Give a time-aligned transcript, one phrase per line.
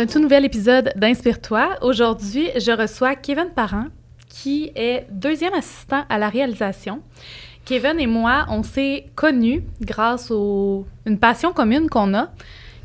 [0.00, 1.76] un tout nouvel épisode d'Inspire-toi.
[1.82, 3.88] Aujourd'hui, je reçois Kevin Parent,
[4.30, 7.02] qui est deuxième assistant à la réalisation.
[7.66, 10.34] Kevin et moi, on s'est connus grâce à
[11.04, 12.30] une passion commune qu'on a,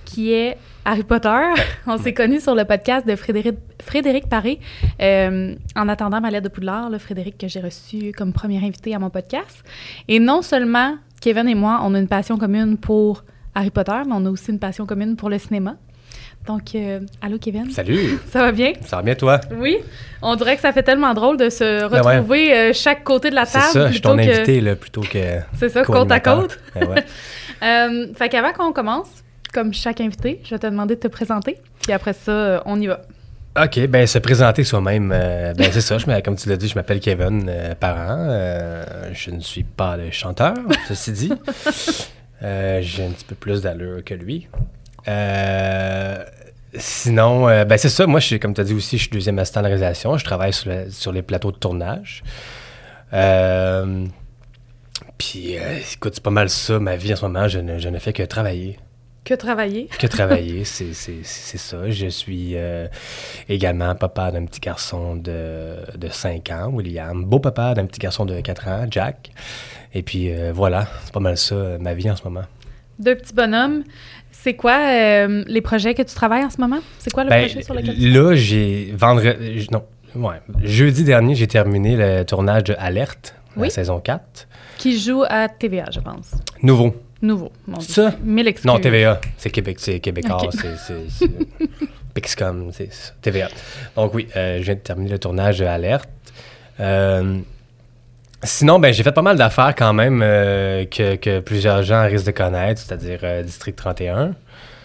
[0.04, 1.54] qui est Harry Potter.
[1.88, 4.60] on s'est connus sur le podcast de Frédéric, Frédéric Paré.
[5.02, 8.94] Euh, en attendant ma lettre de Poudlard, le Frédéric que j'ai reçu comme premier invité
[8.94, 9.64] à mon podcast.
[10.10, 13.24] Et non seulement Kevin et moi, on a une passion commune pour
[13.54, 15.78] Harry Potter, mais on a aussi une passion commune pour le cinéma.
[16.48, 17.72] Donc, euh, allô Kevin?
[17.72, 18.20] Salut.
[18.32, 18.74] Ça va bien?
[18.86, 19.42] Ça va bien toi?
[19.58, 19.78] Oui.
[20.22, 22.18] On dirait que ça fait tellement drôle de se Ben ouais.
[22.18, 23.72] retrouver euh, chaque côté de la C'est table.
[23.72, 25.40] ça, je suis ton que- invité là, plutôt que.
[25.58, 26.60] C'est ça, côte à côte.
[26.76, 27.04] Ben ouais.
[27.64, 29.08] Euh, fait qu'avant qu'on commence,
[29.54, 31.58] comme chaque invité, je vais te demander de te présenter.
[31.82, 33.02] Puis après ça, euh, on y va.
[33.64, 36.76] OK, ben se présenter soi-même, euh, ben c'est ça, je comme tu l'as dit, je
[36.76, 37.50] m'appelle Kevin
[37.80, 38.28] Parent.
[39.14, 40.54] je ne suis pas le chanteur,
[40.90, 41.32] ceci dit.
[42.42, 44.48] J'ai un petit peu plus d'allure que lui.
[45.08, 46.24] Euh,
[46.78, 49.12] sinon, euh, ben c'est ça, moi, je suis, comme tu as dit aussi, je suis
[49.12, 50.18] deuxième assistant de réalisation.
[50.18, 52.24] Je travaille sur, le- sur les plateaux de tournage.
[53.14, 54.06] Euh,
[55.18, 55.56] Puis,
[55.94, 58.14] écoute, c'est pas mal ça, ma vie en ce moment, je ne, je ne fais
[58.14, 58.78] que travailler.
[59.24, 59.88] Que travailler.
[59.98, 61.90] que travailler, c'est ça.
[61.90, 62.56] Je suis
[63.50, 67.24] également papa d'un petit garçon de, de 5 ans, William.
[67.26, 69.32] Beau papa d'un petit garçon de 4 ans, Jack.
[69.94, 72.44] Et puis voilà, c'est pas mal ça, ma vie en ce moment.
[73.00, 73.84] Deux petits bonhommes.
[74.42, 76.80] C'est quoi euh, les projets que tu travailles en ce moment?
[77.00, 79.68] C'est quoi le Ben, projet sur lequel tu là, j'ai vendredi.
[79.72, 79.84] Non,
[80.16, 80.36] ouais.
[80.64, 83.68] Jeudi dernier, j'ai terminé le tournage de Alerte, Oui.
[83.68, 84.48] la saison 4.
[84.78, 86.32] Qui joue à TVA, je pense.
[86.62, 86.96] Nouveau.
[87.22, 87.52] Nouveau.
[87.68, 88.04] Mon C'est Dieu.
[88.12, 88.16] ça?
[88.24, 88.66] Mille excuses.
[88.72, 89.20] Non, TVA.
[89.38, 91.26] C'est Québec, c'est québécois, c'est-
[92.14, 93.50] Pixcom, c'est c'est TVA.
[93.96, 96.10] Donc oui, euh, je viens de terminer le tournage de Alerte.
[96.80, 97.40] Euh,
[98.46, 102.28] sinon, ben j'ai fait pas mal d'affaires quand même euh, que, que plusieurs gens risquent
[102.28, 104.34] de connaître, c'est-à-dire euh, District 31.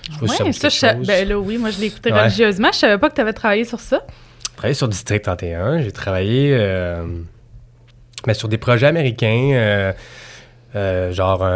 [0.02, 1.06] Je sais pas si ça vous Ouais, dit ça, quelque je sa- chose.
[1.06, 2.20] ben là, oui, moi, je l'ai écouté Ouais.
[2.22, 2.68] religieusement.
[2.72, 4.02] Je savais pas que tu avais travaillé sur ça.
[4.08, 5.80] J'ai travaillé sur District 31.
[5.82, 7.04] J'ai travaillé euh,
[8.26, 9.92] ben, sur des projets américains,
[11.12, 11.46] genre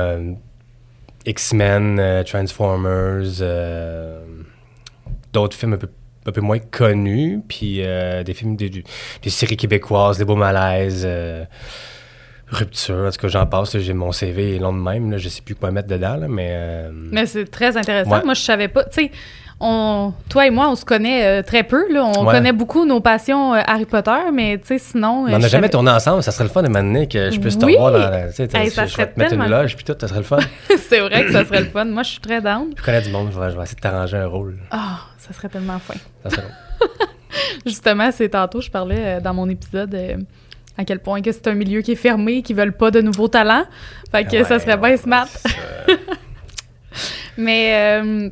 [1.26, 3.22] X-Men, Transformers,
[5.32, 5.88] d'autres films un peu,
[6.26, 11.03] un peu moins connus, puis euh, des films, des, des séries québécoises, des beaux malaises,
[11.04, 11.44] euh,
[12.54, 13.76] Rupture, en tout cas, j'en passe.
[13.78, 16.26] J'ai mon CV est long de même, là, je sais plus quoi mettre dedans, là,
[16.28, 16.50] mais...
[16.53, 18.10] euh, Mais c'est très intéressant.
[18.10, 18.25] Ouais.
[18.25, 18.84] Moi, je savais pas.
[18.84, 19.10] Tu sais,
[19.60, 21.91] on, toi et moi, on se connaît euh, très peu.
[21.92, 22.04] Là.
[22.04, 22.34] On Ouais.
[22.34, 25.26] connaît beaucoup nos passions euh, Harry Potter, mais tu sais, sinon.
[25.28, 27.65] on n'a jamais tourné ensemble, ça serait le fun de m'amener que je puisse te
[27.65, 27.76] Oui!
[27.76, 28.26] voir dans la...
[28.26, 28.32] Hey,
[28.66, 30.25] je- ça je serait vais te mettre une tellement loge, puis tout, ça serait le
[30.25, 30.38] fun.
[30.76, 31.84] c'est vrai que ça serait le fun.
[31.86, 32.71] Moi, je suis très down.
[32.76, 34.59] Je connais du monde, je vais, je vais essayer de t'arranger un rôle.
[34.71, 35.94] Ah, ça serait tellement fin.
[36.25, 36.42] Ça serait.
[37.66, 39.94] Justement, c'est tantôt, je parlais dans mon épisode
[40.76, 43.28] à quel point que c'est un milieu qui est fermé, qui veulent pas de nouveaux
[43.28, 43.64] talents.
[44.10, 45.28] Fait que ça Ouais, serait bien smart.
[45.28, 45.48] ça.
[47.36, 48.30] Mais euh,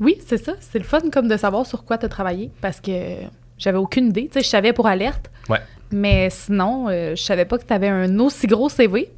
[0.00, 0.52] oui, c'est ça.
[0.60, 2.90] C'est le fun comme de savoir sur quoi tu as travaillé parce que
[3.58, 4.26] j'avais aucune idée.
[4.28, 5.30] Tu sais, je savais pour alerte.
[5.48, 5.58] Ouais.
[5.90, 9.10] Mais sinon, euh, je savais pas que tu avais un aussi gros CV.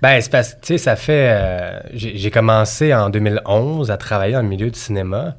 [0.00, 1.28] Ben, c'est parce que, tu sais, ça fait...
[1.30, 5.36] euh, j'ai j'ai commencé en 2011 à travailler dans le milieu du cinéma.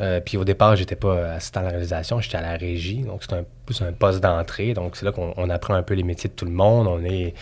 [0.00, 3.02] Euh, puis au départ, j'étais pas assistant à la réalisation, j'étais à la régie.
[3.02, 4.74] Donc, c'est un, plus un poste d'entrée.
[4.74, 6.86] Donc, c'est là qu'on on apprend un peu les métiers de tout le monde.
[6.88, 7.32] On est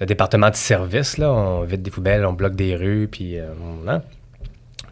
[0.00, 1.30] le département de service, là.
[1.32, 3.38] On vide des poubelles, on bloque des rues, puis...
[3.38, 3.46] euh,
[3.86, 4.02] hein.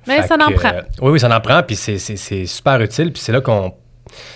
[0.06, 0.68] Mais Fait ça en prend.
[0.68, 3.12] euh, oui, oui, ça en prend, puis c'est- super utile.
[3.12, 3.74] Puis c'est là qu'on...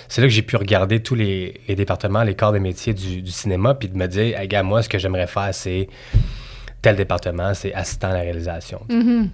[0.09, 3.23] C'est là que j'ai pu regarder tous les, les départements, les corps des métiers du,
[3.23, 5.89] du cinéma, puis de me dire, hey, gars, moi, ce que j'aimerais faire, c'est
[6.83, 8.81] tel département, c'est assistant à la réalisation.
[8.89, 9.31] Mhm.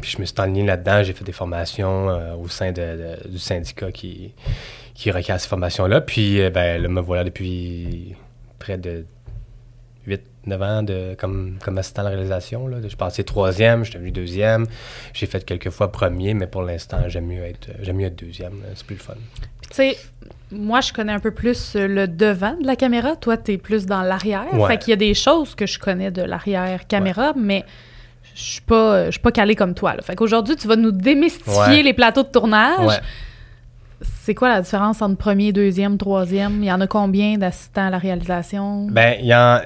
[0.00, 2.80] Puis je me suis enligné là-dedans, j'ai fait des formations euh, au sein de-
[3.24, 4.32] de- du syndicat qui,
[4.94, 6.00] qui requiert ces formations-là.
[6.00, 8.14] Puis euh, ben, là, me voilà depuis
[8.58, 9.04] près de
[10.06, 12.66] 8-9 ans de, comme, comme assistant à la réalisation.
[12.68, 12.78] Là.
[12.82, 14.66] Je suis passé troisième, je suis devenu deuxième.
[15.12, 18.62] J'ai fait quelques fois premier, mais pour l'instant, j'aime mieux être, j'aime mieux être deuxième.
[18.74, 19.14] C'est plus le fun.
[19.60, 19.96] Puis tu sais,
[20.50, 23.14] moi, je connais un peu plus euh, le devant de la caméra.
[23.16, 24.46] Toi, tu es plus dans l'arrière.
[24.54, 24.68] Ouais.
[24.68, 27.64] Fait qu'il y a des choses que je connais de l'arrière caméra, mais
[28.40, 29.94] je suis pas, je suis pas calée comme toi.
[29.94, 30.02] Là.
[30.02, 31.82] Fait qu'aujourd'hui, tu vas nous démystifier Ouais.
[31.82, 32.86] les plateaux de tournage.
[32.86, 33.00] Ouais.
[34.22, 36.62] C'est quoi la différence entre premier, deuxième, troisième?
[36.62, 38.86] Il y en a combien d'assistants à la réalisation?
[38.90, 39.60] Ben, il y en.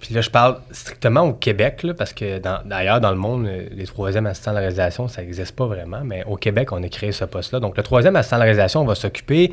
[0.00, 3.68] Puis là, je parle strictement au Québec, là, parce que d'ailleurs, dans le monde, euh,
[3.72, 6.00] les troisièmes assistants à la réalisation, ça n'existe pas vraiment.
[6.04, 7.58] Mais au Québec, on a créé ce poste-là.
[7.60, 9.52] Donc, le troisième assistant à la réalisation va s'occuper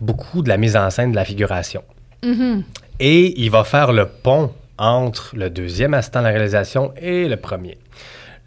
[0.00, 1.82] beaucoup de la mise en scène, de la figuration.
[2.24, 2.62] Mhm.
[3.00, 7.36] Et il va faire le pont entre le deuxième assistant à la réalisation et le
[7.36, 7.78] premier.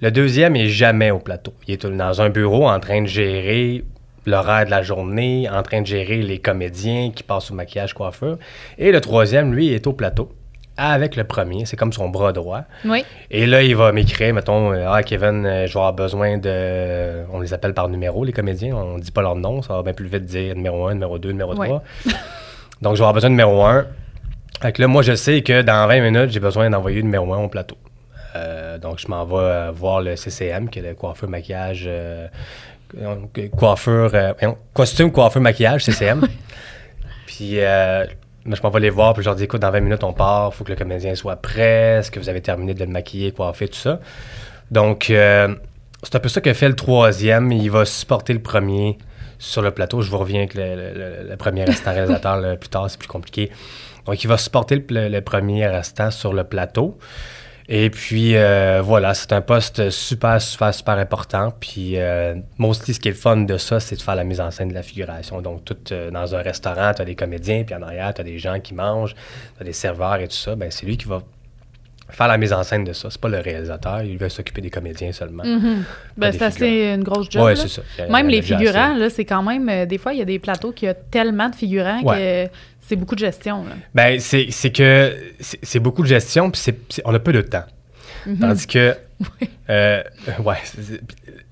[0.01, 1.53] Le deuxième est jamais au plateau.
[1.68, 3.85] Il est dans un bureau en train de gérer
[4.25, 8.38] l'horaire de la journée, en train de gérer les comédiens qui passent au maquillage coiffeur.
[8.77, 10.30] Et le troisième, lui, est au plateau.
[10.75, 11.65] avec le premier.
[11.68, 12.62] C'est comme son bras droit.
[12.83, 13.06] Oui.
[13.30, 17.25] Et là, il va m'écrire, mettons, Ah, Kevin, euh, je vais avoir besoin de.
[17.31, 18.75] On les appelle par numéro, les comédiens.
[18.75, 19.62] On dit pas leur nom.
[19.62, 21.68] Ça va bien plus vite dire numéro 1, numéro 2, numéro Ouais.
[21.68, 21.83] 3.
[22.81, 23.85] Donc, je vais avoir besoin de numéro 1.
[24.62, 27.34] Fait que là, moi, je sais que dans 20 minutes, j'ai besoin d'envoyer le numéro
[27.34, 27.76] 1 au plateau.
[28.36, 32.28] Euh, donc, je m'en vais euh, voir le CCM, qui est le coiffeur, maquillage, euh,
[33.56, 34.34] coiffeur, euh,
[34.74, 36.28] costume, coiffeur, maquillage, CCM.
[37.26, 40.14] puis, je m'en vais les voir, puis je leur dis, écoute, dans 20 minutes, on
[40.14, 42.92] part, il faut que le comédien soit prêt, est-ce que vous avez terminé de le
[42.92, 44.00] maquiller, coiffer, tout ça?
[44.72, 47.52] Donc, c'est un peu ça que fait le troisième.
[47.52, 48.98] Il va supporter le premier
[49.40, 50.02] sur le plateau.
[50.02, 53.08] Je vous reviens avec le, le- le- le premier restant réalisateur plus tard, c'est plus
[53.08, 53.52] compliqué.
[54.06, 56.98] Donc, il va supporter le, le- premier restant sur le plateau.
[57.70, 61.54] Et puis, euh, voilà, c'est un poste super, super, super important.
[61.60, 64.42] Puis, euh, mostly, ce qui est le fun de ça, c'est de faire la mise
[64.42, 65.42] en scène de la figuration.
[65.42, 68.26] Donc, tout euh, dans un restaurant, tu as des comédiens, puis en arrière, tu as
[68.26, 70.56] des gens qui mangent, tu as des serveurs et tout ça.
[70.56, 71.22] Ben, c'est lui qui va
[72.10, 73.08] faire la mise en scène de ça.
[73.10, 75.46] C'est pas le réalisateur, il va s'occuper des comédiens seulement.
[75.46, 75.84] Mhm.
[76.18, 77.44] Ben, des c'est assez une grosse job.
[77.46, 77.82] Ouais, c'est ça.
[77.98, 79.70] A- Même les figurants, là, c'est quand même.
[79.70, 82.50] euh, des fois, il y a des plateaux qui ont tellement de figurants que
[82.88, 83.63] c'est beaucoup de gestion.
[83.65, 83.75] Là.
[83.95, 87.41] Ben, c'est c'est que c'est beaucoup de gestion, puis c'est- c'est- on a peu de
[87.41, 87.65] temps.
[88.25, 88.39] Mhm.
[88.39, 88.95] Tandis que,
[89.69, 90.03] euh,
[90.45, 90.57] ouais,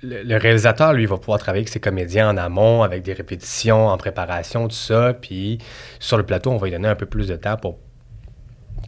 [0.04, 3.98] le réalisateur, lui, va pouvoir travailler avec ses comédiens en amont, avec des répétitions, en
[3.98, 5.14] préparation, tout ça.
[5.20, 5.58] Puis
[6.00, 7.78] sur le plateau, on va lui donner un peu plus de temps pour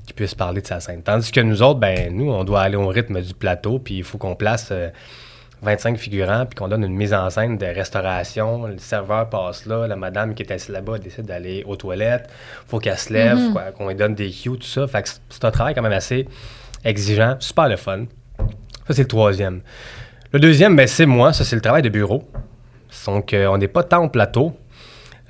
[0.05, 1.01] qu'il puisse parler de sa scène.
[1.03, 4.03] Tandis que nous autres, ben, nous, on doit aller au rythme du plateau, puis il
[4.03, 4.89] faut qu'on place euh,
[5.63, 8.67] 25 figurants, puis qu'on donne une mise en scène de restauration.
[8.67, 12.29] Le serveur passe là, la madame qui est assise là-bas décide d'aller aux toilettes.
[12.67, 13.71] faut qu'elle se lève, Mhm.
[13.77, 14.85] qu'on lui donne des cues, tout ça.
[14.87, 16.27] Fait que c'est- un travail quand même assez
[16.83, 18.05] exigeant, super le fun.
[18.87, 19.61] Ça, c'est le troisième.
[20.31, 21.31] Le deuxième, ben, c'est moi.
[21.33, 22.27] Ça, c'est le travail de bureau.
[23.05, 24.53] Donc, euh, on n'est pas tant au plateau.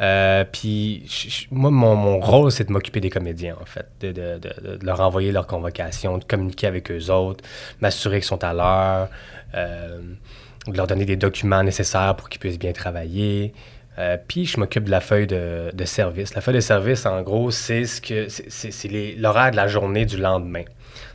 [0.01, 1.05] Euh, puis,
[1.51, 4.85] moi, mon, mon rôle, c'est de m'occuper des comédiens, en fait, de, de- de- de
[4.85, 7.43] leur envoyer leur convocation, de communiquer avec eux autres,
[7.79, 9.09] m'assurer qu'ils sont à l'heure,
[9.53, 13.53] de leur donner des documents nécessaires pour qu'ils puissent bien travailler.
[13.99, 16.33] Euh, puis, je m'occupe de la feuille de, de service.
[16.33, 19.55] La feuille de service, en gros, c'est ce que c'est- c'est c'est les- l'horaire de
[19.55, 20.63] la journée du lendemain.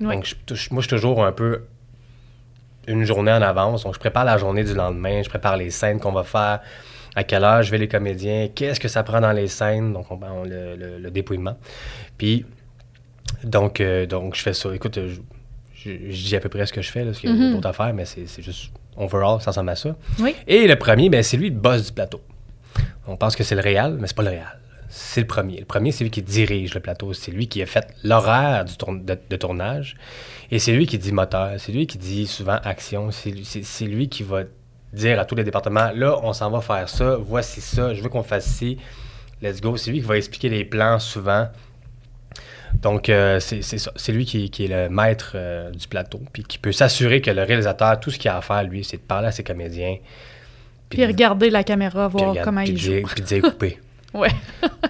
[0.01, 0.15] Ouais.
[0.15, 1.65] Donc, je- je- moi, je suis toujours un peu
[2.87, 3.83] une journée en avance.
[3.85, 6.61] Donc, je prépare la journée du lendemain, je prépare les scènes qu'on va faire,
[7.17, 10.11] à quelle heure je vais les comédiens, qu'est-ce que ça prend dans les scènes, donc
[10.13, 11.59] on, on- le, le- le dépouillement.
[12.17, 12.47] Puis,
[13.43, 14.73] donc, euh, donc, je fais ça.
[14.75, 15.21] Écoute, je,
[15.89, 17.37] je- je dis à peu près ce que je fais, là, parce qu'il y a
[17.37, 17.55] Mhm.
[17.55, 19.97] d'autres affaires, mais c'est juste overall, ça ressemble à ça.
[20.21, 20.35] Oui.
[20.47, 22.21] Et le premier, ben, c'est lui le boss du plateau.
[23.07, 24.59] On pense que c'est le réal, mais c'est pas le réal.
[24.91, 25.59] C'est le premier.
[25.61, 27.13] Le premier, c'est lui qui dirige le plateau.
[27.13, 29.97] C'est lui qui a fait l'horaire du tourn- de, de tournage.
[30.51, 31.53] Et c'est lui qui dit moteur.
[31.59, 33.11] C'est lui qui dit souvent action.
[33.11, 33.47] C'est lui,
[33.83, 34.45] lui qui va
[34.95, 37.17] dire à tous les départements là, on s'en va faire ça.
[37.21, 37.93] Voici ça.
[37.93, 38.79] Je veux qu'on fasse ci.
[39.43, 39.77] Let's go.
[39.77, 41.49] C'est lui qui va expliquer les plans souvent.
[42.83, 43.91] Donc, euh, c'est c'est ça.
[43.97, 46.21] C'est lui qui, qui est le maître euh, du plateau.
[46.33, 48.97] Puis qui peut s'assurer que le réalisateur, tout ce qu'il a à faire, lui, c'est
[48.99, 49.97] de parler à ses comédiens.
[50.89, 53.07] Puis regarder la caméra, voir regarde- comment puis il joue.
[53.15, 53.79] Puis dire couper.
[54.15, 54.31] Ouais.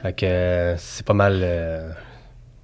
[0.01, 1.43] fait que euh, c'est pas mal.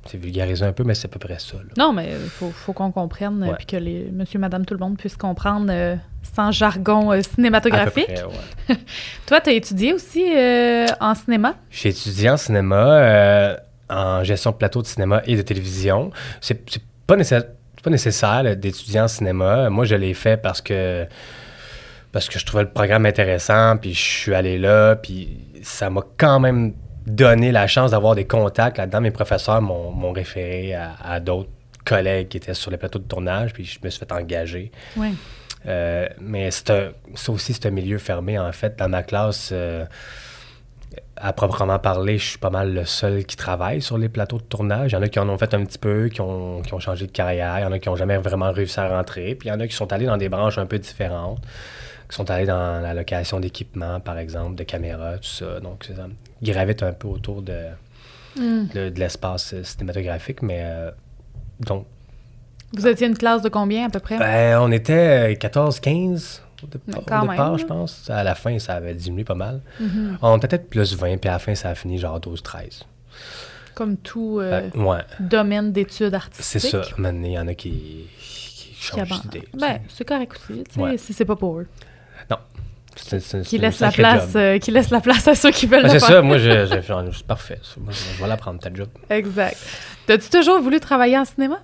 [0.06, 1.56] c'est vulgarisé un peu, mais c'est à peu près ça.
[1.56, 1.72] là.
[1.76, 3.54] Non, mais il faut, faut qu'on comprenne, Ouais.
[3.56, 8.06] puis que les monsieur, madame, tout le monde puisse comprendre sans jargon À peu cinématographique.
[8.06, 8.76] près, ouais.
[9.26, 10.22] Toi, tu as étudié aussi
[11.00, 11.54] en cinéma?
[11.72, 13.56] J'ai étudié en cinéma,
[13.90, 16.10] en gestion de plateau de cinéma et de télévision.
[16.40, 16.64] C'est
[17.06, 17.48] pas, nécessaire-
[17.82, 19.68] pas nécessaire d'étudier en cinéma.
[19.70, 21.06] Moi, je l'ai fait parce que
[22.12, 26.02] parce que je trouvais le programme intéressant, puis je suis allé là, puis ça m'a
[26.16, 26.72] quand même
[27.06, 29.00] donné la chance d'avoir des contacts là-dedans.
[29.00, 31.50] Mes professeurs m'ont m'ont référé à, à d'autres
[31.84, 34.70] collègues qui étaient sur les plateaux de tournage, puis je me suis fait engager.
[34.96, 35.14] Oui.
[35.66, 36.70] Euh, mais c'est
[37.28, 38.78] aussi, c'est un milieu fermé, en fait.
[38.78, 39.84] Dans ma classe, euh,
[41.16, 44.42] à proprement parler, je suis pas mal le seul qui travaille sur les plateaux de
[44.42, 44.92] tournage.
[44.92, 46.80] Il y en a qui en ont fait un petit peu, qui ont, qui ont
[46.80, 47.58] changé de carrière.
[47.58, 49.34] Il y en a qui n'ont jamais vraiment réussi à rentrer.
[49.34, 51.40] Puis il y en a qui sont allés dans des branches un peu différentes,
[52.08, 55.60] qui sont allés dans la location d'équipements, par exemple, de caméras, tout ça.
[55.60, 56.06] Donc, ça
[56.42, 57.58] gravite un peu autour de,
[58.36, 58.66] Hmm.
[58.74, 60.42] de, de l'espace euh, cinématographique.
[60.42, 60.90] Mais euh,
[61.60, 61.86] donc,
[62.76, 64.18] Vous étiez une classe de combien à peu près?
[64.18, 68.08] ben, on était 14-15 au, départ, même, je pense.
[68.10, 69.60] À la fin, ça avait diminué pas mal.
[69.80, 70.18] Mhm.
[70.22, 72.82] On était peut-être plus 20, puis à la fin, ça a fini genre 12-13.
[73.74, 76.70] Comme tout euh, ouais, domaine d'études c'est artistiques.
[76.70, 76.82] ça.
[76.96, 78.06] Maintenant, il y en a qui,
[78.78, 79.48] changent d'idée.
[79.58, 80.96] Ben, c'est correct aussi, Ouais.
[80.98, 81.66] si c'est pas pour eux.
[82.96, 85.66] C'est- c'est- Qui c'est laisse, la place, euh, qui laisse la place à ceux qui
[85.66, 86.08] veulent Ben, le c'est faire.
[86.16, 87.58] ça, moi, je, je- c'est parfait.
[87.78, 88.88] Moi, je, je vais l'apprendre, ta job.
[89.10, 89.56] Exact.
[90.06, 91.58] T'as-tu toujours voulu travailler en cinéma?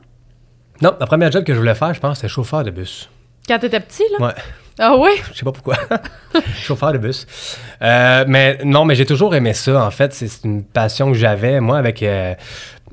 [0.82, 3.09] Non, la première job que je voulais faire, je pense, c'était chauffeur de bus.
[3.50, 4.26] Quand t'étais petit, là?
[4.28, 4.33] Ouais.
[4.78, 5.11] Ah oui?
[5.33, 5.75] Je sais pas pourquoi.
[6.54, 7.26] Chauffeur de bus.
[7.83, 9.85] Euh, mais non, mais j'ai toujours aimé ça.
[9.85, 11.59] En fait, c'est une passion que j'avais.
[11.59, 12.35] Moi, avec, euh,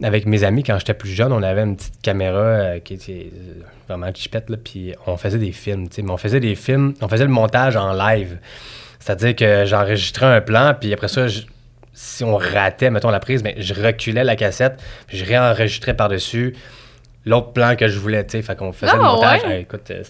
[0.01, 3.31] avec mes amis, quand j'étais plus jeune, on avait une petite caméra euh, qui était
[3.87, 5.89] vraiment chipette, là, puis on faisait des films.
[5.89, 6.01] tu sais.
[6.01, 8.39] Mais on faisait des films, on faisait le montage en live.
[8.99, 11.41] C'est-à-dire que j'enregistrais un plan, puis après ça, je-
[11.93, 16.55] si on ratait, mettons, la prise, mais je reculais la cassette, puis je réenregistrais par-dessus
[17.25, 18.41] l'autre plan que je voulais, tu sais.
[18.41, 19.43] Fait qu'on faisait le montage.
[19.43, 19.61] ouais?
[19.61, 20.03] Écoute, euh,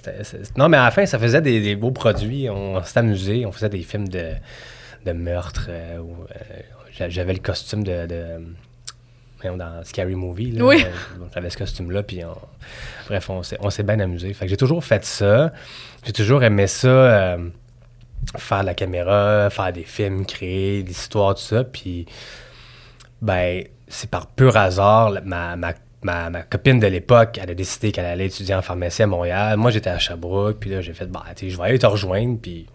[0.58, 2.50] non, mais à la fin, ça faisait des, des beaux produits.
[2.50, 3.46] On s'est amusé.
[3.46, 4.32] On faisait des films de,
[5.06, 5.68] de meurtre.
[5.70, 6.36] euh, euh,
[6.92, 8.08] j'a- J'avais le costume de...
[9.44, 10.52] dans Scary Movie.
[10.52, 10.84] Là, Oui.
[10.86, 12.38] Euh, J'avais ce costume-là, puis on-
[13.08, 14.34] bref, on s'est on s'est bien amusé.
[14.34, 15.52] Fait que j'ai toujours fait ça.
[16.06, 17.38] J'ai toujours aimé ça, euh,
[18.38, 21.64] faire de la caméra, faire des films, créer des histoires, tout ça.
[21.64, 22.06] Puis,
[23.22, 25.56] ben, c'est par pur hasard, ma,
[26.04, 29.58] ma, ma copine de l'époque, elle a décidé qu'elle allait étudier en pharmacie à Montréal.
[29.58, 32.38] Moi, j'étais à Sherbrooke, puis là, j'ai fait, bah, tu je vais aller te rejoindre,
[32.42, 32.68] puis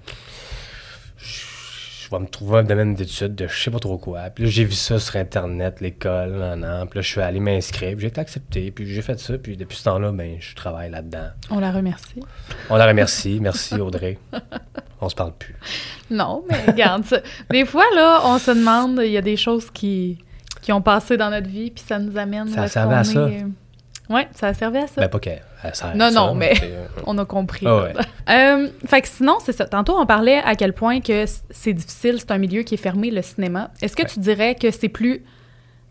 [1.19, 4.23] je vais me trouver un domaine d'études de je sais pas trop quoi.
[4.35, 6.87] Puis là, j'ai vu ça sur Internet, l'école, nan, nan.
[6.89, 9.57] Puis là, je suis allé m'inscrire, puis j'ai été accepté, puis j'ai fait ça, puis
[9.57, 11.29] depuis ce temps-là, ben, je travaille là-dedans.
[11.51, 12.21] On la remercie.
[12.69, 13.39] On la remercie.
[13.41, 14.19] Merci, Audrey.
[15.01, 15.57] On se parle plus.
[16.11, 19.71] Non, mais regarde, ça- des fois, là, on se demande, il y a des choses
[19.71, 20.19] qui,
[20.63, 22.49] qui ont passé dans notre vie, puis ça nous amène.
[22.49, 23.29] Ça servait à ça.
[23.29, 23.45] est.
[24.09, 25.01] Ouais, ça a servi à ça.
[25.01, 25.43] Ben, pas qu'elle.
[25.65, 27.67] Non, ça, non, mais- euh, On a compris.
[28.31, 29.65] Euh, fait que sinon, c'est ça.
[29.67, 33.11] Tantôt, on parlait à quel point que c'est difficile, c'est un milieu qui est fermé,
[33.11, 33.71] le cinéma.
[33.83, 34.09] Est-ce que Ouais.
[34.09, 35.25] tu dirais que c'est plus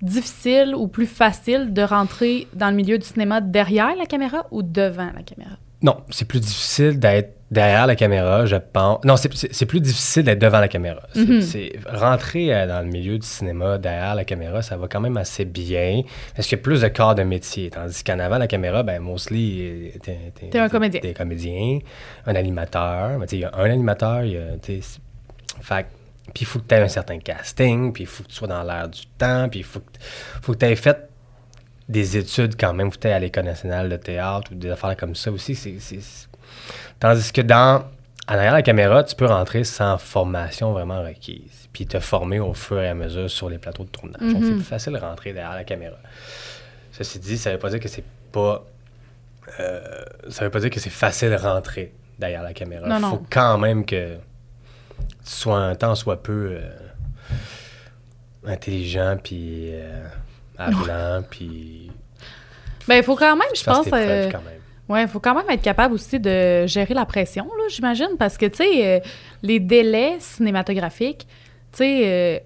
[0.01, 4.63] difficile ou plus facile de rentrer dans le milieu du cinéma derrière la caméra ou
[4.63, 5.57] devant la caméra?
[5.81, 9.03] Non, c'est plus difficile d'être derrière la caméra, je pense.
[9.03, 11.01] Non, c'est- plus difficile d'être devant la caméra.
[11.13, 11.95] C'est Mhm.
[11.97, 15.43] rentrer euh, dans le milieu du cinéma derrière la caméra, ça va quand même assez
[15.45, 16.01] bien
[16.35, 17.69] parce qu'il y a plus de corps de métier.
[17.69, 20.15] Tandis qu'en avant la caméra, ben mostly, euh,
[20.49, 21.01] t'es un comédien.
[21.01, 21.79] T'es un comédien,
[22.25, 23.19] un animateur.
[23.19, 24.41] Ben, Il y a un animateur, il y a,
[25.61, 25.85] fait
[26.33, 28.47] puis il faut que tu aies un certain casting, puis il faut que tu sois
[28.47, 29.85] dans l'air du temps, puis il faut que,
[30.41, 31.09] faut que tu aies fait
[31.89, 34.95] des études quand même, faut que tu à l'École nationale de théâtre ou des affaires
[34.95, 35.55] comme ça aussi.
[35.55, 35.77] c'est-
[36.99, 37.83] Tandis que dans,
[38.27, 42.53] en arrière la caméra, tu peux rentrer sans formation vraiment requise, puis te former au
[42.53, 44.21] fur et à mesure sur les plateaux de tournage.
[44.21, 44.55] Donc, c'est Mhm.
[44.57, 45.97] plus facile de rentrer derrière la caméra.
[46.91, 48.63] Ceci dit, ça veut pas dire que c'est pas...
[49.59, 49.81] euh,
[50.29, 52.85] ça veut pas dire que c'est facile de rentrer derrière la caméra.
[52.87, 53.09] Il non.
[53.11, 56.69] faut quand même que tu sois un temps soit peu euh,
[58.45, 61.91] intelligent, puis euh, puis
[62.87, 63.87] Ben, il faut quand même, je pense.
[63.91, 64.60] euh, quand même.
[64.91, 68.37] Ouais, il faut quand même être capable aussi de gérer la pression, là, j'imagine, parce
[68.37, 68.99] que, tu sais, euh,
[69.41, 71.25] les délais cinématographiques,
[71.71, 72.39] tu sais, euh,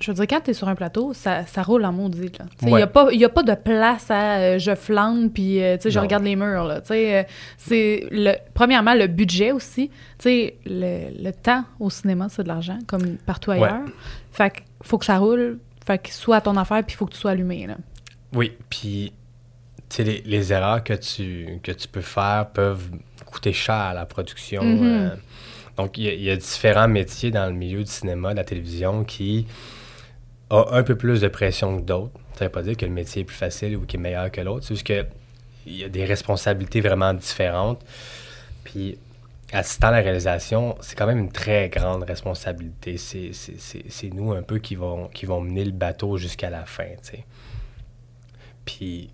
[0.00, 2.46] je veux dire, quand tu es sur un plateau, ça, ça roule en maudit, là.
[2.62, 2.80] Il Ouais.
[2.80, 5.90] n'y a, pas- y a pas de place à euh, je flambe, puis, tu sais,
[5.90, 6.80] je regarde les murs, là.
[6.80, 9.88] Tu sais, c'est, le, premièrement, le budget aussi.
[9.88, 13.62] Tu sais, le, le temps au cinéma, c'est de l'argent, comme partout Ouais.
[13.62, 13.84] ailleurs.
[14.32, 17.06] Fait qu'il faut que ça roule, fait que soit à ton affaire, puis il faut
[17.06, 17.76] que tu sois allumé, là.
[18.34, 19.12] Oui, puis
[20.02, 22.90] les, les erreurs que tu, que tu peux faire peuvent
[23.26, 24.64] coûter cher à la production.
[24.64, 24.82] Mhm.
[24.82, 25.14] euh,
[25.76, 28.36] donc, il y, a- il y a différents métiers dans le milieu du cinéma, de
[28.38, 29.46] la télévision, qui
[30.50, 32.12] ont un peu plus de pression que d'autres.
[32.36, 34.40] Ça veut pas dire que le métier est plus facile ou qu'il est meilleur que
[34.40, 34.64] l'autre.
[34.66, 35.06] C'est juste qu'il
[35.66, 37.84] y a des responsabilités vraiment différentes.
[38.64, 38.98] Puis,
[39.52, 42.96] assistant à la réalisation, c'est quand même une très grande responsabilité.
[42.96, 43.30] C'est-
[44.12, 46.86] nous un peu qui vont, qui vont mener le bateau jusqu'à la fin.
[48.64, 49.10] Puis,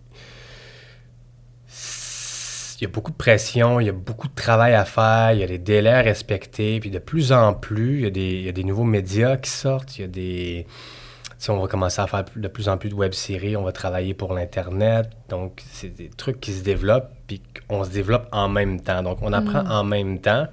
[2.80, 5.40] il y a beaucoup de pression, il y a beaucoup de travail à faire, il
[5.40, 6.80] y a des délais à respecter.
[6.80, 9.36] Puis de plus en plus, il y a des, il y a des nouveaux médias
[9.36, 10.66] qui sortent, il y a des...
[10.66, 13.72] tu sais, on va commencer à faire de plus en plus de web-séries, on va
[13.72, 15.10] travailler pour l'Internet.
[15.28, 19.02] Donc, c'est des trucs qui se développent, puis on se développe en même temps.
[19.02, 20.46] Donc, on apprend en même temps.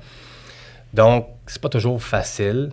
[0.94, 2.72] Donc, c'est pas toujours facile.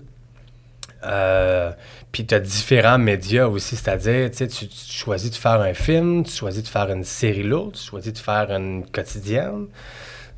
[1.05, 1.73] Euh,
[2.13, 6.33] puis tu as différents médias aussi, c'est-à-dire, tu tu choisis de faire un film, tu
[6.33, 9.67] choisis de faire une série lourde, tu choisis de faire une quotidienne,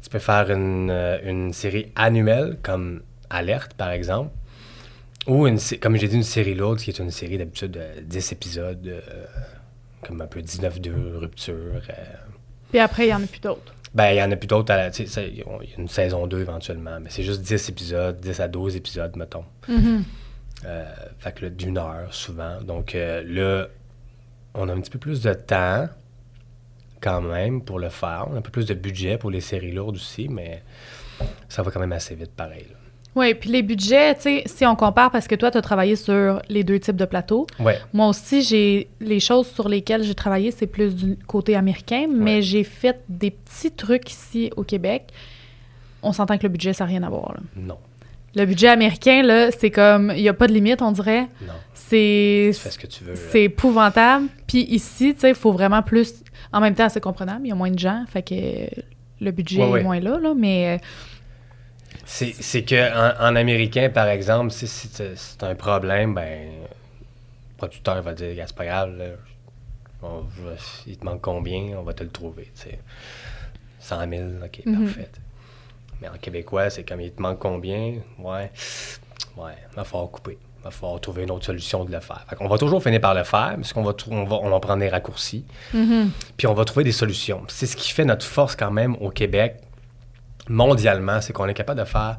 [0.02, 4.30] tu peux faire une, euh, une série annuelle, comme Alerte, par exemple,
[5.26, 8.32] ou, une, comme j'ai dit, une série lourde, qui est une série d'habitude de 10
[8.32, 9.00] épisodes, euh,
[10.06, 11.54] comme un peu 19-2, Rupture.
[11.54, 11.92] euh.
[12.70, 13.74] Puis après, il y en a plus d'autres.
[13.94, 15.44] Ben, il y en a plus d'autres, il y a
[15.78, 19.44] une saison 2 éventuellement, mais c'est juste 10 épisodes, 10 à 12 épisodes, mettons.
[19.68, 19.76] Mhm.
[19.78, 20.00] Euh,
[21.18, 22.60] fait que là, d'une heure souvent.
[22.62, 23.68] Donc euh, là,
[24.54, 25.88] on a un petit peu plus de temps
[27.00, 28.26] quand même pour le faire.
[28.30, 30.62] On a un peu plus de budget pour les séries lourdes aussi, mais
[31.48, 32.66] ça va quand même assez vite pareil.
[32.70, 32.76] là.
[33.14, 35.96] Oui, puis les budgets, tu sais, si on compare, parce que toi, tu as travaillé
[35.96, 37.46] sur les deux types de plateaux.
[37.58, 42.08] Ouais, Moi aussi, j'ai les choses sur lesquelles j'ai travaillé, c'est plus du côté américain,
[42.12, 45.04] mais j'ai fait des petits trucs ici au Québec.
[46.02, 47.32] on s'entend que le budget, ça n'a rien à voir.
[47.32, 47.40] là.
[47.56, 47.78] Non.
[48.36, 51.22] Le budget américain, là, c'est comme, il n'y a pas de limite, on dirait.
[51.46, 51.54] Non.
[51.72, 53.14] C'est Tu fais ce que tu veux.
[53.16, 54.26] c'est épouvantable.
[54.46, 56.22] Puis ici, tu sais, il faut vraiment plus.
[56.52, 58.68] En même temps, c'est comprenable, il y a moins de gens, fait que
[59.24, 59.80] le budget Ouais, ouais.
[59.80, 60.78] est moins là, là, mais.
[60.78, 60.86] euh,
[62.04, 62.92] C'est que
[63.24, 68.34] en, en américain, par exemple, si, si c'est un problème, ben, le producteur va dire,
[68.46, 69.04] c'est pas grave, là,
[70.02, 70.24] on
[70.86, 72.78] il te manque combien, on va te le trouver, tu sais.
[73.80, 74.84] 100 000, ok, Mhm.
[74.84, 75.08] parfait.
[76.00, 78.50] Mais en québécois, c'est comme, il te manque combien, ouais,
[79.36, 80.38] ouais, il va falloir couper.
[80.60, 82.24] Il va falloir trouver une autre solution de le faire.
[82.28, 84.60] Fait qu'on va toujours finir par le faire, parce qu'on va, on va, on va
[84.60, 86.10] prendre des raccourcis, mhm.
[86.36, 87.42] puis on va trouver des solutions.
[87.48, 89.56] C'est ce qui fait notre force quand même au Québec,
[90.48, 92.18] mondialement, c'est qu'on est capable de faire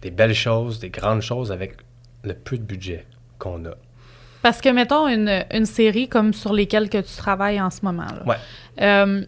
[0.00, 1.74] des belles choses, des grandes choses avec
[2.22, 3.04] le peu de budget
[3.38, 3.74] qu'on a.
[4.42, 8.06] Parce que, mettons, une, une série comme sur lesquelles que tu travailles en ce moment,
[8.06, 8.36] là, Ouais.
[8.80, 9.24] euh,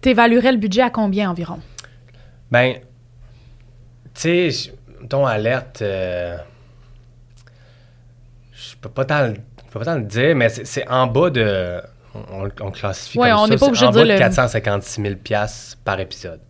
[0.00, 1.60] t'évaluerais le budget à combien environ?
[2.50, 2.74] Ben,
[4.14, 4.72] tu sais,
[5.08, 6.36] ton alerte, euh,
[8.52, 9.34] je peux pas tant, le-
[9.70, 11.80] peux pas tant le dire, mais c'est- en bas de,
[12.14, 15.02] on, on classifie Ouais, comme on ça, pas obligé en de bas de le- 456
[15.02, 16.40] 000 piastres par épisode.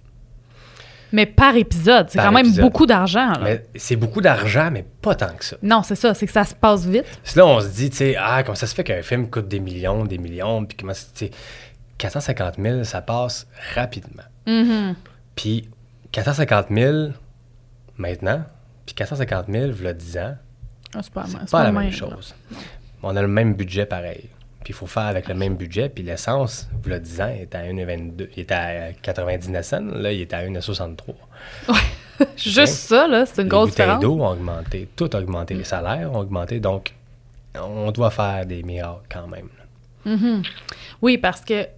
[1.13, 2.65] Mais par épisode, c'est quand même épisode.
[2.65, 3.35] beaucoup d'argent.
[3.77, 5.57] c'est beaucoup d'argent, mais pas tant que ça.
[5.63, 7.05] Non, c'est ça, c'est que ça se passe vite.
[7.37, 9.61] Là, on se dit, tu sais, ah, comment ça se fait qu'un film coûte des
[9.61, 11.31] millions, des millions, puis comment, c'est- tu sais,
[11.99, 13.47] 450 000, ça passe
[13.77, 14.25] rapidement.
[14.47, 14.97] Mhm.
[15.37, 15.69] Puis
[16.15, 17.09] 450 000
[17.97, 18.45] maintenant,
[18.87, 20.37] puis 450 000, voilà 10 ans,
[20.95, 22.35] Ah, c'est pas, pas, la même chose.
[23.03, 24.29] On a le même budget pareil.
[24.63, 25.89] Puis il faut faire avec le même budget.
[25.91, 30.13] Puis l'essence, voilà 10 ans, il était à 1,22, il était à 99 cents, là,
[30.13, 31.15] il est à 1,63.
[32.37, 34.03] Juste ça, là, c'est une Les grosse bouteilles différence.
[34.03, 36.95] d'eau ont augmenté, tout a augmenté, les salaires ont augmenté, donc
[37.61, 39.49] on doit faire des miracles quand même.
[40.05, 40.43] Mhm.
[41.03, 41.69] Oui, parce que, tu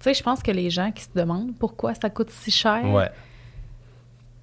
[0.00, 3.10] sais, je pense que les gens qui se demandent pourquoi ça coûte si cher, Ouais.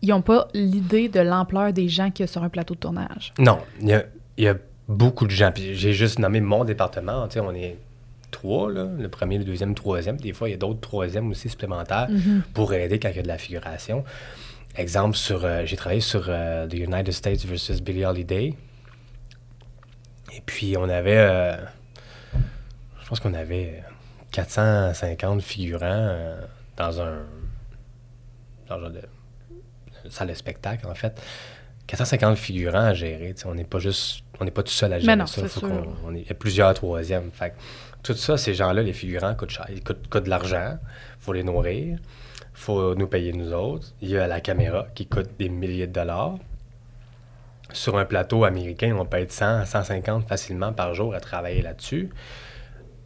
[0.02, 2.80] Ils n'ont pas l'idée de l'ampleur des gens qu'il y a sur un plateau de
[2.80, 3.34] tournage.
[3.38, 4.04] Non, il y a,
[4.38, 4.56] il y a
[4.88, 5.52] beaucoup de gens.
[5.52, 7.28] Puis j'ai juste nommé mon département.
[7.28, 7.78] Tu sais, on est
[8.32, 10.18] trois, là, le premier, le deuxième, le troisième.
[10.18, 12.10] Des fois, il y a d'autres troisièmes aussi supplémentaires
[12.54, 14.04] pour aider quand il y a de la figuration.
[14.78, 18.56] Exemple, sur, euh, j'ai travaillé sur euh, The United States versus Billie Holiday.
[20.34, 21.58] Et puis, on avait, euh,
[23.02, 23.84] je pense qu'on avait
[24.32, 26.16] 450 figurants
[26.78, 27.18] dans un,
[28.70, 29.21] dans un genre de une
[30.14, 31.22] salle de spectacle, en fait.
[31.88, 33.34] 450 figurants à gérer.
[33.46, 35.48] On n'est pas juste, on n'est pas tout seul à gérer non, ça.
[35.48, 35.68] Faut
[36.06, 37.32] on est- il y a plusieurs troisièmes.
[37.34, 37.54] Fait
[38.04, 39.66] tout ça, ces gens-là, les figurants, coûtent cher.
[39.70, 40.78] Ils coûtent, coûtent de l'argent.
[41.20, 41.98] faut les nourrir.
[42.54, 43.88] faut nous payer nous autres.
[44.02, 46.36] Il y a la caméra qui coûte des milliers de dollars.
[47.74, 52.10] Sur un plateau américain, on peut être 100, 150 facilement par jour à travailler là-dessus.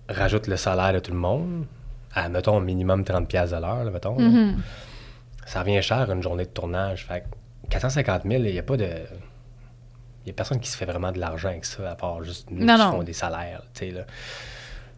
[0.09, 1.65] Rajoute le salaire de tout le monde
[2.13, 4.19] à, mettons, minimum 30$ piastres de l'heure, mettons.
[4.19, 4.61] Mhm.
[5.45, 7.05] Ça revient cher une journée de tournage.
[7.05, 8.85] Fait que 450 000, il n'y a pas de.
[8.85, 12.49] Il n'y a personne qui se fait vraiment de l'argent avec ça, à part juste
[12.49, 12.91] nous Non, qui non.
[12.93, 13.61] font des salaires.
[13.81, 14.01] Là.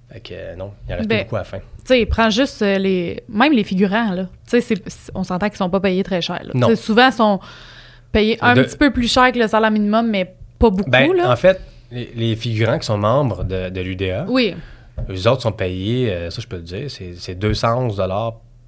[0.10, 1.58] Fait que euh, non, il en reste Ben, beaucoup à la fin.
[1.60, 3.22] Tu sais, prends juste euh, les...
[3.28, 4.30] Même les figurants, là.
[4.50, 4.76] Tu sais,
[5.14, 6.52] on s'entend qu'ils sont pas payés très cher, là.
[6.54, 6.74] Non.
[6.78, 7.42] Souvent, ils sont
[8.14, 11.12] payés un De- petit peu plus cher que le salaire minimum, mais pas beaucoup, Ben,
[11.14, 11.30] là.
[11.30, 11.60] en fait,
[11.92, 14.56] les, les figurants qui sont membres de, de l'UDA, Oui.
[15.10, 18.02] eux autres sont payés, euh, ça je peux le dire, c'est c'est 211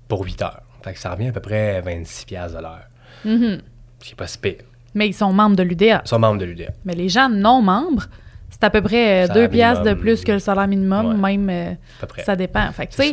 [0.10, 0.62] pour 8 heures.
[0.84, 2.86] Fait que ça revient à peu près à 26 piastres de l'heure.
[3.26, 3.60] Mhm.
[4.00, 4.56] C'est pas si pire.
[4.96, 6.02] Mais ils sont membres de l'UDA.
[6.06, 6.70] Ils sont membres de l'UDA.
[6.86, 8.06] Mais les gens non membres,
[8.50, 11.36] c'est à peu près euh, Salaire deux piastres de plus que le salaire minimum, Ouais.
[11.38, 12.24] même euh, À peu près.
[12.24, 12.72] ça dépend.
[12.72, 13.04] Fait que, ça.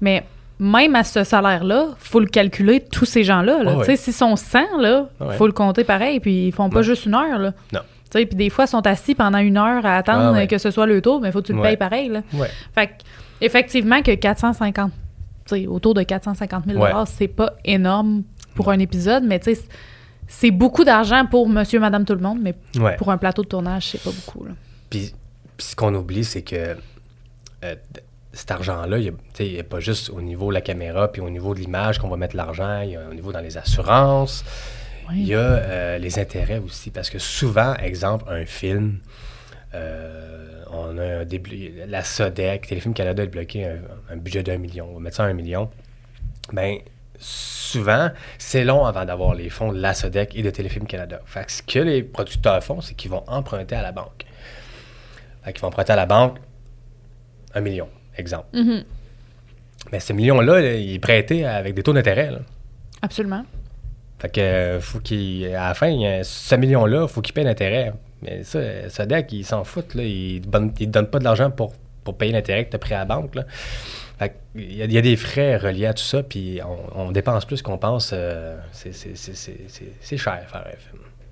[0.00, 0.24] mais
[0.58, 3.62] même à ce salaire-là, faut le calculer tous ces gens-là.
[3.62, 3.72] là.
[3.72, 3.96] Ouais, Tu sais, ouais.
[3.96, 5.34] s'ils sont 100, là, Ouais.
[5.36, 7.52] faut le compter pareil, puis ils font pas juste une heure, là.
[7.72, 7.80] Non.
[8.12, 10.46] Puis des fois, ils sont assis pendant une heure à attendre Ah ouais.
[10.46, 11.68] que ce soit le tour, mais faut que tu le Ouais.
[11.70, 12.22] payes pareil, là.
[12.32, 12.48] Ouais.
[12.72, 12.92] Fait que,
[13.40, 15.03] effectivement, que 450, tu sais,
[15.68, 16.90] autour de 450 000 Ouais.
[17.06, 18.22] c'est pas énorme
[18.54, 19.62] pour un épisode, mais tu sais,
[20.26, 22.96] c'est beaucoup d'argent pour monsieur, madame, tout le monde, mais Ouais.
[22.96, 24.52] pour un plateau de tournage, c'est pas beaucoup, là.
[24.90, 25.12] Puis,
[25.56, 26.76] puis ce qu'on oublie, c'est que
[27.64, 27.74] euh,
[28.32, 31.54] cet argent-là, il n'y a, pas juste au niveau de la caméra puis au niveau
[31.54, 34.44] de l'image qu'on va mettre l'argent, il y a au niveau dans les assurances,
[35.08, 35.16] Oui.
[35.20, 36.90] il y a euh, les intérêts aussi.
[36.90, 38.98] Parce que souvent, exemple, un film,
[39.74, 43.78] euh, on a un déblo- la SODEC, Téléfilm Canada a bloqué un,
[44.10, 45.70] un budget d'un million, on va mettre ça à un million.
[46.52, 46.78] Ben,
[47.18, 51.20] souvent, c'est long avant d'avoir les fonds de la SODEC et de Téléfilm Canada.
[51.24, 54.24] Fait que ce que les producteurs font, c'est qu'ils vont emprunter à la banque.
[55.44, 56.38] Fait qu'ils vont emprunter à la banque
[57.54, 58.48] un million, exemple.
[59.92, 62.30] Mais ce million-là, là, il est prêté avec des taux d'intérêt.
[62.30, 62.38] là.
[63.02, 63.44] Absolument.
[64.18, 65.46] Fait que euh, faut qu'il.
[65.54, 67.92] À la fin, ce million-là, il faut qu'il paye l'intérêt.
[68.24, 68.60] Mais ça,
[68.90, 69.94] Sodec, ils s'en foutent.
[69.94, 70.02] Là.
[70.02, 72.98] Ils ne donnent pas de l'argent pour pour payer l'intérêt que tu as pris à
[72.98, 73.34] la banque.
[73.34, 73.44] Là.
[74.54, 76.60] Il, y a, il y a des frais reliés à tout ça, puis
[76.94, 78.10] on, on dépense plus qu'on pense.
[78.12, 78.92] euh, c'est-
[80.16, 80.66] cher faire.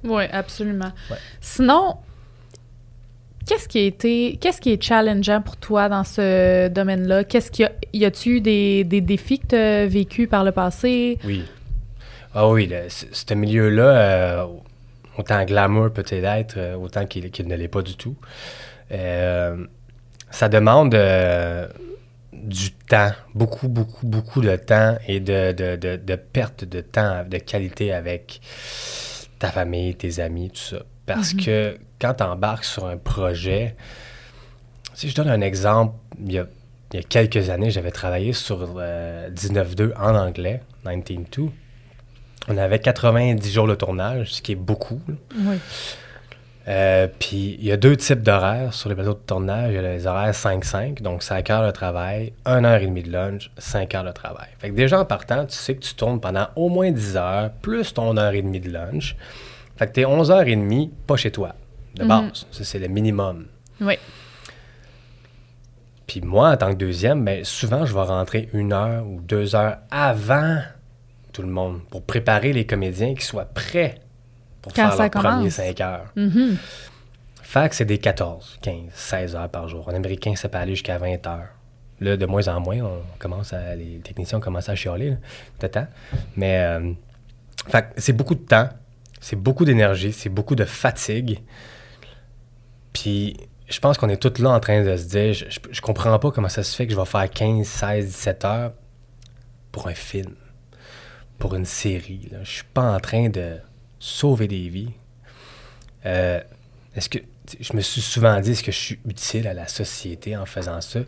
[0.04, 0.90] Oui, absolument.
[1.10, 1.16] Ouais.
[1.40, 1.96] Sinon,
[3.46, 7.24] qu'est-ce qui a été, qu'est-ce qui est challengeant pour toi dans ce domaine-là?
[7.24, 10.52] Qu'est-ce qu'il y a, y a-tu des, des défis que tu as vécus par le
[10.52, 11.18] passé?
[11.24, 11.44] Oui.
[12.34, 14.46] Ah oui, le- ce milieu-là, euh,
[15.18, 18.16] autant glamour peut-être être, euh, autant qu'il ne l'est pas du tout,
[18.92, 19.66] euh,
[20.30, 21.68] ça demande euh,
[22.32, 27.24] du temps, beaucoup, beaucoup, beaucoup de temps et de, de, de, de perte de temps,
[27.28, 28.40] de qualité avec
[29.38, 30.82] ta famille, tes amis, tout ça.
[31.06, 33.76] Parce que quand tu embarques sur un projet,
[34.94, 35.94] si je donne un exemple,
[36.24, 36.46] il y a,
[36.92, 41.50] il y a quelques années, j'avais travaillé sur euh, 19.2 en anglais, 19.2.
[42.48, 45.00] On avait 90 jours de tournage, ce qui est beaucoup.
[45.08, 45.14] là.
[45.36, 45.56] Oui.
[46.68, 49.70] Euh, Puis il y a deux types d'horaires sur les plateaux de tournage.
[49.70, 53.02] Il y a les horaires 5-5, donc 5 heures de travail, 1 heure et demie
[53.02, 54.46] de lunch, 5 heures de travail.
[54.58, 57.50] Fait que déjà en partant, tu sais que tu tournes pendant au moins 10 heures,
[57.62, 59.16] plus ton heure et demie de lunch.
[59.76, 61.54] Fait que t'es 11 heures et demie pas chez toi,
[61.96, 62.08] de Mhm.
[62.08, 62.46] base.
[62.52, 63.46] Ça, c'est le minimum.
[63.80, 63.98] Oui.
[66.06, 69.56] Puis moi, en tant que deuxième, ben, souvent, je vais rentrer une heure ou deux
[69.56, 70.60] heures avant
[71.32, 73.96] tout le monde pour préparer les comédiens qui soient prêts
[74.60, 75.52] pour Quand faire leurs premiers commence.
[75.54, 76.12] 5 heures.
[76.16, 76.56] Mhm.
[77.42, 79.86] Fait que c'est des 14, 15, 16 heures par jour.
[79.88, 81.48] En américain, ça peut aller jusqu'à 20 heures.
[82.00, 85.16] Là, de moins en moins, on commence à, les techniciens ont commencé à chialer, là,
[85.60, 85.86] de temps.
[86.36, 86.92] Mais, euh,
[87.96, 88.68] c'est beaucoup de temps,
[89.20, 91.40] c'est beaucoup d'énergie, c'est beaucoup de fatigue.
[92.92, 93.36] Puis,
[93.68, 96.18] je pense qu'on est tous là en train de se dire, je, je, je comprends
[96.18, 98.72] pas comment ça se fait que je vais faire 15, 16, 17 heures
[99.70, 100.34] pour un film,
[101.42, 102.28] pour une série.
[102.44, 103.56] Je suis pas en train de
[103.98, 104.92] sauver des vies.
[106.06, 106.40] Euh,
[106.94, 107.18] est-ce que
[107.58, 110.80] je me suis souvent dit est-ce que je suis utile à la société en faisant
[110.80, 111.00] ça?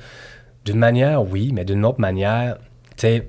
[0.65, 2.57] D'une manière, oui, mais d'une autre manière,
[2.97, 3.29] tu sais,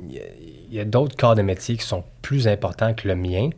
[0.00, 0.22] il y a-
[0.70, 3.50] il y a, d'autres corps de métier qui sont plus importants que le mien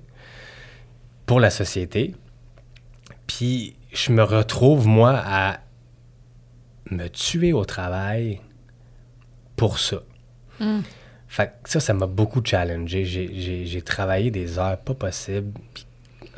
[1.24, 2.16] pour la société.
[3.28, 5.61] Puis je me retrouve moi à
[6.90, 8.40] me tuer au travail
[9.54, 9.98] pour ça.
[10.58, 10.80] Mm.
[11.28, 13.04] Fait que ça, ça m'a beaucoup challengé.
[13.04, 15.52] J'ai- travaillé des heures pas possibles.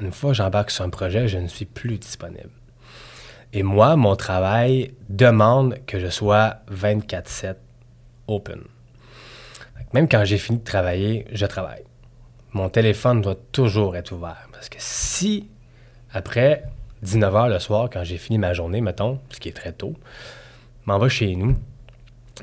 [0.00, 2.50] Une fois que j'embarque sur un projet, je ne suis plus disponible.
[3.52, 7.56] Et moi, mon travail demande que je sois 24-7
[8.26, 8.62] open.
[9.92, 11.82] Même quand j'ai fini de travailler, je travaille.
[12.52, 14.48] Mon téléphone doit toujours être ouvert.
[14.52, 15.48] Parce que si,
[16.12, 16.64] après
[17.04, 19.94] 19h le soir, quand j'ai fini ma journée, mettons, ce qui est très tôt,
[20.86, 21.56] m'en vais chez nous,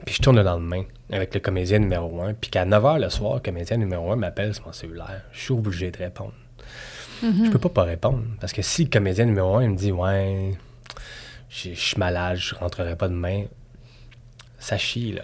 [0.06, 3.36] puis je tourne le lendemain avec le comédien numéro 1, puis qu'à 9h le soir,
[3.36, 5.22] le comédien numéro 1 m'appelle sur mon cellulaire.
[5.32, 6.34] Je suis obligé de répondre.
[7.24, 8.24] Je peux pas pas répondre.
[8.40, 10.54] Parce que si le comédien numéro 1 il me dit Ouais,
[11.50, 13.46] je suis malade, je rentrerai pas demain,
[14.60, 15.24] ça chie, là.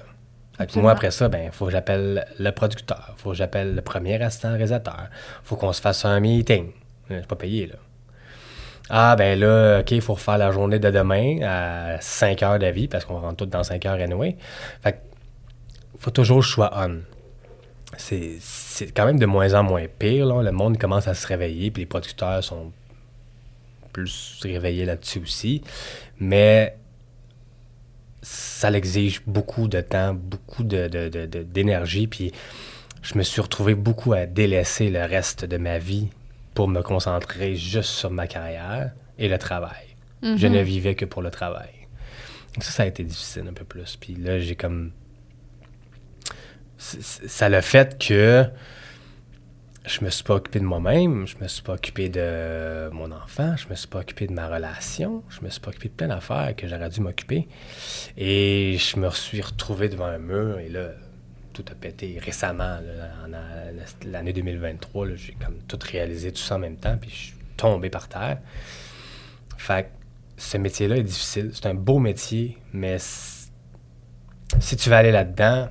[0.60, 0.84] Absolument.
[0.84, 4.50] moi, après ça, ben, faut que j'appelle le producteur, faut que j'appelle le premier assistant
[4.50, 5.08] réalisateur,
[5.43, 6.72] faut qu'on se fasse un meeting.
[7.10, 7.76] Je suis pas payé, là.
[8.89, 12.88] Ah, ben là, OK, il faut refaire la journée de demain à 5 heures d'avis,
[12.88, 14.36] parce qu'on rentre tous dans 5 heures anyway.
[14.84, 14.98] Fait que
[16.03, 16.99] faut toujours que je sois on.
[17.97, 20.41] C'est c'est quand même de moins en moins pire, là.
[20.43, 22.71] Le monde commence à se réveiller, puis les producteurs sont
[23.91, 25.61] plus réveillés là-dessus aussi.
[26.19, 26.75] Mais
[28.21, 32.31] ça l'exige beaucoup de temps, beaucoup de- de- de- d'énergie, puis
[33.01, 36.07] je me suis retrouvé beaucoup à délaisser le reste de ma vie
[36.53, 39.85] pour me concentrer juste sur ma carrière et le travail.
[40.23, 40.53] Je Mhm.
[40.53, 41.69] ne vivais que pour le travail.
[42.59, 43.97] Ça, ça a été difficile un peu plus.
[43.99, 44.91] Puis là, j'ai comme...
[46.84, 48.46] Ça l'a fait que
[49.86, 53.56] je me suis pas occupé de moi-même, je me suis pas occupé de mon enfant,
[53.58, 56.08] je me suis pas occupé de ma relation, je me suis pas occupé de plein
[56.08, 57.48] d'affaires que j'aurais dû m'occuper.
[58.17, 60.89] Et je me suis retrouvé devant un mur et là,
[61.54, 62.80] tout a pété récemment,
[64.06, 65.08] l'année 2023.
[65.08, 68.10] là, J'ai comme tout réalisé tout ça en même temps, puis je suis tombé par
[68.10, 68.39] terre.
[69.58, 69.89] Fait que
[70.38, 71.52] ce métier-là est difficile.
[71.54, 75.69] C'est un beau métier, mais si tu veux aller là-dedans,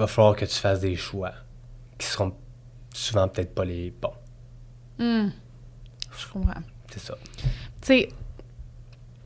[0.00, 1.32] va falloir que tu fasses des choix
[1.98, 2.34] qui seront
[2.94, 4.12] souvent peut-être pas les bons.
[4.98, 5.28] Mm.
[6.18, 6.60] Je comprends.
[6.90, 7.14] C'est ça.
[7.36, 7.46] Tu
[7.82, 8.08] sais,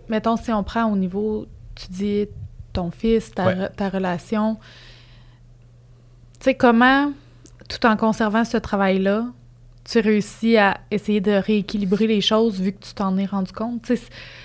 [0.08, 2.26] mettons, si on prend au niveau, tu dis
[2.72, 3.68] ton fils, ta, Ouais.
[3.70, 4.56] ta relation,
[6.38, 7.12] tu sais, comment,
[7.68, 9.26] tout en conservant ce travail-là,
[9.84, 13.90] tu réussis à essayer de rééquilibrer les choses vu que tu t'en es rendu compte?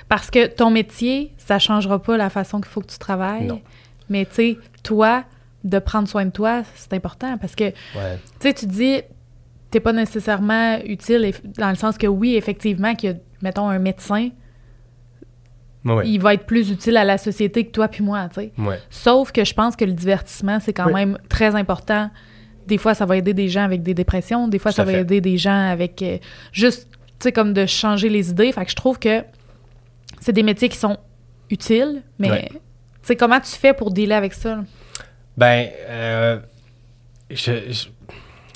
[0.08, 3.48] Parce que ton métier, ça changera pas la façon qu'il faut que tu travailles.
[3.48, 3.62] Non.
[4.10, 5.24] Mais tu sais, toi,
[5.64, 8.18] de prendre soin de toi, c'est important parce que Ouais.
[8.40, 9.02] tu sais, tu dis,
[9.72, 13.80] t'es pas nécessairement utile dans le sens que oui, effectivement, qu'il y a, mettons, un
[13.80, 14.30] médecin,
[15.86, 16.10] Ouais.
[16.10, 18.52] il va être plus utile à la société que toi puis moi, tu sais.
[18.58, 18.80] Ouais.
[18.90, 20.94] Sauf que je pense que le divertissement, c'est quand Oui.
[20.94, 22.10] même très important.
[22.68, 24.48] Des fois, ça va aider des gens avec des dépressions.
[24.50, 25.02] Des fois, ça va fait.
[25.02, 26.18] aider des gens avec euh,
[26.52, 28.52] juste, tu sais, comme de changer les idées.
[28.52, 29.24] Fait que je trouve que
[30.20, 30.98] c'est des métiers qui sont
[31.50, 32.58] utiles, mais tu
[33.04, 34.60] sais, comment tu fais pour dealer avec ça?
[35.40, 36.38] Ben, euh,
[37.30, 37.72] je,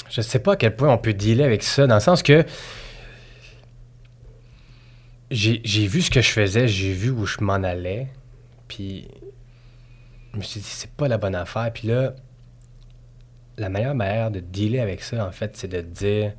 [0.10, 2.46] je, sais pas à quel point on peut dealer avec ça, dans le sens que
[5.32, 8.10] j'ai vu ce que je faisais, j'ai vu où je m'en allais,
[8.68, 9.08] puis
[10.34, 11.72] je me suis dit, c'est pas la bonne affaire.
[11.72, 12.16] Puis là,
[13.58, 16.34] la meilleure manière de dealer avec ça, en fait, c'est de dire,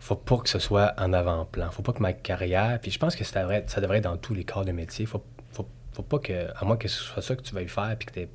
[0.00, 1.70] faut pas que ce soit en avant-plan.
[1.70, 4.16] Faut pas que ma carrière, puis je pense que ça devrait, ça devrait être dans
[4.16, 5.06] tous les corps de métier.
[5.06, 7.94] Faut, faut, faut pas que, à moins que ce soit ça que tu veuilles faire,
[7.96, 8.28] puis que tu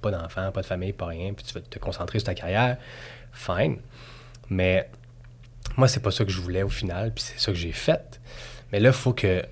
[0.00, 2.76] pas d'enfant, pas de famille, pas rien, puis tu vas te concentrer sur ta carrière,
[3.32, 3.78] fine.
[4.50, 4.88] Mais
[5.76, 8.20] moi, c'est pas ça que je voulais au final, puis c'est ça que j'ai fait.
[8.72, 9.44] Mais là, il faut que.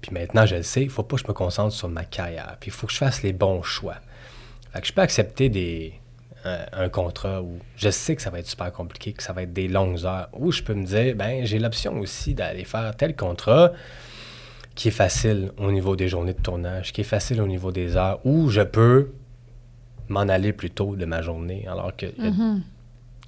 [0.00, 2.56] Puis maintenant, je le sais, il faut pas que je me concentre sur ma carrière,
[2.60, 3.96] puis il faut que je fasse les bons choix.
[4.72, 5.94] Fait que je peux accepter des,
[6.44, 9.42] un, un contrat où je sais que ça va être super compliqué, que ça va
[9.42, 12.94] être des longues heures, ou je peux me dire, ben, j'ai l'option aussi d'aller faire
[12.96, 13.72] tel contrat
[14.74, 17.96] qui est facile au niveau des journées de tournage, qui est facile au niveau des
[17.96, 19.10] heures, où je peux
[20.08, 22.08] m'en aller plus tôt de ma journée, alors y a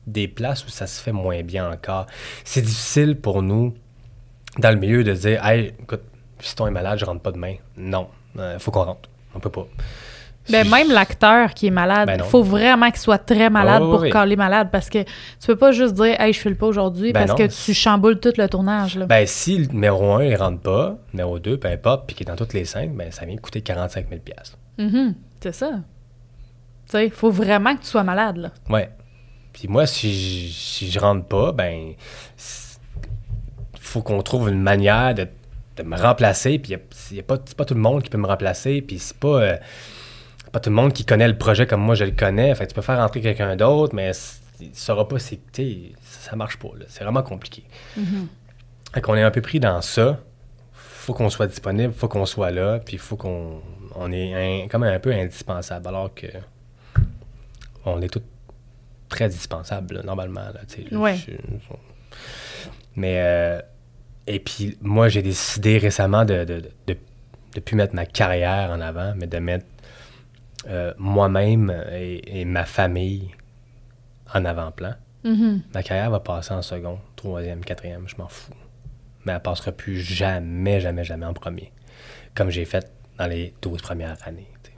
[0.07, 2.07] des places où ça se fait moins bien encore.
[2.45, 3.75] C'est difficile pour nous,
[4.59, 6.01] dans le milieu, de dire Hey, écoute,
[6.39, 7.55] fiston est malade, je rentre pas demain.
[7.77, 9.09] Non, il faut qu'on rentre.
[9.35, 9.67] On peut pas.
[10.51, 12.25] Ben, Si- même l'acteur qui est malade, Ben il non.
[12.25, 14.11] faut vraiment qu'il soit très malade Oh, pour oui.
[14.11, 17.21] caler malade parce que tu peux pas juste dire Hey, je file pas aujourd'hui Ben
[17.27, 18.97] parce non, que tu chamboules tout le tournage.
[18.97, 19.05] Là.
[19.07, 22.31] Ben, si le numéro 1, il rentre pas, numéro 2, peu importe, puis qu'il est
[22.31, 24.21] dans toutes les scènes, ben, ça vient coûter 45 000
[24.79, 25.71] Mhm, c'est ça.
[26.91, 28.37] Tu sais, il faut vraiment que tu sois malade.
[28.39, 28.51] Là.
[28.69, 28.91] Ouais.
[29.53, 30.13] Puis moi, si
[30.49, 31.93] je, si je rentre pas, ben,
[33.81, 35.29] faut qu'on trouve une manière de,
[35.77, 36.59] de me remplacer.
[36.59, 38.83] Puis il n'y a, pas, c'est pas tout le monde qui peut me remplacer.
[38.83, 39.57] Puis c'est pas, euh,
[40.53, 42.55] pas tout le monde qui connaît le projet comme moi je le connais.
[42.55, 44.13] Fait que tu peux faire rentrer quelqu'un d'autre, mais
[44.61, 45.39] il ne saura pas si.
[45.53, 46.69] tu sais, Ça marche pas.
[46.79, 46.85] là.
[46.89, 47.65] C'est vraiment compliqué.
[48.93, 50.19] Fait qu'on est un peu pris dans ça.
[50.75, 53.61] faut qu'on soit disponible, faut qu'on soit là, puis il faut qu'on
[53.97, 56.27] on est un- comme un peu indispensable, alors que
[57.85, 58.23] on est tous
[59.09, 60.41] très dispensables, là, normalement.
[60.41, 60.83] Là, je-
[61.23, 61.75] je-
[62.97, 63.61] mais, euh,
[64.27, 66.97] et puis, moi, j'ai décidé récemment de de, de,
[67.55, 69.67] de plus mettre ma carrière en avant, mais de mettre
[70.69, 73.31] euh, moi-même et, et ma famille
[74.35, 74.95] en avant-plan.
[75.25, 75.63] Mhm.
[75.75, 78.53] Ma carrière va passer en second, troisième, quatrième, je m'en fous.
[79.25, 81.73] Mais elle passera plus jamais, jamais, jamais en premier.
[82.35, 84.49] Comme j'ai fait dans les 12 premières années.
[84.63, 84.71] tu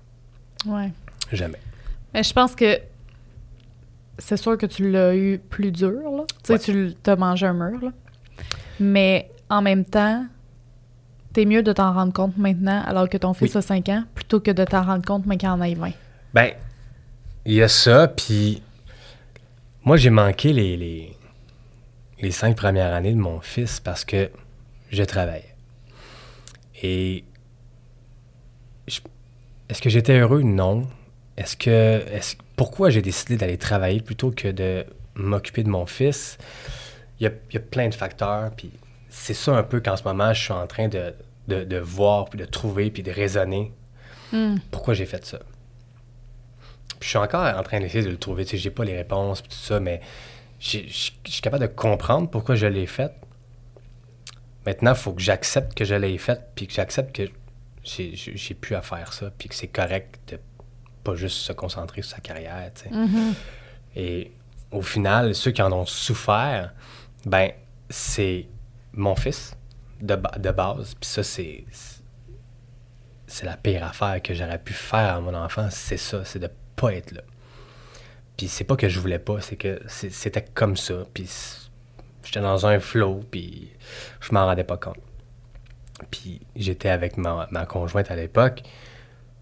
[0.64, 0.70] sais.
[0.70, 0.90] Ouais.
[1.32, 1.58] Jamais.
[2.14, 2.80] Mais je pense que
[4.18, 6.24] c'est sûr que tu l'as eu plus dur, là.
[6.28, 6.58] Tu sais, Ouais.
[6.58, 7.90] tu t'as mangé un mur, là.
[8.80, 10.26] Mais en même temps,
[11.32, 13.58] t'es mieux de t'en rendre compte maintenant, alors que ton fils Oui.
[13.58, 15.90] a 5 ans, plutôt que de t'en rendre compte, mais qu'il en ait 20.
[16.34, 16.50] Ben,
[17.44, 18.62] il y a ça, puis
[19.84, 21.16] moi, j'ai manqué les, les,
[22.20, 24.30] les cinq premières années de mon fils parce que
[24.90, 25.54] je travaillais.
[26.82, 27.24] Et
[29.68, 30.42] est-ce que j'étais heureux?
[30.42, 30.86] Non.
[31.36, 31.70] Est-ce que.
[31.70, 34.84] Est pourquoi j'ai décidé d'aller travailler plutôt que de
[35.14, 36.38] m'occuper de mon fils?
[37.20, 38.70] Il y a, il y a plein de facteurs, puis
[39.08, 41.14] c'est ça un peu qu'en ce moment, je suis en train de,
[41.48, 43.72] de, de voir, puis de trouver, puis de raisonner
[44.32, 44.56] Hmm.
[44.70, 45.38] pourquoi j'ai fait ça.
[46.98, 48.46] Puis je suis encore en train d'essayer de le trouver.
[48.46, 50.00] Tu sais, j'ai pas les réponses, puis tout ça, mais
[50.58, 53.12] je suis capable de comprendre pourquoi je l'ai fait.
[54.64, 57.30] Maintenant, il faut que j'accepte que je l'ai fait, puis que j'accepte que
[57.84, 60.38] j'ai plus à faire ça, puis que c'est correct de
[61.04, 62.70] pas juste se concentrer sur sa carrière.
[62.90, 63.34] Mhm.
[63.96, 64.32] Et
[64.70, 66.72] au final, ceux qui en ont souffert,
[67.26, 67.50] ben,
[67.90, 68.46] c'est
[68.92, 69.54] mon fils
[70.00, 70.94] de, ba- de base.
[70.94, 71.64] Puis ça, c'est.
[73.26, 76.50] C'est la pire affaire que j'aurais pu faire à mon enfant, c'est ça, c'est de
[76.76, 77.22] pas être là.
[78.36, 81.06] Puis c'est pas que je voulais pas, c'est que c'était comme ça.
[81.14, 81.30] Puis
[82.24, 83.70] j'étais dans un flow, puis
[84.20, 84.98] je m'en rendais pas compte.
[86.10, 88.62] Puis j'étais avec ma, ma conjointe à l'époque,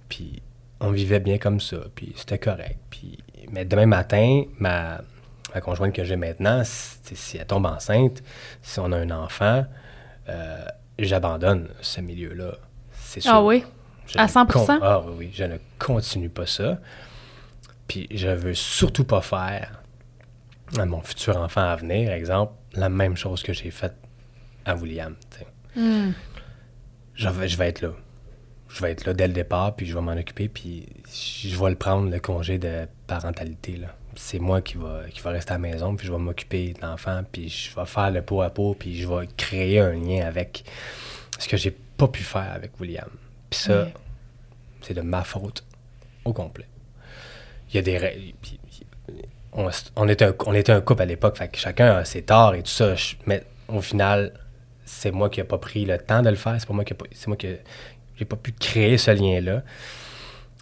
[0.08, 0.40] puis
[0.80, 2.78] on vivait bien comme ça, puis c'était correct.
[2.90, 3.18] Puis,
[3.50, 5.00] mais demain matin, ma,
[5.54, 8.22] ma conjointe que j'ai maintenant, si, elle tombe enceinte,
[8.62, 9.64] si on a un enfant,
[10.28, 10.64] euh,
[10.98, 12.52] j'abandonne ce milieu-là.
[12.92, 13.32] C'est sûr.
[13.34, 13.64] Ah oui?
[14.06, 14.46] Je À ne 100%?
[14.52, 16.78] con- Ah oui, oui, je ne continue pas ça.
[17.86, 19.82] Puis je veux surtout pas faire
[20.78, 23.94] à mon futur enfant à venir, exemple, la même chose que j'ai faite
[24.64, 25.14] à William.
[25.74, 26.10] Hmm.
[27.14, 27.90] Je vais, je vais être là.
[28.72, 31.70] Je vais être là dès le départ, puis je vais m'en occuper, puis je vais
[31.70, 33.76] le prendre, le congé de parentalité.
[33.76, 33.88] là.
[34.14, 36.80] C'est moi qui va, qui va rester à la maison, puis je vais m'occuper de
[36.80, 40.26] l'enfant, puis je vais faire le pot à pot, puis je vais créer un lien
[40.26, 40.64] avec.
[41.38, 43.08] Ce que j'ai pas pu faire avec William.
[43.48, 43.88] Puis ça,
[44.82, 45.64] c'est de ma faute
[46.24, 46.66] au complet.
[47.70, 48.34] Il y a des...
[48.40, 48.58] puis-
[49.52, 52.22] On, on était un, on était un couple à l'époque, fait que chacun a ses
[52.22, 52.94] torts et tout ça.
[53.26, 54.32] Mais au final,
[54.84, 56.54] c'est moi qui n'ai pas pris le temps de le faire.
[56.60, 57.48] C'est pas moi qui c'est moi qui
[58.20, 59.62] j'ai pas pu créer ce lien-là.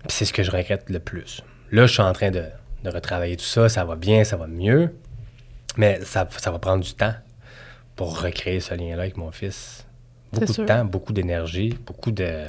[0.04, 1.42] Puis c'est ce que je regrette le plus.
[1.72, 2.44] Là, je suis en train de,
[2.84, 3.68] de retravailler tout ça.
[3.68, 4.94] Ça va bien, ça va mieux.
[5.76, 7.14] Mais ça, ça va prendre du temps
[7.96, 9.84] pour recréer ce lien-là avec mon fils.
[10.32, 12.44] Beaucoup de temps, beaucoup d'énergie, beaucoup de.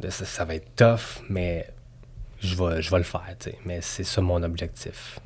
[0.00, 1.66] de- ça, ça va être tough, mais
[2.40, 3.58] je vais, je vais le faire, tu sais.
[3.64, 5.18] Mais c'est ça mon objectif.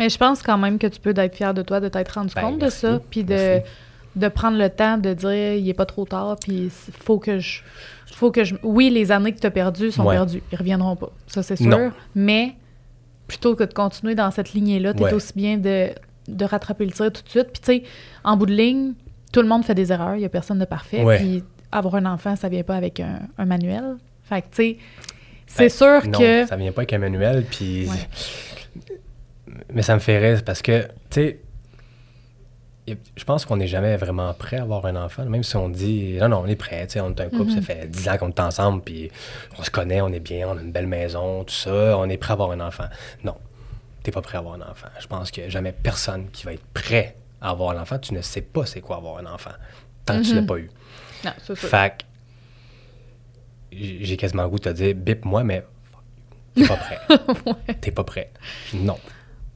[0.00, 2.34] Mais je pense quand même que tu peux être fier de toi, de t'être rendu
[2.34, 2.86] Ben, compte merci.
[2.86, 3.70] de ça, puis de, Merci.
[4.16, 7.38] de prendre le temps de dire il est pas trop tard, puis il faut que
[7.38, 7.60] je.
[8.12, 8.54] Faut que je.
[8.62, 10.14] Oui, les années que tu as perdues sont Ouais.
[10.16, 10.42] perdues.
[10.52, 11.10] Ils reviendront pas.
[11.26, 11.66] Ça, c'est sûr.
[11.68, 11.92] Non.
[12.14, 12.54] Mais
[13.26, 15.12] plutôt que de continuer dans cette lignée-là, tu es Ouais.
[15.12, 15.90] aussi bien de,
[16.26, 17.48] de rattraper le tir tout de suite.
[17.52, 17.82] Puis, tu sais,
[18.24, 18.94] en bout de ligne,
[19.32, 20.16] tout le monde fait des erreurs.
[20.16, 21.04] Il y a personne de parfait.
[21.04, 21.18] Ouais.
[21.18, 23.96] Puis, avoir un enfant, ça vient pas avec un, un manuel.
[24.24, 24.76] Fait que, tu sais,
[25.46, 26.46] c'est Ben, sûr non, que.
[26.46, 27.88] ça vient pas avec un manuel, puis...
[29.72, 31.40] Mais ça me fait rire, parce que, tu sais,
[33.16, 36.16] je pense qu'on n'est jamais vraiment prêt à avoir un enfant, même si on dit,
[36.20, 37.62] non, non, on est prêt, tu sais, on est un couple, ça Mhm.
[37.62, 39.10] fait 10 ans qu'on est ensemble, puis
[39.58, 42.16] on se connaît, on est bien, on a une belle maison, tout ça, on est
[42.16, 42.84] prêt à avoir un enfant.
[43.24, 43.36] Non,
[44.02, 44.88] t'es pas prêt à avoir un enfant.
[45.00, 47.98] Je pense qu'il n'y a jamais personne qui va être prêt à avoir un enfant.
[47.98, 49.52] Tu ne sais pas c'est quoi avoir un enfant,
[50.04, 50.36] tant que tu Mhm.
[50.40, 50.70] l'as pas eu.
[51.24, 51.56] Non, c'est.
[51.56, 52.04] Fait que
[53.72, 55.64] j'ai quasiment le goût de te dire, bip moi, mais
[56.54, 56.98] t'es pas prêt.
[57.46, 57.74] Ouais.
[57.80, 58.30] T'es pas prêt.
[58.74, 58.98] Non.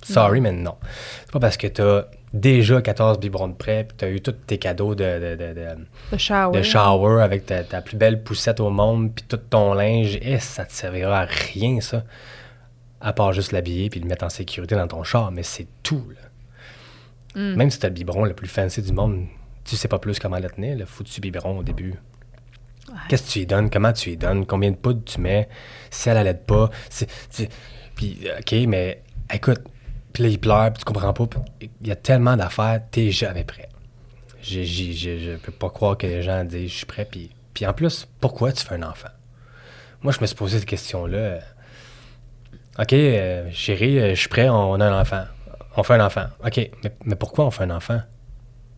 [0.03, 0.77] Sorry, mais non.
[1.23, 4.59] C'est pas parce que t'as déjà 14 biberons de prêt, puis t'as eu tous tes
[4.59, 6.57] cadeaux de, de, de, de- Le shower.
[6.59, 10.38] de shower avec ta, ta plus belle poussette au monde, puis tout ton linge, et
[10.38, 12.05] ça te servira à rien, ça.
[13.01, 16.05] À part juste l'habiller puis le mettre en sécurité dans ton char, mais c'est tout,
[16.11, 17.40] là.
[17.40, 17.57] Mm.
[17.57, 19.27] Même si t'as le biberon le plus fancy du monde,
[19.64, 21.95] tu sais pas plus comment le tenir, le foutu biberon au début.
[23.09, 23.71] Qu'est-ce que tu y donnes?
[23.71, 24.45] Comment tu y donnes?
[24.45, 25.49] Combien de poudre tu mets?
[25.90, 26.68] Si elle allait pas?
[27.95, 29.61] Puis, euh, OK, mais écoute,
[30.12, 31.27] puis là, il pleure, puis tu comprends pas.
[31.61, 33.68] Il y a tellement d'affaires, t'es jamais prêt.
[34.42, 37.05] J'ai- j'ai- j'ai- Je peux pas croire que les gens disent je suis prêt.
[37.11, 39.09] Puis, puis en plus, pourquoi tu fais un enfant?
[40.03, 41.38] Moi, je me suis posé cette question-là.
[42.79, 45.25] OK, euh, chérie, euh, je suis prêt, on, a un enfant.
[45.77, 46.27] On fait un enfant.
[46.44, 48.01] OK, mais, mais pourquoi on fait un enfant?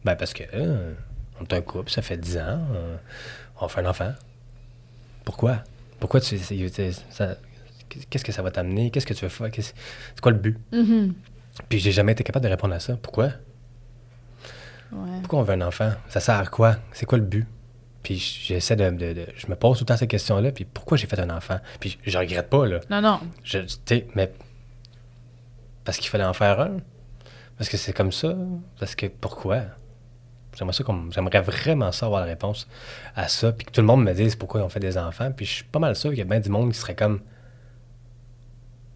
[0.04, 0.92] Ben, parce que euh,
[1.40, 2.60] on est un couple, ça fait 10 ans,
[3.60, 4.12] on fait un enfant.
[5.24, 5.60] Pourquoi?
[5.98, 6.38] Pourquoi tu.
[6.38, 7.36] ça-
[8.10, 8.90] Qu'est-ce que ça va t'amener?
[8.90, 9.50] Qu'est-ce que tu veux faire?
[9.50, 9.72] Qu'est-ce-
[10.14, 10.58] C'est quoi le but?
[10.72, 11.14] Mhm.
[11.68, 12.96] Puis j'ai jamais été capable de répondre à ça.
[12.96, 13.30] Pourquoi?
[14.92, 15.18] Ouais.
[15.20, 15.92] Pourquoi on veut un enfant?
[16.08, 16.76] Ça sert à quoi?
[16.92, 17.46] C'est quoi le but?
[18.02, 20.52] Puis j'essaie de, de- de- Je me pose tout le temps ces questions-là.
[20.52, 21.58] Puis pourquoi j'ai fait un enfant?
[21.80, 22.80] Puis je, je regrette pas, là.
[22.90, 23.20] Non, non.
[23.42, 24.32] Je, tu sais, mais.
[25.84, 26.78] Parce qu'il fallait en faire un?
[27.56, 28.34] Parce que c'est comme ça?
[28.78, 29.62] Parce que pourquoi?
[30.56, 32.68] J'aimerais, ça qu'on- j'aimerais vraiment ça avoir la réponse
[33.16, 33.52] à ça.
[33.52, 35.32] Puis que tout le monde me dise pourquoi ils ont fait des enfants.
[35.32, 37.20] Puis je suis pas mal sûr qu'il y a bien du monde qui serait comme.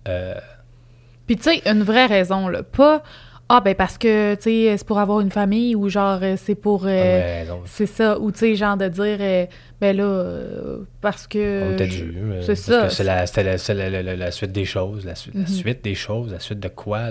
[0.09, 0.35] Euh,
[1.27, 2.63] Puis, tu sais, une vraie raison, là.
[2.63, 3.03] Pas,
[3.51, 6.55] ah, ben, parce que, tu sais, c'est pour avoir une famille ou genre, euh, c'est
[6.55, 6.83] pour.
[6.87, 8.19] euh, c'est ça.
[8.19, 9.47] Ou, tu sais, genre de dire, euh,
[9.81, 11.75] ben là, euh, parce que.
[12.43, 12.91] C'est ça.
[12.91, 15.07] c'est la, suite des choses.
[15.07, 15.47] La, Mhm.
[15.47, 16.31] suite des choses.
[16.33, 17.05] La suite de quoi?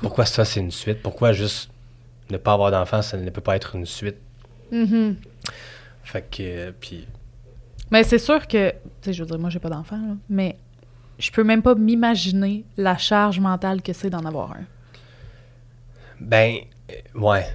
[0.00, 1.02] pourquoi ça, c'est une suite?
[1.02, 1.70] Pourquoi juste
[2.30, 4.16] ne pas avoir d'enfant, ça ne peut pas être une suite?
[4.70, 5.16] Mhm.
[6.04, 6.70] Fait que.
[6.70, 7.06] puis.
[7.90, 10.56] Mais c'est sûr que, tu sais, je veux dire, moi, j'ai pas d'enfant, là, mais
[11.18, 14.64] je peux même pas m'imaginer la charge mentale que c'est d'en avoir un.
[16.20, 16.56] Ben.
[16.90, 17.46] euh, ouais.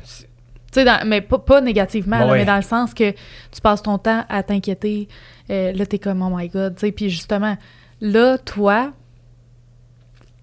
[0.72, 2.38] Tu sais, mais pas, pas négativement, Ouais, là, ouais.
[2.40, 5.08] mais dans le sens que tu passes ton temps à t'inquiéter.
[5.50, 6.76] euh, là, t'es comme, oh my God.
[6.76, 7.58] Tu sais, puis justement,
[8.02, 8.94] là, toi,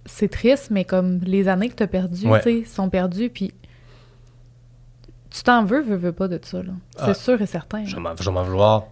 [0.05, 2.41] c'est triste, mais comme les années que t'as perdues, Ouais.
[2.43, 3.53] tu sais, sont perdues, puis
[5.31, 6.73] tu t'en veux, veux, veux pas de ça, là.
[6.97, 7.15] C'est Ah.
[7.15, 7.85] sûr et certain.
[7.85, 8.85] Je vais m'en vouloir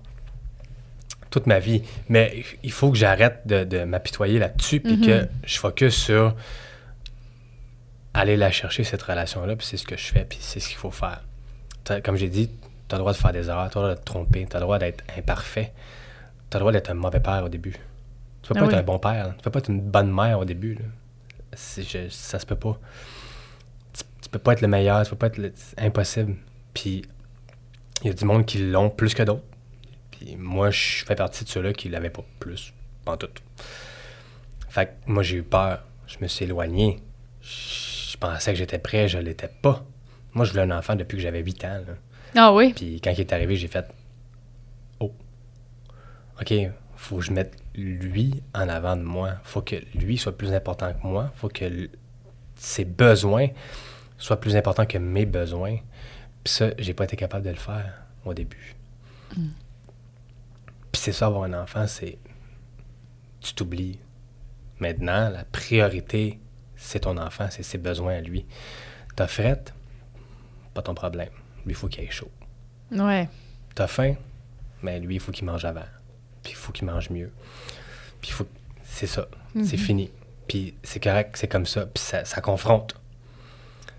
[1.34, 1.82] toute ma vie.
[2.08, 5.06] Mais il faut que j'arrête de, de m'apitoyer là-dessus puis Mhm.
[5.06, 6.34] que je focus sur
[8.14, 10.76] aller la chercher, cette relation-là, puis c'est ce que je fais, puis c'est ce qu'il
[10.78, 11.22] faut faire.
[12.04, 12.48] Comme j'ai dit,
[12.88, 14.46] tu as le droit de faire des erreurs, tu as le droit de te tromper,
[14.48, 15.72] tu as le droit d'être imparfait,
[16.50, 17.72] tu as le droit d'être un mauvais père au début.
[18.42, 18.74] Tu peux Ah pas oui.
[18.74, 19.34] être un bon père, là.
[19.36, 20.74] tu peux pas être une bonne mère au début.
[20.74, 20.84] là.
[21.56, 22.78] C'est- je- ça se peut pas.
[23.92, 26.37] Tu, tu peux pas être le meilleur, tu peux pas être le- impossible.
[26.72, 27.02] Puis
[28.02, 29.42] il y a du monde qui l'ont plus que d'autres.
[30.25, 32.72] Puis moi, je fais partie de ceux-là qui l'avaient pas plus,
[33.04, 33.29] en tout.
[34.70, 35.85] Fait que moi, j'ai eu peur.
[36.06, 37.00] Je me suis éloigné.
[37.42, 39.85] Je pensais que j'étais prêt, je l'étais pas.
[40.33, 41.83] Moi, je voulais un enfant depuis que j'avais 8 ans.
[41.87, 41.94] là.
[42.37, 42.72] Ah oui?
[42.72, 43.87] Puis quand il est arrivé, j'ai fait
[44.98, 45.12] Oh,
[46.40, 46.54] OK,
[46.96, 49.35] faut que je mette lui en avant de moi.
[49.44, 51.33] Faut que lui soit plus important que moi.
[51.37, 51.90] Faut que
[52.56, 53.48] ses besoins
[54.16, 55.77] soient plus importants que mes besoins.
[56.42, 58.75] Puis ça, j'ai pas été capable de le faire au début.
[61.05, 62.17] C'est ça, avoir un enfant, c'est.
[63.40, 63.98] Tu t'oublies.
[64.79, 66.40] Maintenant, la priorité,
[66.77, 68.46] c'est ton enfant, c'est ses besoins à lui.
[69.15, 69.75] T'as frette,
[70.73, 71.29] pas ton problème.
[71.67, 72.31] Lui, il faut qu'il ait chaud.
[72.90, 73.29] Ouais.
[73.75, 74.15] T'as faim,
[74.83, 75.85] mais lui, il faut qu'il mange avant.
[76.42, 77.31] Puis il faut qu'il mange mieux.
[78.23, 78.46] Puis il faut.
[78.83, 79.29] C'est ça.
[79.63, 80.11] C'est fini.
[80.48, 81.85] Puis c'est correct, c'est comme ça.
[81.85, 82.98] Puis ça, ça confronte.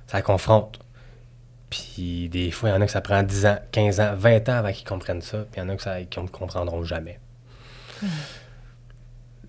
[0.08, 0.80] Ça confronte.
[1.76, 4.50] Puis des fois, il y en a que ça prend 10 ans, 15 ans, 20
[4.50, 5.40] ans avant qu'ils comprennent ça.
[5.40, 7.20] Puis il y en a que ça, qui ne comprendront jamais.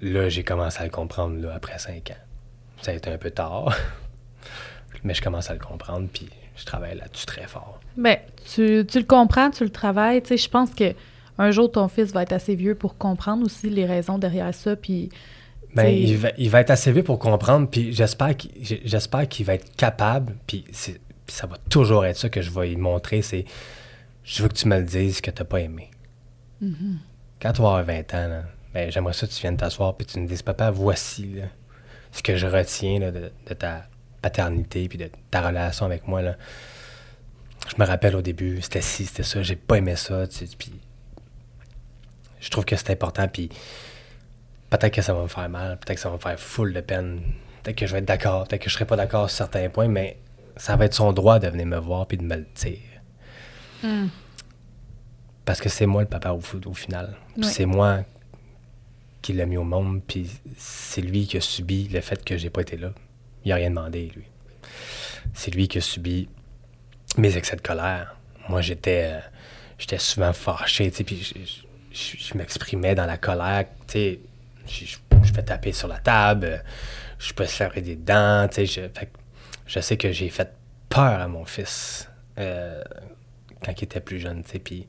[0.03, 2.23] Là, j'ai commencé à le comprendre là, après 5 ans.
[2.83, 3.75] Ça a été un peu tard.
[5.05, 7.81] Mais je commence à le comprendre, puis je travaille là-dessus très fort.
[7.97, 8.17] Ben,
[8.55, 10.23] tu, tu le comprends, tu le travailles.
[10.23, 10.95] Tu sais, je pense que
[11.39, 14.75] un jour, ton fils va être assez vieux pour comprendre aussi les raisons derrière ça,
[14.75, 15.11] puis...
[15.75, 18.51] Ben, il, va, il va être assez vieux pour comprendre, puis j'espère qu'il
[18.85, 22.51] j'espère qu'il va être capable, puis c'est- puis ça va toujours être ça que je
[22.51, 23.45] vais lui montrer, c'est
[24.25, 25.91] je veux que tu me le dises que tu n'as pas aimé.
[27.41, 30.07] Quand tu vas avoir 20 ans, là, ben, j'aimerais ça que tu viennes t'asseoir puis
[30.07, 31.45] tu me dises, papa, voici là,
[32.13, 33.87] ce que je retiens là, de, de ta
[34.23, 36.23] paternité puis de ta relation avec moi.
[36.23, 36.37] Là.
[37.69, 40.57] Je me rappelle au début, c'était ci, c'était ça, j'ai pas aimé ça, tu sais,
[40.57, 40.73] puis
[42.41, 43.49] je trouve que c'est important, puis
[44.71, 46.81] peut-être que ça va me faire mal, peut-être que ça va me faire full de
[46.81, 47.21] peine,
[47.63, 49.89] peut-être que je vais être d'accord, peut-être que je serai pas d'accord sur certains points,
[49.89, 50.19] mais
[50.57, 52.79] ça va être son droit de venir me voir puis de me le dire.
[53.83, 54.09] Hmm.
[55.45, 57.17] Parce que c'est moi le papa au, au final.
[57.43, 58.05] C'est moi
[59.23, 62.51] qui l'ai mis au monde, puis c'est lui qui a subi le fait que j'ai
[62.51, 62.93] pas été là.
[63.45, 64.25] Il a rien demandé, lui.
[65.35, 66.29] C'est lui qui a subi
[67.17, 68.17] mes excès de colère.
[68.49, 69.21] Moi, j'étais euh,
[69.79, 74.21] j'étais souvent fâché, tu sais, puis je, m'exprimais dans la colère, tu sais.
[74.67, 74.97] Je,
[75.33, 76.63] fais taper sur la table,
[77.19, 78.67] je peux serrer des dents, tu sais.
[78.67, 79.19] Je, fait que
[79.67, 80.53] je sais que j'ai fait
[80.89, 82.09] peur à mon fils
[82.39, 82.83] euh,
[83.65, 84.87] quand il était plus jeune, tu sais, puis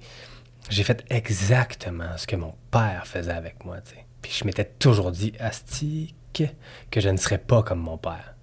[0.70, 4.06] j'ai fait exactement ce que mon père faisait avec moi, tu sais.
[4.22, 8.36] Puis je m'étais toujours dit, Asti, que, je ne serais pas comme mon père.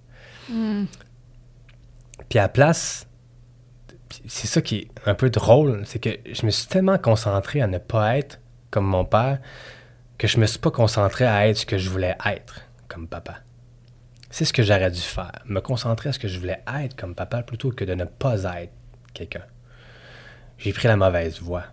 [2.29, 3.07] Puis à la place,
[4.27, 7.67] c'est ça qui est un peu drôle, c'est que je me suis tellement concentré à
[7.67, 9.39] ne pas être comme mon père
[10.19, 13.39] que je me suis pas concentré à être ce que je voulais être comme papa.
[14.37, 17.15] C'est ce que j'aurais dû faire, me concentrer à ce que je voulais être comme
[17.15, 18.73] papa plutôt que de ne pas être
[19.13, 19.45] quelqu'un.
[20.59, 21.67] J'ai pris la mauvaise voie.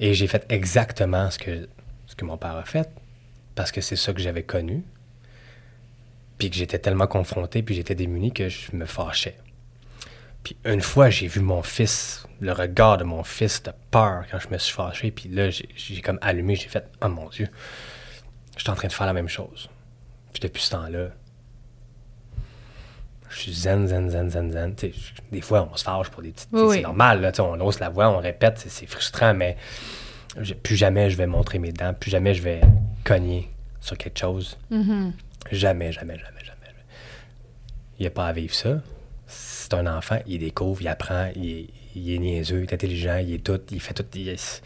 [0.00, 1.68] Et j'ai fait exactement ce que,
[2.08, 2.90] ce que mon père a fait,
[3.54, 4.82] parce que c'est ça que j'avais connu,
[6.38, 9.36] puis que j'étais tellement confronté, puis j'étais démuni que je me fâchais.
[10.42, 14.40] Puis une fois, j'ai vu mon fils, le regard de mon fils de peur quand
[14.40, 17.46] je me suis fâché, puis là, j'ai- comme allumé, j'ai fait «Oh mon Dieu,
[18.56, 19.70] je suis en train de faire la même chose.»
[20.32, 21.10] Puis depuis ce temps-là,
[23.30, 24.74] je suis zen, zen, zen, zen, zen.
[25.32, 26.48] Des fois, on se fâche pour des petites...
[26.52, 29.56] Oui, C'est normal, là, on hausse la voix, on répète, c'est- frustrant, mais
[30.62, 32.60] plus jamais je vais montrer mes dents, plus jamais je vais
[33.04, 33.48] cogner
[33.80, 34.58] sur quelque chose.
[34.70, 35.12] Mhm.
[35.50, 36.74] Jamais, jamais, jamais, jamais.
[37.98, 38.80] Il a pas à vivre ça.
[39.26, 43.16] C'est un enfant, il découvre, il apprend, il est, il est niaiseux, il est intelligent,
[43.18, 44.04] il est tout, il fait tout.
[44.14, 44.62] il est-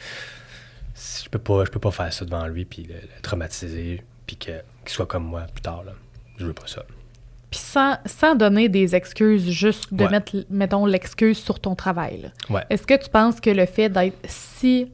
[1.25, 4.37] je peux pas, je peux pas faire ça devant lui puis le, le traumatiser puis
[4.37, 5.93] qu'il soit comme moi plus tard là.
[6.39, 6.85] Je veux pas ça.
[7.55, 10.11] Puis sans, sans donner des excuses, juste de Ouais.
[10.11, 12.33] mettre, mettons, l'excuse sur ton travail.
[12.51, 12.63] Ouais.
[12.69, 14.91] Est-ce que tu penses que le fait d'être si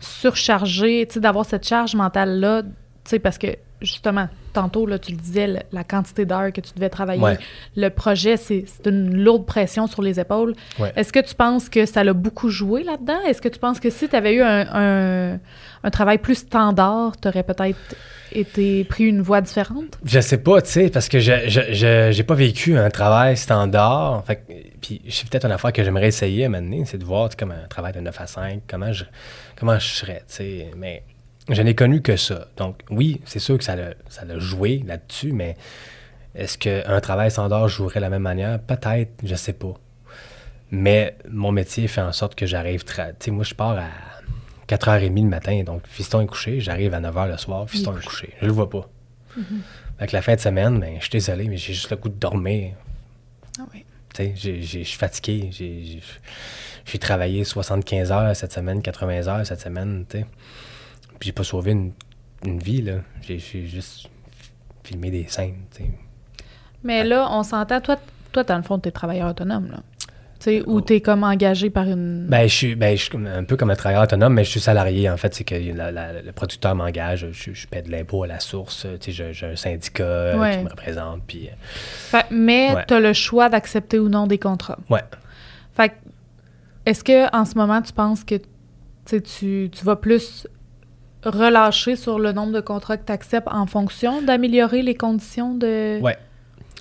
[0.00, 2.68] surchargé, tu sais, d'avoir cette charge mentale-là, tu
[3.04, 3.48] sais, parce que
[3.80, 7.38] justement, tantôt, là, tu le disais, le- la quantité d'heures que tu devais travailler, Ouais.
[7.76, 10.54] le projet, c'est une lourde pression sur les épaules.
[10.78, 10.92] Ouais.
[10.96, 13.20] Est-ce que tu penses que ça l'a beaucoup joué là-dedans?
[13.26, 15.38] Est-ce que tu penses que si tu avais eu un, un-
[15.84, 17.78] un travail plus standard, tu aurais peut-être
[18.32, 19.96] été pris une voie différente?
[20.04, 21.32] Je sais pas, tu sais, parce que je
[22.12, 24.24] j'ai pas vécu un travail standard.
[24.26, 24.42] Fait
[24.80, 27.28] puis c'est peut-être une affaire que j'aimerais essayer à un moment donné, c'est de voir
[27.28, 29.04] tu sais, comme un travail de 9 à 5, comment je,
[29.58, 30.70] comment je serais, tu sais.
[30.76, 31.02] Mais
[31.48, 32.48] je n'ai connu que ça.
[32.56, 35.56] Donc oui, c'est sûr que ça l'a ça joué là-dessus, mais
[36.34, 38.60] est-ce qu'un travail standard jouerait de la même manière?
[38.60, 39.74] Peut-être, je sais pas.
[40.70, 43.10] Mais mon métier fait en sorte que j'arrive très...
[43.12, 43.88] Tu sais, moi, je pars à
[44.68, 48.34] 4h30 le matin, donc fiston est couché, j'arrive à 9h le soir, fiston est couché.
[48.40, 48.88] Je le vois pas.
[49.98, 52.18] Avec la fin de semaine, ben, je suis désolé, mais j'ai juste le goût de
[52.18, 52.74] dormir.
[53.58, 53.84] Ah oui.
[54.14, 55.50] Tu sais, je suis fatigué.
[55.52, 60.26] J'ai travaillé 75 heures cette semaine, 80 heures cette semaine, tu sais.
[61.18, 61.92] Puis j'ai pas sauvé une,
[62.44, 62.94] une vie, là.
[63.22, 64.08] J'ai juste
[64.84, 65.82] filmé des scènes, tu.
[66.84, 67.96] Mais là, on s'entend, toi,
[68.32, 69.78] toi, dans le fond, t'es travailleur autonome, là.
[70.40, 70.74] Tu sais, Oh.
[70.74, 72.26] ou t'es comme engagé par une...
[72.28, 74.50] Ben, je suis, ben, je suis comme- un peu comme un travailleur autonome, mais je
[74.50, 75.34] suis salarié, en fait.
[75.34, 78.86] C'est que la- la- le producteur m'engage, je, je paie de l'impôt à la source,
[79.00, 80.58] tu j'ai- un syndicat euh, Ouais.
[80.58, 81.48] qui me représente, puis...
[81.48, 82.84] euh, Fait- mais Ouais.
[82.86, 84.78] t'as le choix d'accepter ou non des contrats.
[84.88, 85.02] ouais.
[85.74, 85.94] Fait que,
[86.86, 88.36] est-ce que en ce moment, tu penses que
[89.06, 90.46] tu, tu, tu vas plus
[91.24, 96.00] relâcher sur le nombre de contrats que tu acceptes en fonction d'améliorer les conditions de.
[96.00, 96.16] Ouais.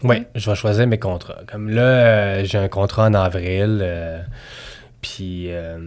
[0.04, 1.42] Oui, je vais choisir mes contrats.
[1.52, 4.22] Comme là, euh, j'ai un contrat en avril, euh,
[5.02, 5.80] puis euh,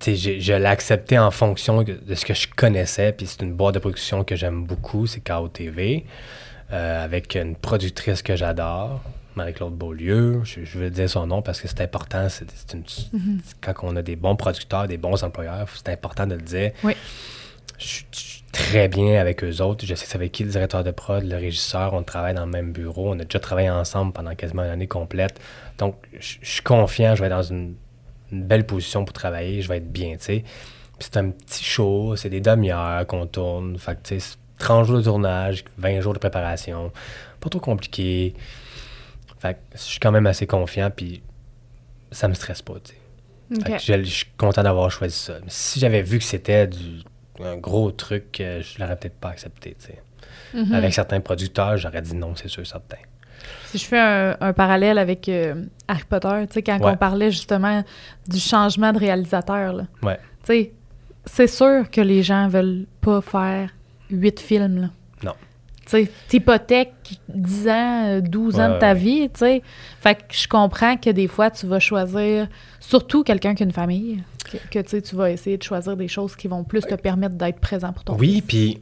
[0.00, 3.78] je l'ai accepté en fonction de ce que je connaissais, puis c'est une boîte de
[3.78, 6.04] production que j'aime beaucoup, c'est KOTV,
[6.70, 9.00] avec une productrice que j'adore,
[9.36, 10.42] Marie-Claude Beaulieu.
[10.44, 12.28] Je, veux dire son nom parce que c'est important.
[12.28, 13.40] C'est, mm-hmm.
[13.60, 16.72] Quand on a des bons producteurs, des bons employeurs, c'est important de le dire.
[16.82, 16.94] Oui.
[17.78, 19.84] Je, suis très bien avec eux autres.
[19.84, 22.72] Je sais avec qui le directeur de prod, le régisseur, on travaille dans le même
[22.72, 23.10] bureau.
[23.10, 25.40] On a déjà travaillé ensemble pendant quasiment une année complète.
[25.78, 27.74] Donc, je, suis confiant, je vais être dans une,
[28.32, 30.44] belle position pour travailler, je vais être bien, tu sais.
[30.98, 33.78] Puis c'est un petit show, c'est des demi-heures qu'on tourne.
[33.78, 36.92] Fait que, tu sais, 30 jours de tournage, 20 jours de préparation.
[37.40, 38.34] Pas trop compliqué.
[39.44, 41.22] Fait que je suis quand même assez confiant, puis
[42.10, 43.78] ça me stresse pas, tu sais.
[43.78, 45.34] je, je, suis content d'avoir choisi ça.
[45.42, 47.02] Mais si j'avais vu que c'était du
[47.42, 49.76] un gros truc que je l'aurais peut-être pas accepté.
[50.54, 50.72] Mm-hmm.
[50.72, 52.96] Avec certains producteurs, j'aurais dit non, c'est sûr, certain.
[53.66, 57.84] Si je fais un, parallèle avec euh, Harry Potter, tu sais, quand on parlait justement
[58.26, 60.16] du changement de réalisateur, ouais.
[60.16, 60.72] tu sais,
[61.26, 63.70] c'est sûr que les gens veulent pas faire
[64.10, 64.80] huit films.
[64.82, 64.90] Là.
[66.28, 69.62] T'hypothèques 10 ans, 12 ans de ta vie, tu sais.
[70.00, 72.48] Fait que je comprends que des fois, tu vas choisir,
[72.80, 74.22] surtout quelqu'un qui a une famille,
[74.70, 77.92] que, tu vas essayer de choisir des choses qui vont plus te permettre d'être présent
[77.92, 78.80] pour ton Oui, puis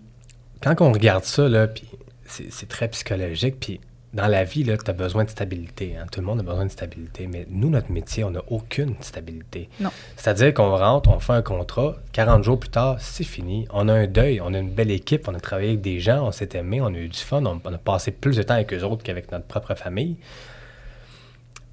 [0.63, 1.85] quand on regarde ça, là, puis
[2.27, 3.81] c'est très psychologique, puis
[4.13, 5.97] dans la vie, tu as besoin de stabilité.
[5.97, 6.05] Hein.
[6.13, 7.27] Tout le monde a besoin de stabilité.
[7.27, 9.71] Mais nous, notre métier, on n'a aucune stabilité.
[9.81, 9.91] Non.
[10.17, 13.67] C'est-à-dire qu'on rentre, on fait un contrat, 40 jours plus tard, c'est fini.
[13.71, 16.27] On a un deuil, on a une belle équipe, on a travaillé avec des gens,
[16.27, 18.75] on s'est aimé, on a eu du fun, on, a passé plus de temps avec
[18.75, 20.17] eux autres qu'avec notre propre famille.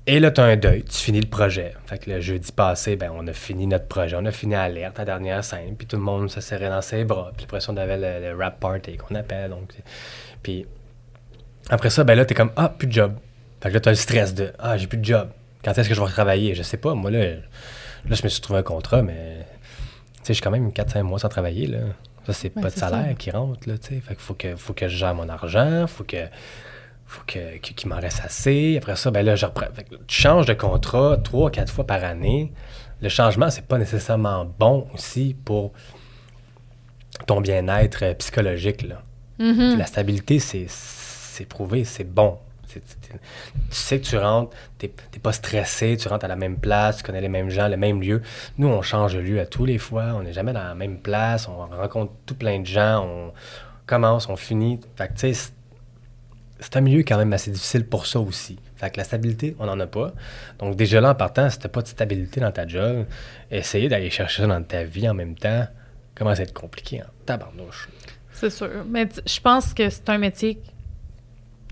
[0.07, 1.73] Et là, tu as un deuil, tu finis le projet.
[1.85, 4.97] Fait que le jeudi passé, ben, on a fini notre projet, on a fini Alerte,
[4.97, 7.31] la dernière scène, puis tout le monde se serrait dans ses bras.
[7.35, 9.49] Puis après ça, on avait le, rap party qu'on appelle.
[9.49, 9.73] Donc,
[10.41, 10.65] puis
[11.69, 13.13] après ça, ben là, t'es comme Ah, plus de job.
[13.61, 15.29] Fait que là, t'as le stress de Ah, j'ai plus de job.
[15.63, 16.55] Quand est-ce que je vais travailler?
[16.55, 16.93] Je sais pas.
[16.93, 17.35] Moi, là, là
[18.09, 19.45] je me suis trouvé un contrat, mais
[20.17, 21.67] tu sais, j'ai quand même 4-5 mois sans travailler.
[21.67, 21.79] Là.
[22.25, 23.67] Ça, c'est pas de salaire qui rentre.
[23.67, 26.17] Là, fait qu'il faut que, faut que je gère mon argent, faut que
[27.09, 28.77] faut que, qu'il m'en reste assez.
[28.77, 29.65] Après ça, ben là, je reprends.
[30.07, 32.53] tu changes de contrat trois, quatre fois par année.
[33.01, 35.73] Le changement, c'est pas nécessairement bon aussi pour
[37.25, 38.83] ton bien-être euh, psychologique.
[38.83, 39.01] Là.
[39.39, 39.77] Mm-hmm.
[39.77, 40.67] La stabilité, c'est,
[41.39, 42.37] c'est prouvé, c'est bon.
[42.67, 42.81] tu
[43.69, 47.03] sais que tu rentres, tu n'es pas stressé, tu rentres à la même place, tu
[47.03, 48.21] connais les mêmes gens, le même lieu.
[48.57, 50.99] Nous, on change de lieu à tous les fois, on n'est jamais dans la même
[50.99, 53.31] place, on rencontre tout plein de gens, on
[53.85, 54.81] commence, on finit.
[54.97, 55.53] Fait que, tu sais,
[56.59, 58.59] c'est un milieu quand même assez difficile pour ça aussi.
[58.75, 60.11] Fait que la stabilité, on n'en a pas.
[60.59, 63.05] Donc déjà là, en partant, si t'as pas de stabilité dans ta job,
[63.49, 65.65] essayer d'aller chercher ça dans ta vie en même temps,
[66.15, 67.87] commence à être compliqué en tabarnouche.
[68.33, 68.83] C'est sûr.
[68.89, 70.61] Mais je pense que c'est un métier...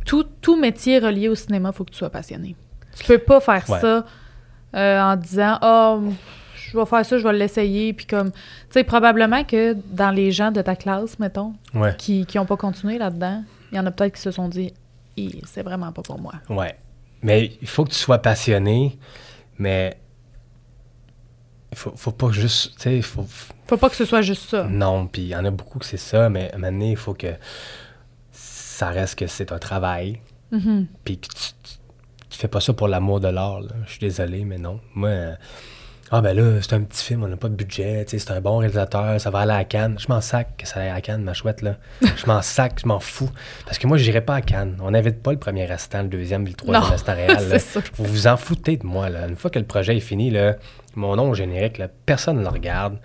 [0.08, 2.55] Tout, tout métier relié au cinéma, il faut que tu sois passionné.
[2.95, 4.05] Tu peux pas faire ça
[4.76, 6.01] euh, en disant «Oh,
[6.55, 8.32] je vais faire ça, je vais l'essayer.» Puis comme...
[8.32, 8.38] Tu
[8.72, 11.53] sais, probablement que dans les gens de ta classe, mettons,
[11.99, 14.74] qui n'ont pas continué là-dedans, il y en a peut-être qui se sont dit
[15.45, 16.34] c'est vraiment pas pour moi.
[16.49, 16.76] Ouais.
[17.22, 18.97] Mais il faut que tu sois passionné,
[19.58, 19.97] mais
[21.72, 22.76] il faut, faut pas juste.
[22.76, 23.26] Tu sais, faut.
[23.68, 24.64] Faut pas que ce soit juste ça.
[24.64, 26.91] Non, puis il y en a beaucoup que c'est ça, mais à un moment donné,
[26.91, 27.34] il faut que
[28.78, 30.20] ça reste que c'est un travail.
[30.54, 30.86] Mm-hmm.
[31.04, 31.74] Puis que tu,
[32.30, 33.62] tu, fais pas ça pour l'amour de l'art.
[33.86, 34.80] Je suis désolé, mais non.
[34.94, 35.10] Moi.
[36.10, 38.60] Ah ben là, c'est un petit film, on n'a pas de budget, c'est un bon
[38.60, 39.98] réalisateur, ça va aller à Cannes.
[40.00, 41.76] Je m'en sac que ça aille à Cannes, ma chouette, là.
[42.02, 43.30] je m'en sac, je m'en fous.
[43.66, 44.78] Parce que moi, je n'irai pas à Cannes.
[44.82, 47.60] On n'invite pas le premier restant, le deuxième, le troisième restant réel.
[47.96, 49.28] vous vous en foutez de moi, là.
[49.28, 50.56] Une fois que le projet est fini, là,
[50.96, 53.00] mon nom générique, là, personne ne le regarde.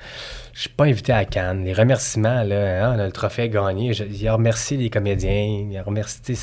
[0.53, 1.65] Je suis pas invité à Cannes.
[1.65, 3.95] Les remerciements, là, hein, on a le trophée gagné.
[3.95, 6.37] Je, il a remercié les comédiens, il a remercié...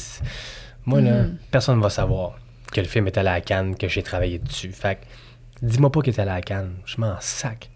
[0.86, 1.38] Moi, là, mm.
[1.52, 2.40] personne ne va savoir
[2.72, 4.72] que le film est allé à Cannes, que j'ai travaillé dessus.
[4.72, 5.00] Fait
[5.62, 6.76] Dis-moi pas qu'il était à la canne.
[6.86, 7.70] Je m'en sac.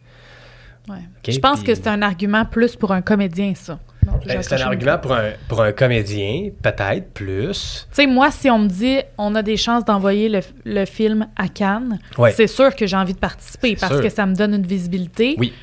[0.90, 0.98] Ouais.
[1.26, 3.80] je pense que c'est un argument plus pour un comédien, ça.
[4.26, 7.88] Ben, c'est un argument pour un, pour un comédien, peut-être plus.
[7.90, 11.28] Tu sais, moi, si on me dit on a des chances d'envoyer le, le, film
[11.38, 12.00] à Cannes,
[12.36, 15.36] c'est sûr que j'ai envie de participer parce que ça me donne une visibilité.
[15.38, 15.54] Oui.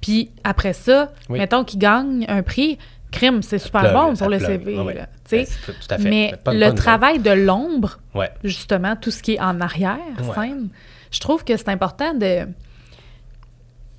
[0.00, 2.78] Puis après ça, mettons qu'il gagne un prix,
[3.10, 4.74] crime, c'est super bon pour le CV.
[4.76, 6.08] Là, ben, tout à fait.
[6.08, 7.98] Mais le travail de l'ombre,
[8.44, 9.98] justement, tout ce qui est en arrière,
[10.34, 10.68] scène,
[11.10, 12.44] je trouve que c'est important de.
[12.44, 12.52] Tu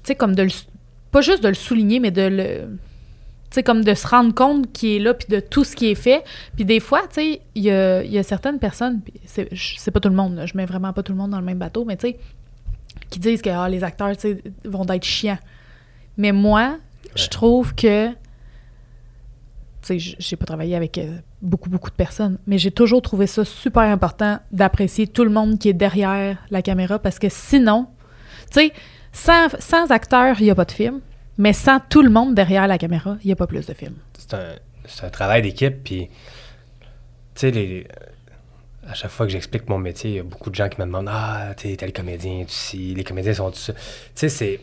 [0.04, 0.50] sais, comme de le.
[1.12, 2.78] Pas juste de le souligner, mais de le.
[3.50, 5.88] Tu sais, comme de se rendre compte qu'il est là, puis de tout ce qui
[5.92, 6.24] est fait.
[6.56, 10.08] Puis des fois, tu sais, il y a, y a, certaines personnes, c'est pas tout
[10.08, 12.08] le monde, je mets vraiment pas tout le monde dans le même bateau, mais tu
[12.08, 12.20] sais,
[13.10, 15.38] qui disent que ah, les acteurs, tu sais, vont être chiants.
[16.18, 16.78] Mais moi,
[17.16, 18.10] je trouve que.
[19.82, 23.26] Tu sais, j'ai pas travaillé avec euh, beaucoup, beaucoup de personnes, mais j'ai toujours trouvé
[23.26, 27.88] ça super important d'apprécier tout le monde qui est derrière la caméra parce que sinon,
[28.52, 28.74] tu sais,
[29.12, 31.02] sans, sans acteur, il n'y a pas de film,
[31.40, 33.96] mais sans tout le monde derrière la caméra, il n'y a pas plus de film.
[34.20, 34.54] C'est un,
[34.86, 36.10] c'est un travail d'équipe, puis,
[37.34, 37.88] tu sais,
[38.88, 40.86] à chaque fois que j'explique mon métier, il y a beaucoup de gens qui me
[40.86, 43.52] demandent Ah, t'es t'es le comédien, tu sais, les comédiens sont.
[43.52, 43.72] Tu
[44.16, 44.60] sais, c'est,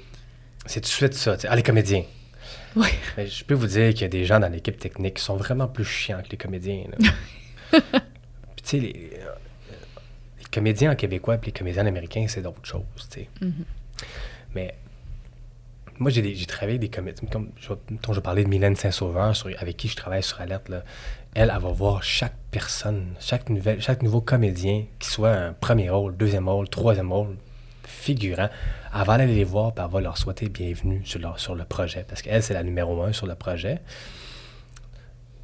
[0.68, 1.36] c'est tout de suite ça.
[1.36, 2.04] tu sais, Ah, les comédiens.
[2.76, 2.88] Oui.
[3.16, 5.36] Mais je peux vous dire qu'il y a des gens dans l'équipe technique qui sont
[5.36, 6.84] vraiment plus chiants que les comédiens.
[7.70, 9.34] Puis, tu sais, les, euh,
[10.38, 13.28] les comédiens en québécois et les comédiens américains, c'est d'autres choses, tu sais.
[13.40, 13.64] Mhm.
[14.54, 14.74] Mais
[15.98, 17.28] moi, j'ai, travaillé avec des comédiens.
[17.30, 17.72] Comme je,
[18.12, 20.68] je parler de Mylène Saint-Sauveur, avec qui je travaille sur Alerte.
[20.68, 20.84] Là.
[21.34, 25.90] Elle, elle va voir chaque personne, chaque, nouvelle, chaque nouveau comédien, qui soit un premier
[25.90, 27.36] rôle, deuxième rôle, troisième rôle,
[27.84, 28.48] figurant.
[28.94, 31.64] Elle va aller les voir et elle va leur souhaiter bienvenue sur, leur- sur le
[31.64, 32.04] projet.
[32.08, 33.80] Parce qu'elle, c'est la numéro un sur le projet.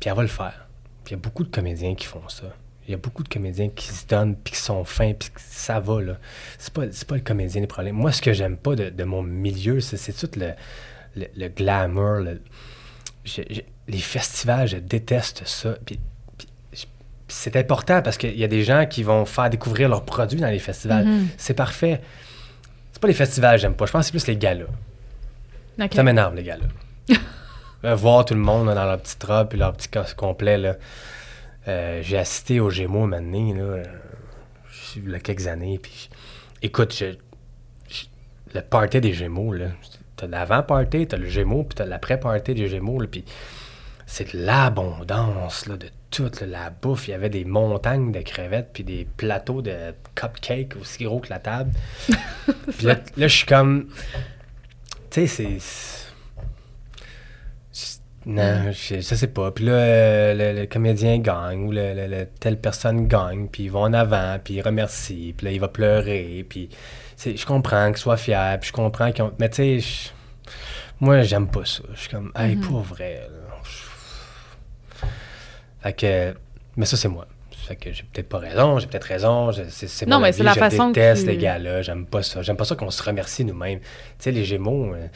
[0.00, 0.66] Puis elle va le faire.
[1.04, 2.46] Puis il y a beaucoup de comédiens qui font ça.
[2.86, 5.40] Il y a beaucoup de comédiens qui se donnent, puis qui sont fins, puis que
[5.40, 6.18] ça va, là.
[6.58, 7.96] C'est pas, c'est pas le comédien le problème.
[7.96, 10.50] Moi, ce que j'aime pas de, de mon milieu, c'est, c'est tout le,
[11.16, 12.42] le, le glamour, le-
[13.88, 15.76] les festivals, je déteste ça.
[15.86, 15.98] Puis,
[16.36, 16.86] puis- puis
[17.28, 20.50] c'est important parce qu'il y a des gens qui vont faire découvrir leurs produits dans
[20.50, 21.06] les festivals.
[21.06, 21.28] Mhm.
[21.38, 22.02] C'est parfait.
[22.94, 23.86] C'est pas les festivals, j'aime pas.
[23.86, 24.66] Je pense que c'est plus les galas.
[25.92, 27.16] Ça m'énerve, les gars-là.
[27.84, 30.56] Euh, voir tout le monde là, dans leur petite robe et leur petit casque complet.
[30.56, 30.76] Là.
[31.68, 33.84] Euh, j'ai assisté aux Gémeaux donné, là, euh,
[34.96, 35.78] il y a quelques années.
[35.78, 36.08] Puis,
[36.62, 37.14] écoute, je-
[37.90, 38.06] je-
[38.54, 39.66] le party des Gémeaux, là,
[40.16, 42.98] t'as l'avant-party, t'as le Gémeaux, puis t'as l'après-party des Gémeaux.
[43.00, 43.22] là, puis
[44.06, 47.08] c'est de l'abondance là, de toute là, la bouffe.
[47.08, 49.74] Il y avait des montagnes de crevettes, puis des plateaux de
[50.14, 51.70] cupcakes aussi gros que la table.
[52.78, 53.88] puis là, là, je suis comme.
[55.10, 55.58] Tu sais, c'est.
[58.26, 59.50] Non, je, je sais pas.
[59.50, 63.64] Puis là, euh, le, le comédien gagne ou le, le- le- telle personne gagne, puis
[63.64, 66.70] ils vont en avant, puis ils remercient, puis là, il va pleurer, puis
[67.22, 69.32] je comprends qu'ils soient fiers, puis je comprends qu'ils ont...
[69.38, 70.10] Mais tu sais,
[71.00, 71.82] moi, j'aime pas ça.
[71.94, 73.28] Je suis comme, hey, pour vrai.
[75.84, 76.34] Fait que...
[76.76, 77.28] Mais ça, c'est moi.
[77.52, 80.58] Fait que j'ai peut-être pas raison, j'ai peut-être raison, c'est mon mais avis, la je
[80.58, 82.42] façon que déteste tu- les gars-là, j'aime pas ça.
[82.42, 83.78] J'aime pas ça qu'on se remercie nous-mêmes.
[83.80, 83.86] Tu
[84.18, 85.06] sais, les Gémeaux, euh,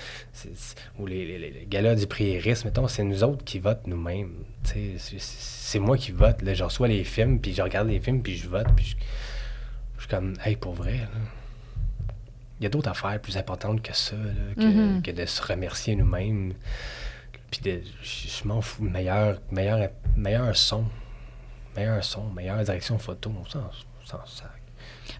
[0.99, 3.87] ou les, les, les- les galas du prix Iris, mettons, c'est nous autres qui votent
[3.87, 4.33] nous-mêmes.
[4.65, 6.41] Tu sais, c'est- moi qui vote.
[6.43, 8.97] Là, je reçois les films, puis je regarde les films, puis je vote, puis je,
[9.97, 11.01] je suis comme, hey, pour vrai.
[12.61, 15.03] Il y a d'autres affaires plus importantes que ça, là, que, Mhm.
[15.03, 16.55] que de se remercier nous-mêmes.
[17.51, 18.83] Puis de, je, m'en fous.
[18.83, 20.85] Meilleur, meilleur, meilleur son.
[21.77, 23.33] Meilleur son, meilleure direction photo.
[23.39, 24.49] On s'en sac.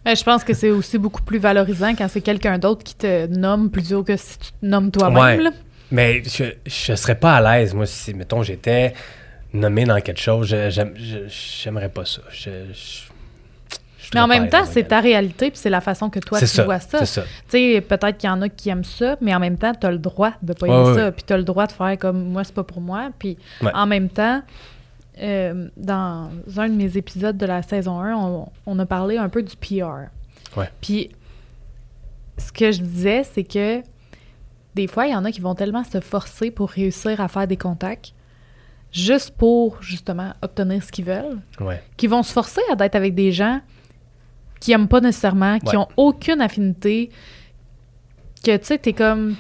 [0.05, 3.27] Mais je pense que c'est aussi beaucoup plus valorisant quand c'est quelqu'un d'autre qui te
[3.27, 5.41] nomme plutôt que si tu te nommes toi-même.
[5.41, 5.51] Ouais.
[5.91, 8.93] Mais je, je serais pas à l'aise, moi, si, mettons, j'étais
[9.53, 10.55] nommé dans quelque chose.
[11.29, 12.23] J'aimerais pas ça.
[12.31, 12.51] Je
[14.15, 16.65] Mais en même temps, c'est ta réalité, puis c'est la façon que toi tu ça,
[16.65, 17.01] vois ça.
[17.01, 19.87] Tu sais, peut-être qu'il y en a qui aiment ça, mais en même temps, tu
[19.87, 21.99] as le droit de pas aimer ouais, ça, puis tu as le droit de faire
[21.99, 23.11] comme moi, c'est pas pour moi.
[23.19, 23.71] Puis Ouais.
[23.75, 24.43] en même temps,
[25.21, 29.29] euh, dans un de mes épisodes de la saison 1, on, on a parlé un
[29.29, 30.09] peu du PR.
[30.57, 30.71] Ouais.
[30.81, 31.11] Puis
[32.39, 33.83] ce que je disais, c'est que
[34.75, 37.47] des fois, il y en a qui vont tellement se forcer pour réussir à faire
[37.49, 38.15] des contacts,
[38.93, 41.83] juste pour justement obtenir ce qu'ils veulent, Ouais.
[41.97, 43.61] qui vont se forcer à être avec des gens
[44.61, 47.11] qui aiment pas nécessairement, qui ont aucune affinité,
[48.45, 49.37] que tu sais, t'es comme.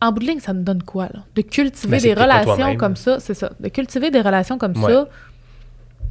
[0.00, 1.20] En bout de ligne, ça nous donne quoi, là?
[1.36, 3.52] De cultiver des relations comme ça, c'est ça.
[3.60, 4.92] De cultiver des relations comme Ouais.
[4.92, 5.08] ça,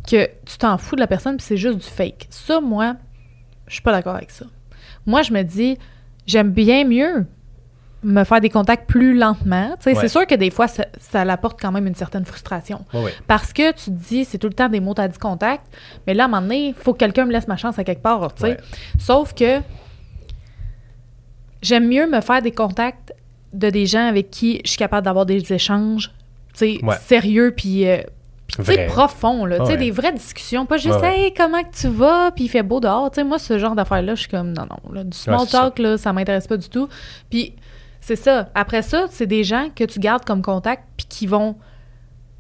[0.09, 2.27] que tu t'en fous de la personne, puis c'est juste du fake.
[2.29, 2.95] Ça, moi,
[3.67, 4.45] je suis pas d'accord avec ça.
[5.05, 5.77] Moi, je me dis,
[6.25, 7.25] j'aime bien mieux
[8.03, 9.75] me faire des contacts plus lentement.
[9.85, 9.93] Ouais.
[9.95, 12.83] C'est sûr que des fois, ça, ça apporte quand même une certaine frustration.
[12.93, 13.13] Ouais, ouais.
[13.27, 15.63] Parce que tu te dis, c'est tout le temps des mots, t'as dit contact,
[16.07, 17.83] mais là, à un moment donné, il faut que quelqu'un me laisse ma chance à
[17.83, 18.27] quelque part.
[18.97, 19.59] Sauf que
[21.61, 23.13] j'aime mieux me faire des contacts
[23.53, 26.11] de des gens avec qui je suis capable d'avoir des échanges,
[26.53, 27.87] sérieux, puis...
[27.87, 28.01] euh,
[28.63, 29.77] sais, profond, là, Ouais.
[29.77, 31.25] des vraies discussions, pas juste Ouais.
[31.25, 33.75] Hey, comment que tu vas, puis il fait beau dehors», tu sais, moi, ce genre
[33.75, 35.59] d'affaires-là, je suis comme «Non, non, là, du small Ouais, c'est ça.
[35.61, 36.89] talk, là, ça m'intéresse pas du tout.»
[37.29, 37.53] Puis
[38.01, 38.49] c'est ça.
[38.55, 41.55] Après ça, c'est des gens que tu gardes comme contact, puis qui vont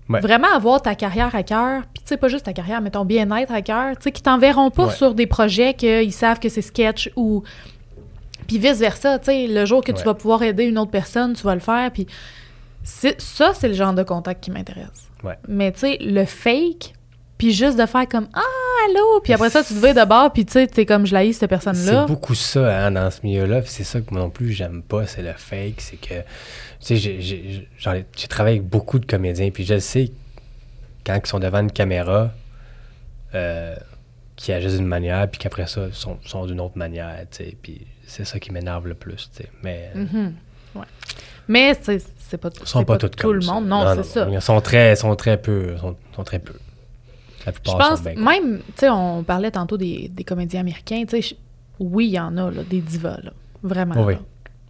[0.09, 0.19] Ouais.
[0.19, 3.05] vraiment avoir ta carrière à cœur, puis tu sais, pas juste ta carrière, mais ton
[3.05, 4.93] bien-être à cœur, tu sais, qui t'enverront pas Ouais.
[4.93, 7.43] sur des projets qu'ils savent que c'est sketch ou...
[8.47, 11.43] Puis vice-versa, tu sais, le jour que tu vas pouvoir aider une autre personne, tu
[11.43, 12.07] vas le faire, puis
[12.83, 15.07] c'est- ça, c'est le genre de contact qui m'intéresse.
[15.47, 16.93] Mais tu sais, le fake,
[17.41, 18.41] puis juste de faire comme «Ah,
[18.87, 19.19] allô!
[19.23, 21.33] Puis après ça, tu te vas de bord, puis tu sais, t'es comme, je l'haïs,
[21.35, 22.01] cette personne-là.
[22.05, 23.61] C'est beaucoup ça, hein, dans ce milieu-là.
[23.61, 25.79] Puis c'est ça que moi non plus, j'aime pas, c'est le fake.
[25.81, 26.13] C'est que,
[26.79, 27.67] tu sais, j'ai-
[28.29, 30.11] travaillé avec beaucoup de comédiens, puis je sais,
[31.03, 32.29] quand ils sont devant une caméra,
[33.33, 33.75] euh,
[34.35, 37.57] qui agissent d'une manière, puis qu'après ça, ils sont, sont d'une autre manière, tu sais.
[37.59, 39.49] Puis c'est ça qui m'énerve le plus, tu sais.
[39.63, 40.35] Mais Mhm.
[40.75, 40.85] Ouais.
[41.47, 41.97] Mais c'est
[42.29, 43.67] c'est pas, sont pas, tout le monde.
[43.67, 44.27] Non, c'est ça.
[44.31, 46.53] Ils sont très, sont très peu, sont, sont très peu.
[47.45, 51.03] La Je pense, sont bien même, tu sais, on parlait tantôt des, des comédiens américains,
[51.07, 51.35] tu sais,
[51.79, 53.31] oui, il y en a, là, des divas, là,
[53.63, 54.05] vraiment.
[54.05, 54.19] Oui, là.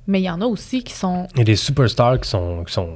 [0.08, 2.64] Mais il y en a aussi qui sont Il y a des superstars qui sont,
[2.64, 2.90] qui sont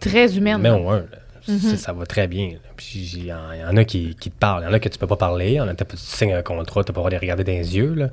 [0.00, 0.62] très humaines.
[0.62, 0.70] là.
[0.72, 1.04] numéro un.
[1.46, 1.58] Mhm.
[1.60, 2.52] C'est- Ça va très bien.
[2.76, 4.62] Puis il y, en il y en a qui, qui te parlent.
[4.62, 5.48] Il y en a que tu peux pas parler.
[5.52, 7.52] Il y en a que tu signes un contrat, tu peux pas les regarder dans
[7.52, 7.94] les yeux.
[7.94, 8.08] Là.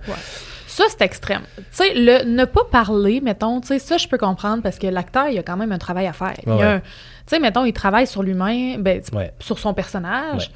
[0.68, 1.42] Ça, c'est extrême.
[1.58, 4.88] Tu sais, le ne pas parler, mettons, tu sais, ça, je peux comprendre parce que
[4.88, 6.34] l'acteur, il a quand même un travail à faire.
[6.46, 6.64] Il y a Ouais.
[6.64, 6.86] un- Tu
[7.28, 9.34] sais, mettons, il travaille sur l'humain, ben, Ouais.
[9.40, 10.52] sur son personnage.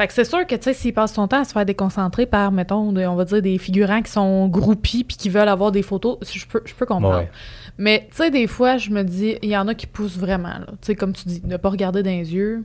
[0.00, 2.24] Fait que c'est sûr que, tu sais, s'il passe son temps à se faire déconcentrer
[2.24, 5.82] par, mettons, on va dire, des figurants qui sont groupis puis qui veulent avoir des
[5.82, 7.18] photos, je peux, je peux comprendre.
[7.18, 7.30] Ouais.
[7.76, 10.48] Mais, tu sais, des fois, je me dis, il y en a qui poussent vraiment,
[10.58, 10.66] là.
[10.68, 12.64] Tu sais, comme tu dis, ne pas regarder dans les yeux,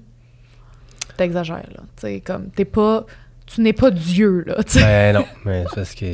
[1.17, 1.81] t'exagères, là.
[1.97, 3.05] Tu sais, comme, t'es pas...
[3.47, 4.81] Tu n'es pas Dieu, là, tu sais.
[4.81, 6.05] Ben non, mais c'est parce que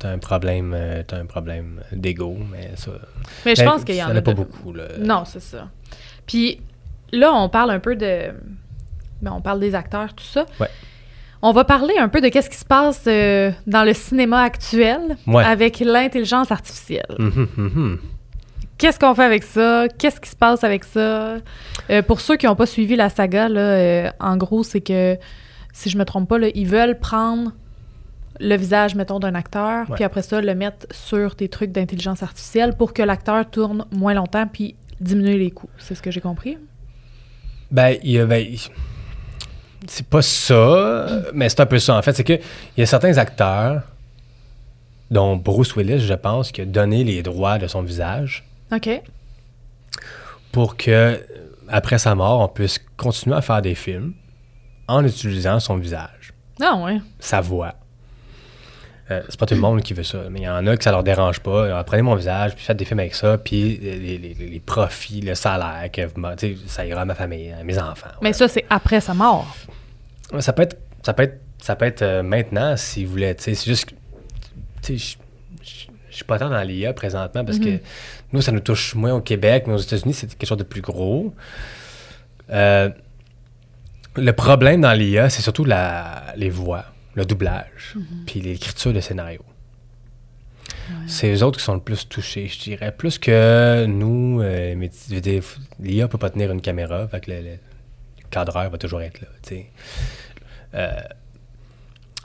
[0.00, 2.90] t'as un problème, euh, t'as un problème d'ego, mais ça.
[3.44, 4.84] Mais je Ben, pense qu'il y en ça a pas de- beaucoup là.
[4.98, 5.68] Non, c'est ça.
[6.26, 6.60] Puis
[7.12, 8.32] là, on parle un peu de.
[9.22, 10.46] Ben, on parle des acteurs, tout ça.
[10.60, 10.68] Ouais.
[11.42, 15.16] On va parler un peu de qu'est-ce qui se passe euh, dans le cinéma actuel
[15.26, 15.44] Ouais.
[15.44, 17.14] avec l'intelligence artificielle.
[17.18, 17.98] Mhm, mhm.
[18.78, 19.86] Qu'est-ce qu'on fait avec ça?
[19.98, 21.36] Qu'est-ce qui se passe avec ça?
[21.90, 25.16] Euh, pour ceux qui n'ont pas suivi la saga, là, euh, en gros, c'est que,
[25.72, 27.52] si je me trompe pas, là, ils veulent prendre
[28.38, 29.94] le visage, mettons, d'un acteur, Ouais.
[29.94, 34.12] puis après ça, le mettre sur des trucs d'intelligence artificielle pour que l'acteur tourne moins
[34.12, 35.70] longtemps, puis diminuer les coûts.
[35.78, 36.58] C'est ce que j'ai compris?
[37.70, 38.26] Ben, il y a.
[38.26, 38.44] ben,
[39.88, 41.94] c'est pas ça, mais c'est un peu ça.
[41.96, 43.82] En fait, c'est que il y a certains acteurs,
[45.10, 48.88] dont Bruce Willis, je pense, qui a donné les droits de son visage OK.
[50.52, 51.20] pour que,
[51.68, 54.12] après sa mort, on puisse continuer à faire des films
[54.88, 56.98] en utilisant son visage, Ah ouais.
[57.18, 57.74] sa voix.
[59.08, 60.82] Euh, c'est pas tout le monde qui veut ça, mais il y en a que
[60.82, 61.66] ça leur dérange pas.
[61.66, 65.20] Alors, prenez mon visage, puis faites des films avec ça, puis les, les- les profits,
[65.20, 66.20] le salaire, que, vous
[66.66, 68.08] ça ira à ma famille, à mes enfants.
[68.20, 69.56] Mais ça, c'est après sa mort.
[70.32, 73.34] Ouais, Ça peut être, ça peut être, ça peut être euh, maintenant si vous voulez.
[73.38, 75.16] C'est juste, que, je-
[76.10, 77.78] suis pas tant dans l'IA présentement parce que
[78.32, 80.80] nous, ça nous touche moins au Québec, mais aux États-Unis, c'est quelque chose de plus
[80.80, 81.34] gros.
[82.50, 82.88] Euh,
[84.16, 87.96] le problème dans l'IA, c'est surtout la, les voix, le doublage,
[88.26, 89.42] puis l'écriture de scénario.
[91.06, 92.92] C'est eux autres qui sont le plus touchés, je dirais.
[92.96, 94.74] Plus que nous, euh,
[95.80, 97.50] l'IA peut pas tenir une caméra, fait que le, le
[98.36, 99.28] cadreur va toujours être là.
[100.74, 100.90] Euh,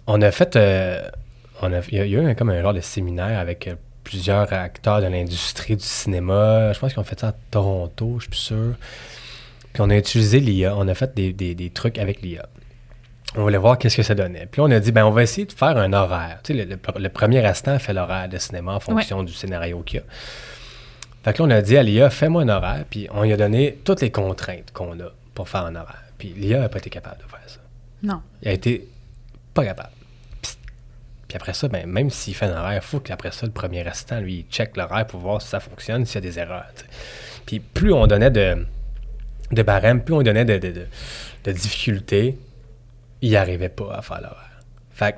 [0.08, 0.56] on a fait.
[0.56, 1.08] euh,
[1.62, 4.52] on a, il y a, eu un- comme un genre de séminaire avec euh, plusieurs
[4.52, 6.74] acteurs de l'industrie du cinéma.
[6.74, 8.74] Je pense qu'ils ont fait ça à Toronto, je suis plus sûr.
[9.74, 10.76] Puis on a utilisé l'IA.
[10.76, 12.46] On a fait des, des- des trucs avec l'IA.
[13.38, 14.48] On voulait voir qu'est-ce que ça donnait.
[14.52, 16.40] Puis là, on a dit, ben, on va essayer de faire un horaire.
[16.44, 19.82] Tu sais, le, le- le premier instant fait l'horaire de cinéma en fonction du scénario
[19.84, 20.06] qu'il y a.
[21.24, 22.84] Fait que là, on a dit à l'IA, fais-moi un horaire.
[22.90, 26.04] Puis on lui a donné toutes les contraintes qu'on a pour faire un horaire.
[26.18, 27.60] Puis l'IA n'a pas été capable de faire ça.
[28.04, 28.22] Non.
[28.42, 28.88] Il a été
[29.54, 29.92] pas capable.
[30.42, 30.54] Puis,
[31.28, 33.88] puis après ça, ben, même s'il fait un horaire, il faut qu'après ça, le premier
[33.88, 36.72] instant, lui, il check l'horaire pour voir si ça fonctionne, s'il y a des erreurs.
[37.46, 38.66] Puis plus on donnait de,
[39.52, 40.88] de barème, plus on donnait de, de, de,
[41.44, 42.38] de difficultés,
[43.22, 44.60] il n'y arrivait pas à faire l'horaire.
[44.92, 45.16] Fait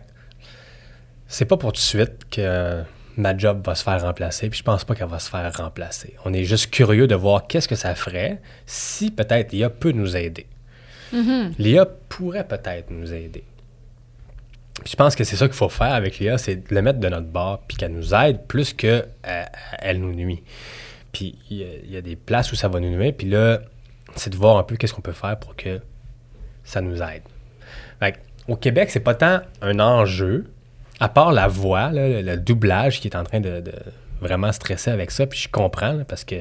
[1.28, 2.84] c'est pas pour tout de suite que
[3.18, 6.16] ma job va se faire remplacer, puis je pense pas qu'elle va se faire remplacer.
[6.26, 10.16] On est juste curieux de voir qu'est-ce que ça ferait si peut-être l'IA peut nous
[10.18, 10.48] aider.
[11.60, 13.44] L'IA pourrait peut-être nous aider.
[14.84, 17.00] Puis je pense que c'est ça qu'il faut faire avec l'IA, c'est de le mettre
[17.00, 19.08] de notre bord, puis qu'elle nous aide plus qu'elle
[19.80, 20.42] elle nous nuit.
[21.12, 23.30] Puis il y, a- il y a des places où ça va nous nuire, puis
[23.30, 23.60] là,
[24.16, 25.80] c'est de voir un peu qu'est-ce qu'on peut faire pour que
[26.64, 27.22] ça nous aide.
[28.00, 28.16] Fait
[28.48, 30.46] au Québec, c'est pas tant un enjeu,
[31.04, 33.74] à part la voix, là, le, doublage qui est en train de, de
[34.22, 36.36] vraiment stresser avec ça, puis je comprends, là, parce que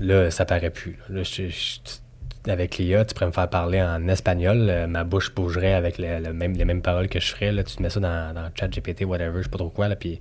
[0.00, 0.98] là, ça paraît plus.
[1.08, 5.04] Là, Là, je- je- avec l'IA, tu pourrais me faire parler en espagnol, euh, ma
[5.04, 7.52] bouche bougerait avec le- le même, les mêmes paroles que je ferais.
[7.52, 9.94] Là, tu te mets ça dans, dans ChatGPT, whatever, je sais pas trop quoi, là,
[9.96, 10.18] puis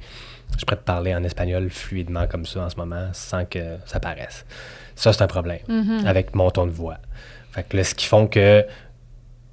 [0.60, 4.00] je pourrais te parler en espagnol fluidement comme ça en ce moment, sans que ça
[4.00, 4.46] paraisse.
[4.96, 5.62] Ça, c'est un problème
[6.06, 6.98] avec mon ton de voix.
[7.54, 8.66] Fait que là, ce qui font que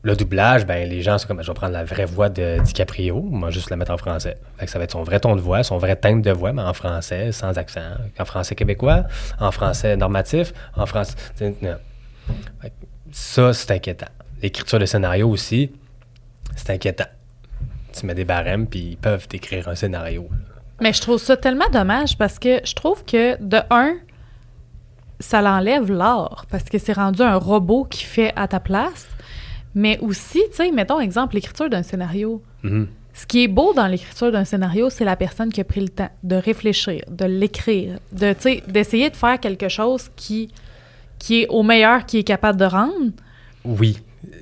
[0.08, 3.20] le doublage, ben les gens sont comme, je vais prendre la vraie voix de DiCaprio,
[3.20, 4.36] moi juste la mettre en français.
[4.58, 6.62] Fait ça va être son vrai ton de voix, son vrai timbre de voix, mais
[6.62, 7.80] en français, sans accent.
[8.18, 9.04] En français québécois,
[9.38, 11.14] en français normatif, en français.
[13.12, 14.08] Ça, c'est inquiétant.
[14.42, 15.72] L'écriture de scénario aussi,
[16.56, 17.06] c'est inquiétant.
[17.92, 20.28] tu mets des barèmes, puis ils peuvent t'écrire un scénario.
[20.80, 23.94] Mais je trouve ça tellement dommage parce que je trouve que, de un,
[25.20, 29.08] ça l'enlève l'art parce que c'est rendu un robot qui fait à ta place.
[29.78, 32.42] Mais aussi, tu sais, mettons exemple l'écriture d'un scénario.
[32.64, 32.88] Mhm.
[33.14, 35.88] Ce qui est beau dans l'écriture d'un scénario, c'est la personne qui a pris le
[35.88, 38.34] temps de réfléchir, de l'écrire, de,
[38.68, 40.50] d'essayer de faire quelque chose qui,
[41.20, 43.12] qui est au meilleur qu'il est capable de rendre.
[43.64, 43.98] Oui.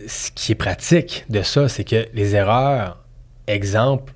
[0.07, 2.99] Ce qui est pratique de ça, c'est que les erreurs,
[3.47, 4.13] exemple,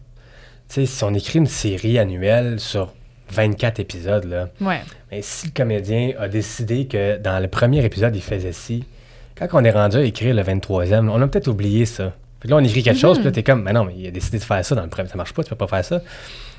[0.68, 2.94] tu sais, si on écrit une série annuelle sur
[3.30, 4.80] 24 épisodes, là, Ouais.
[5.10, 8.84] mais si le comédien a décidé que dans le premier épisode, il faisait ci,
[9.48, 12.12] quand on est rendu à écrire le 23e, on a peut-être oublié ça.
[12.40, 14.10] Que là, on écrit quelque chose, puis là, t'es comme, mais non, mais il a
[14.10, 16.00] décidé de faire ça dans le premier, ça marche pas, tu peux pas faire ça.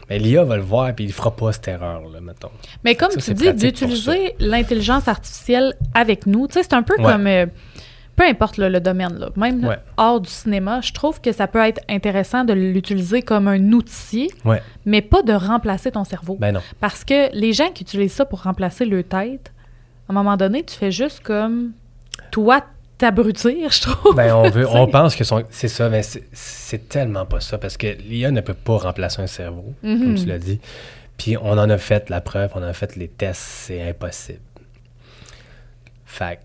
[0.09, 2.51] Mais l'IA va le voir, puis il fera pas cette erreur-là, mettons.
[2.83, 6.95] Mais comme Ça, tu dis, d'utiliser l'intelligence artificielle avec nous, tu sais, c'est un peu
[7.01, 7.11] Ouais.
[7.11, 7.27] comme.
[7.27, 7.45] euh,
[8.15, 9.77] peu importe là, le domaine, là, même là, Ouais.
[9.97, 14.29] hors du cinéma, je trouve que ça peut être intéressant de l'utiliser comme un outil,
[14.45, 16.35] Ouais, mais pas de remplacer ton cerveau.
[16.39, 16.59] ben non.
[16.79, 19.51] Parce que les gens qui utilisent ça pour remplacer leur tête,
[20.07, 21.71] à un moment donné, tu fais juste comme
[22.29, 22.63] toi
[22.97, 24.15] t'abrutir, je trouve.
[24.15, 27.75] Ben, on, veut, on pense que son- c'est ça, mais c'est- tellement pas ça, parce
[27.77, 30.15] que l'IA ne peut pas remplacer un cerveau, comme Mhm.
[30.15, 30.59] tu l'as dit.
[31.17, 34.39] Puis on en a fait la preuve, on en a fait les tests, c'est impossible.
[36.05, 36.39] Fait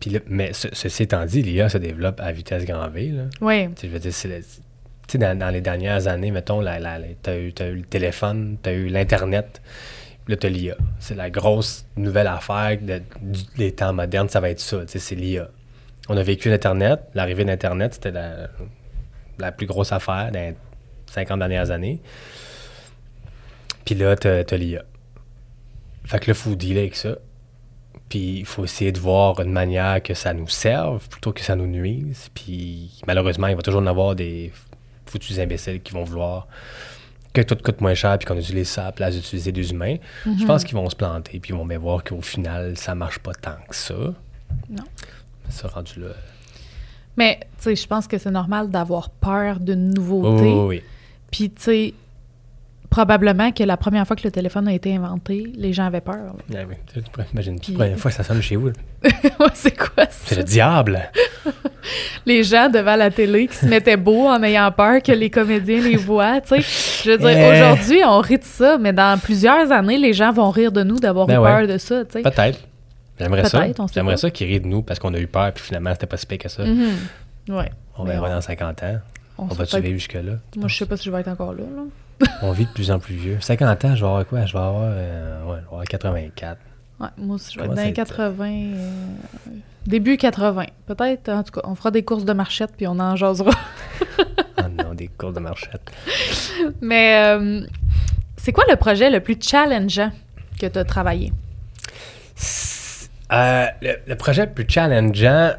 [0.00, 3.08] puis là- mais ce- ceci étant dit, l'IA se développe à vitesse grand V.
[3.12, 3.22] Là.
[3.40, 3.68] Oui.
[3.76, 7.30] Tu sais, je veux dire, le- dans, dans les dernières années, mettons, la, la, tu
[7.30, 9.60] as, eu t'as eu le téléphone, tu as eu l'Internet,
[10.28, 10.76] là, tu l'IA.
[10.98, 12.78] C'est la grosse nouvelle affaire
[13.56, 15.48] des temps modernes, ça va être ça, c'est l'IA.
[16.08, 18.12] On a vécu l'Internet, l'arrivée d'Internet, c'était
[19.38, 20.54] la, plus grosse affaire les
[21.06, 22.00] 50 dernières années.
[23.84, 24.84] Puis là, tu as, l'IA.
[26.04, 27.16] Fait que là, faut dealer avec ça.
[28.08, 31.56] Puis il faut essayer de voir une manière que ça nous serve plutôt que ça
[31.56, 32.28] nous nuise.
[32.34, 34.52] Puis malheureusement, il va toujours en avoir des
[35.06, 36.46] foutus imbéciles qui vont vouloir
[37.32, 39.96] que tout coûte moins cher puis qu'on utilise ça à la place d'utiliser des humains.
[40.38, 43.18] Je pense qu'ils vont se planter puis ils vont bien voir qu'au final, ça marche
[43.20, 43.94] pas tant que ça.
[44.70, 44.84] Non.
[45.48, 46.08] Ça rendu là.
[47.16, 50.44] Mais, tu sais, je pense que c'est normal d'avoir peur d'une Oh, nouveauté.
[50.44, 50.82] oui, oui.
[51.30, 51.94] Puis, tu sais,
[52.92, 56.14] probablement que la première fois que le téléphone a été inventé, les gens avaient peur.
[56.16, 56.32] là.
[56.54, 56.74] Ah oui.
[56.92, 58.70] Tu pourrais- Imagine, Puis- la première fois que ça sonne chez vous,
[59.54, 60.40] c'est quoi c'est ça?
[60.40, 61.00] le diable.
[62.26, 65.80] Les gens devant la télé qui se mettaient beaux en ayant peur que les comédiens
[65.80, 67.02] les voient, tu sais.
[67.04, 67.50] Je veux dire, Eh.
[67.52, 70.98] aujourd'hui, on rit de ça, mais dans plusieurs années, les gens vont rire de nous
[71.00, 71.50] d'avoir Ben eu ouais.
[71.50, 72.22] peur de ça, tu sais.
[72.22, 72.60] Peut-être.
[73.18, 73.60] J'aimerais ça.
[73.60, 75.64] Peut-être, on sait J'aimerais ça qu'ils rient de nous parce qu'on a eu peur puis
[75.64, 76.64] finalement, c'était pas si pire que ça.
[76.64, 76.90] Mhm.
[77.48, 77.70] Ouais.
[77.98, 78.98] On verra on- dans 50 ans.
[79.38, 80.34] On va peut-être- vivre jusque-là?
[80.56, 81.62] Moi, je sais pas si je vais être encore là.
[81.62, 81.82] là.
[82.42, 83.38] On vit de plus en plus vieux.
[83.40, 84.44] 50 ans, je vais avoir quoi?
[84.46, 86.58] Je vais avoir, euh, ouais, je vais avoir 84.
[87.00, 87.94] Ouais, moi aussi, je vais être dans les a été?
[87.94, 88.46] 80.
[88.48, 88.90] euh,
[89.86, 90.64] début 80.
[90.86, 93.50] Peut-être, en tout cas, on fera des courses de marchette puis on en jasera.
[94.58, 95.90] oh non, des cours de marchette.
[96.80, 97.62] Mais euh,
[98.36, 100.10] c'est quoi le projet le plus challengeant
[100.60, 101.32] que tu as travaillé?
[103.32, 105.52] Euh, le, le projet le plus challengeant,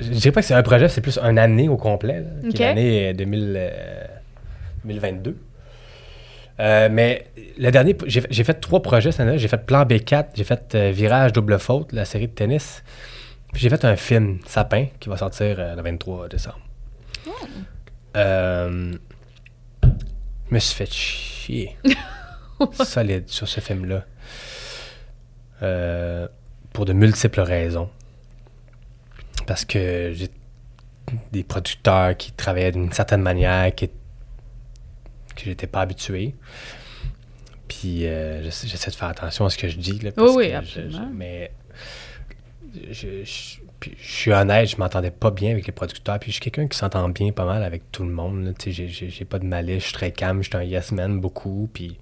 [0.00, 2.48] je dirais pas que c'est un projet, c'est plus une année au complet, là, qui
[2.56, 2.60] Ok.
[2.60, 3.70] est l'année euh, 2000, euh,
[4.84, 5.36] 2022.
[6.60, 7.26] Euh, mais
[7.58, 9.38] le dernier, j'ai fait trois projets cette année.
[9.38, 12.82] J'ai fait Plan B4, j'ai fait euh, Virage Double Faute, la série de tennis.
[13.52, 16.60] Puis j'ai fait un film, Sapin, qui va sortir euh, le 23 décembre.
[18.16, 18.92] Euh,
[19.82, 21.76] je me suis fait chier.
[22.72, 24.04] Solide sur ce film-là.
[26.72, 27.88] Pour de multiples raisons.
[29.46, 30.28] Parce que j'ai
[31.32, 33.90] des producteurs qui travaillaient d'une certaine manière qui,
[35.42, 36.34] que j'étais pas habitué.
[37.68, 39.98] Puis euh, j'essa- j'essaie de faire attention à ce que je dis.
[40.00, 41.08] Là, parce oui, que je- absolument.
[41.10, 41.50] je- mais
[42.90, 46.18] je, je- puis je suis honnête, je m'entendais pas bien avec les producteurs.
[46.18, 48.54] Puis je suis quelqu'un qui s'entend bien pas mal avec tout le monde.
[48.64, 51.68] j'ai- j'ai pas de malice, je suis très calme, je suis un yes man beaucoup.
[51.72, 51.98] Puis...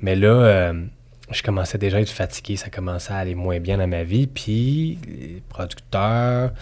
[0.00, 0.84] Mais là, euh,
[1.30, 4.26] je commençais déjà à être fatigué, ça commençait à aller moins bien dans ma vie.
[4.28, 6.52] Puis les producteurs,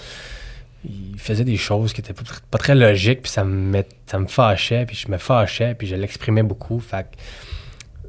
[0.89, 4.19] ils faisaient des choses qui étaient pas, tr- pas très logiques, puis ça me, ça
[4.19, 6.79] me fâchait, puis je me fâchais, puis je l'exprimais beaucoup.
[6.81, 7.17] Fait que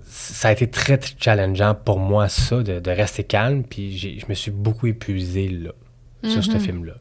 [0.03, 4.33] ça a été très challengeant pour moi, ça, de, de rester calme, puis je me
[4.33, 5.71] suis beaucoup épuisé là,
[6.23, 6.59] sur ce Mhm.
[6.59, 6.93] film-là.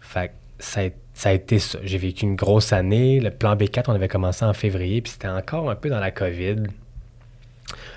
[0.00, 1.78] Fait que ça a, ça a été ça.
[1.84, 3.20] J'ai vécu une grosse année.
[3.20, 6.10] Le plan B4, on avait commencé en février, puis c'était encore un peu dans la
[6.10, 6.56] COVID.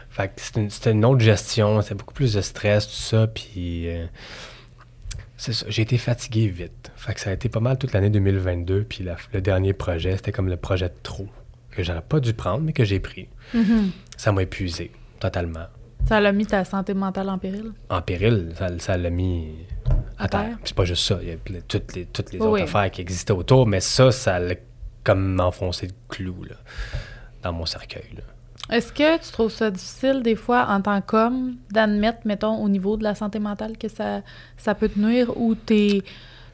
[0.09, 3.27] Fait que c'était une, c'était une autre gestion, c'était beaucoup plus de stress, tout ça,
[3.27, 4.05] puis euh,
[5.37, 6.91] c'est ça, j'ai été fatigué vite.
[6.95, 10.15] Fait que ça a été pas mal toute l'année 2022, puis la- le dernier projet,
[10.15, 11.27] c'était comme le projet de trop,
[11.71, 13.27] que j'aurais pas dû prendre, mais que j'ai pris.
[13.53, 13.91] Mhm.
[14.17, 15.65] Ça m'a épuisé, totalement.
[16.07, 17.71] Ça l'a mis ta santé mentale en péril?
[17.89, 19.49] En péril, ça ça l'a mis
[20.17, 20.57] à terre.
[20.63, 21.19] C'est pas juste ça.
[21.21, 21.35] Il y a
[21.67, 24.55] toutes les, toutes les Oui, autres affaires qui existaient autour, mais ça, ça l'a
[25.03, 26.55] comme enfoncé le clou là,
[27.43, 28.05] dans mon cercueil.
[28.15, 28.21] là.
[28.69, 32.97] Est-ce que tu trouves ça difficile des fois en tant qu'homme d'admettre, mettons, au niveau
[32.97, 34.21] de la santé mentale que ça,
[34.57, 36.01] ça peut te nuire ou t'es,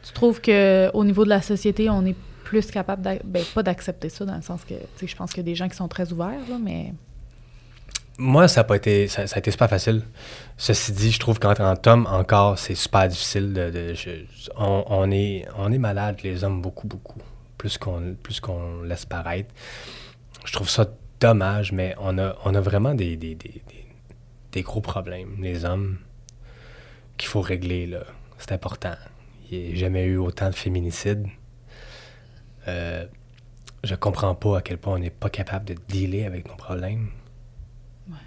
[0.03, 4.09] tu trouves que au niveau de la société, on est plus capable, ben, pas d'accepter
[4.09, 5.77] ça dans le sens que, tu sais, je pense qu'il y a des gens qui
[5.77, 6.93] sont très ouverts, là, mais...
[8.17, 10.03] Moi, ça a pas été, ça, a été super facile.
[10.57, 13.95] Ceci dit, je trouve qu'en tant qu'homme, encore, c'est super difficile de.
[14.57, 17.19] on, on est, on est malade, les hommes, beaucoup, beaucoup.
[17.57, 19.49] Plus qu'on, plus qu'on laisse paraître.
[20.45, 20.85] Je trouve ça
[21.21, 23.85] dommage, mais on a, on a vraiment des, des, des, des-
[24.51, 25.97] des gros problèmes, les hommes,
[27.17, 28.03] qu'il faut régler, là.
[28.37, 28.95] C'est important.
[29.49, 31.25] Il n'y a jamais eu autant de féminicides.
[32.67, 33.05] Euh,
[33.83, 37.11] je comprends pas à quel point on n'est pas capable de dealer avec nos problèmes.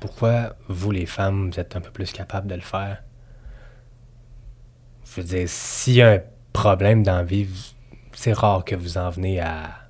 [0.01, 3.03] Pourquoi vous, les femmes, vous êtes un peu plus capables de le faire?
[5.05, 6.21] Je veux dire, s'il y a un
[6.53, 7.49] problème dans la vie,
[8.13, 9.84] c'est rare que vous en venez à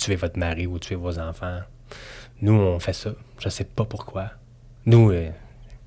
[0.00, 1.60] tuer votre mari ou tuer vos enfants.
[2.42, 3.10] Nous, on fait ça.
[3.38, 4.30] Je sais pas pourquoi.
[4.86, 5.30] Nous, euh,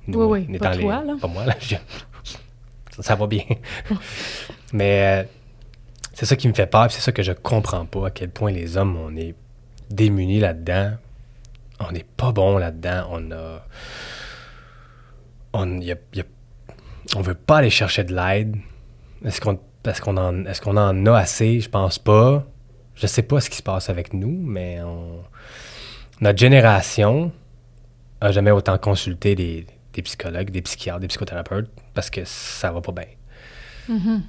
[0.08, 1.16] nous Oui, oui, pas toi, là.
[1.20, 1.56] Pas moi, là.
[1.60, 1.76] je-
[2.92, 3.44] ça, ça va bien.
[4.74, 5.24] Mais euh,
[6.14, 8.52] c'est ça qui me fait peur, c'est ça que je comprends pas, à quel point
[8.52, 9.34] les hommes, on est
[9.90, 10.92] démunis là-dedans.
[11.80, 13.08] On n'est pas bon là-dedans.
[13.10, 13.66] On a.
[15.54, 18.56] On, y a- y a- on veut pas aller chercher de l'aide.
[19.26, 21.60] Est-ce qu'on est qu'on en, est en a assez?
[21.60, 22.46] Je pense pas.
[22.96, 25.24] Je sais pas ce qui se passe avec nous, mais on-
[26.22, 27.32] notre génération
[28.22, 32.82] a jamais autant consulté des, des psychologues, des psychiatres, des psychothérapeutes parce que ça va
[32.82, 33.08] pas bien.
[33.90, 34.22] Mhm.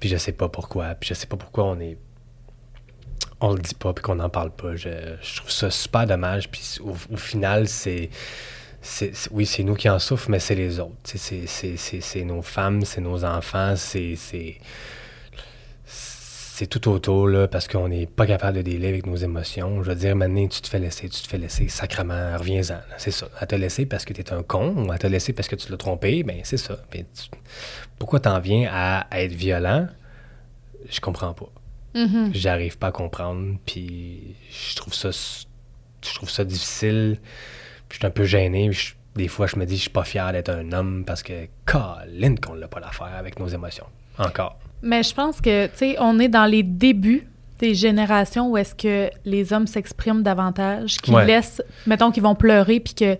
[0.00, 0.94] Puis je sais pas pourquoi.
[0.94, 1.96] Puis je sais pas pourquoi on est.
[3.40, 4.76] On le dit pas, puis qu'on n'en parle pas.
[4.76, 4.88] Je,
[5.22, 6.50] je trouve ça super dommage.
[6.50, 8.08] Puis au, au final, c'est.
[9.30, 10.94] oui, c'est nous qui en souffrent, mais c'est les autres.
[11.04, 14.16] Tu sais, C'est, c'est, c'est, c'est nos femmes, c'est nos enfants, c'est.
[16.58, 19.82] C'est tout autour, là, parce qu'on n'est pas capable de délai avec nos émotions.
[19.82, 22.80] Je veux dire, maintenant, tu te fais laisser, tu te fais laisser, sacrement, reviens-en.
[22.96, 23.28] C'est ça.
[23.38, 25.56] À te laisser parce que tu es un con, ou à te laisser parce que
[25.56, 26.78] tu l'as trompé, ben c'est ça.
[26.88, 27.28] Puis tu-
[27.98, 29.86] pourquoi t'en viens à être violent?
[30.88, 31.50] Je comprends pas.
[31.94, 32.30] Mhm.
[32.32, 37.18] J'arrive pas à comprendre, puis je trouve ça, je trouve ça difficile.
[37.88, 38.72] Puis je suis un peu gêné.
[38.72, 41.48] je- des fois, je me dis, je suis pas fier d'être un homme parce que,
[41.66, 43.86] Colin, qu'on l'a pas l'affaire avec nos émotions.
[44.18, 44.58] Encore.
[44.82, 47.26] Mais je pense que, tu sais, on est dans les débuts
[47.58, 51.24] des générations où est-ce que les hommes s'expriment davantage, qui Ouais.
[51.24, 53.16] laissent, mettons qu'ils vont pleurer, puis que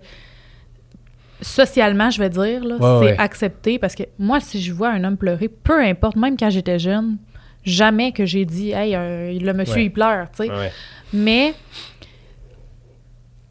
[1.41, 3.19] socialement, je vais dire, là, Ouais, c'est ouais.
[3.19, 3.79] accepté.
[3.79, 7.17] Parce que moi, si je vois un homme pleurer, peu importe, même quand j'étais jeune,
[7.63, 10.71] jamais que j'ai dit, hey, euh, le monsieur, il pleure, tu sais.
[11.13, 11.53] Mais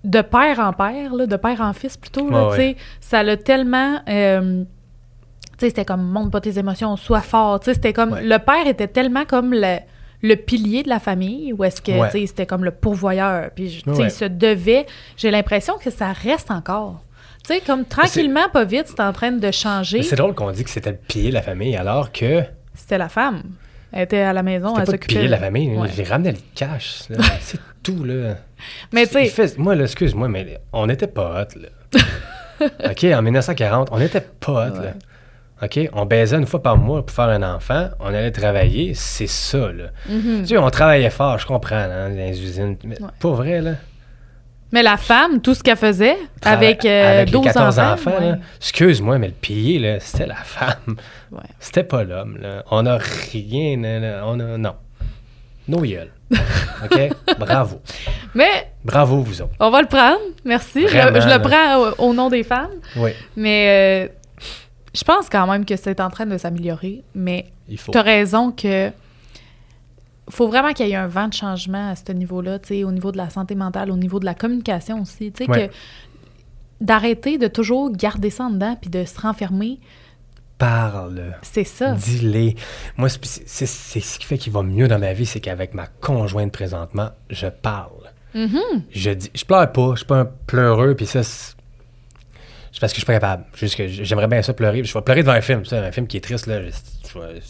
[0.05, 3.23] de père en père, là, de père en fils plutôt, là, Ouais, tu sais, ça
[3.23, 4.01] l'a tellement...
[4.09, 4.63] euh,
[5.59, 8.13] c'était comme «montre pas tes émotions, sois fort», tu sais, c'était comme...
[8.13, 8.23] Ouais.
[8.23, 9.79] Le père était tellement comme le,
[10.23, 12.11] le pilier de la famille, ou est-ce que, Ouais.
[12.11, 14.05] tu sais, c'était comme le pourvoyeur, puis, tu sais, Ouais.
[14.09, 14.87] il se devait...
[15.17, 17.01] J'ai l'impression que ça reste encore.
[17.47, 20.03] Tu sais, comme tranquillement, pas vite, c'est en train de changer.
[20.03, 22.43] C'est drôle qu'on dit que c'était le pilier de la famille, alors que
[22.75, 23.43] C'était la femme.
[23.93, 25.07] Elle était à la maison, c'était elle s'occupait...
[25.15, 25.77] pilier de la famille.
[25.77, 25.89] Ouais.
[25.95, 27.03] J'ai ramené le cash.
[27.41, 28.35] C'est tout, là.
[28.93, 32.01] Mais tu sais- Moi, là, excuse-moi, mais on n'était pas hot, là.
[32.91, 34.93] OK, en 1940, on n'était pas hot, là.
[35.63, 39.27] OK, on baisait une fois par mois pour faire un enfant, on allait travailler, c'est
[39.27, 39.85] ça, là.
[40.09, 40.41] Mhm.
[40.43, 42.77] Tu sais, on travaillait fort, je comprends, hein, dans les usines.
[42.85, 43.09] Mais Ouais.
[43.19, 43.73] pas vrai, là.
[44.73, 48.19] Mais la femme, tout ce qu'elle faisait, avec, euh, avec 12 les 14 enfants, enfants,
[48.21, 48.31] ouais.
[48.33, 48.39] là.
[48.59, 50.97] Excuse-moi, mais le pilier, là, c'était la femme.
[51.33, 51.39] Ouais.
[51.59, 52.63] C'était pas l'homme, là.
[52.71, 52.99] On n'a
[53.33, 54.59] rien, là, on a...
[54.59, 54.75] Non.
[55.69, 56.11] Nos gueules.
[56.85, 57.11] OK?
[57.39, 57.81] Bravo.
[58.35, 59.55] Mais Bravo, vous autres.
[59.61, 60.83] on va le prendre, merci.
[60.83, 61.39] Je- Vraiment, je, là.
[61.39, 62.71] le prends au, au nom des femmes.
[62.97, 64.13] Oui, Mais euh,
[64.97, 67.03] je pense quand même que c'est en train de s'améliorer.
[67.15, 68.91] Mais tu as raison que
[70.29, 72.91] faut vraiment qu'il y ait un vent de changement à ce niveau-là, tu sais, au
[72.91, 75.31] niveau de la santé mentale, au niveau de la communication aussi.
[75.33, 75.69] Tu sais, Ouais.
[75.69, 75.75] que
[76.81, 79.79] d'arrêter de toujours garder ça en dedans puis de se renfermer,
[80.59, 81.35] Parle.
[81.43, 81.93] c'est ça.
[81.93, 82.57] Dis-les.
[82.97, 86.51] Moi, c'est ce qui fait qu'il va mieux dans ma vie, c'est qu'avec ma conjointe
[86.53, 88.11] présentement, je parle.
[88.35, 88.61] Mhm.
[88.91, 91.21] Je dis, je pleure pas, je suis pas un pleureux, puis ça,
[92.77, 93.45] c'est parce que je suis pas capable.
[93.55, 94.85] Juste que j'aimerais bien ça pleurer.
[94.85, 96.69] Je vais pleurer devant un film, ça, un film qui est triste, là, je,
[97.11, 97.41] je vais-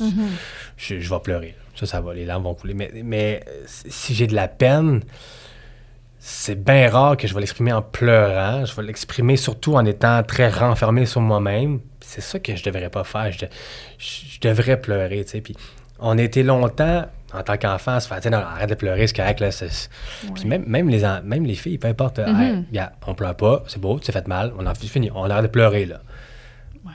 [0.77, 1.57] je- je vais pleurer.
[1.75, 2.75] Ça, ça va, les larmes vont couler.
[2.75, 5.03] Mais, mais si j'ai de la peine,
[6.21, 8.65] c'est bien rare que je vais l'exprimer en pleurant.
[8.65, 11.81] Je vais l'exprimer surtout en étant très renfermé sur moi-même.
[12.01, 13.31] C'est ça que je devrais pas faire.
[13.99, 15.41] Je devrais pleurer, tu sais.
[15.41, 15.57] Puis
[15.99, 19.41] on a été longtemps, en tant qu'enfant, se faire non, arrête de pleurer, c'est correct,
[19.41, 19.51] là.
[20.35, 22.67] Puis même, même, les, en- même les filles, peu importe, Mhm.
[22.73, 25.43] Hey, on pleure pas, c'est beau, tu t'es fait mal, on a fini, on arrête
[25.45, 26.01] de pleurer, là.
[26.85, 26.93] Ouais.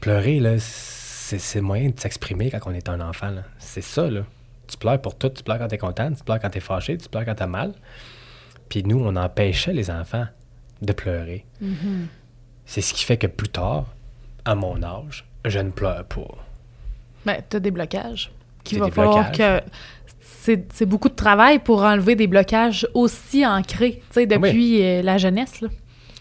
[0.00, 3.32] Pleurer, là, c'est moyen de s'exprimer quand on est un enfant.
[3.58, 4.20] C'est ça, là.
[4.68, 5.28] Tu pleures pour tout.
[5.28, 7.72] Tu pleures quand t'es content, tu pleures quand t'es fâché, tu pleures quand t'as mal.
[8.68, 10.26] Puis nous, on empêchait les enfants
[10.82, 11.44] de pleurer.
[11.60, 12.08] Mhm.
[12.64, 13.86] C'est ce qui fait que plus tard,
[14.44, 16.34] à mon âge, je ne pleure pas.
[17.24, 18.30] Ben, t'as des blocages.
[18.68, 19.60] Qu'il va falloir blocages.
[19.62, 19.70] que.
[20.72, 25.18] C'est beaucoup de travail pour enlever des blocages aussi ancrés, tu sais, depuis euh, la
[25.18, 25.66] jeunesse, là.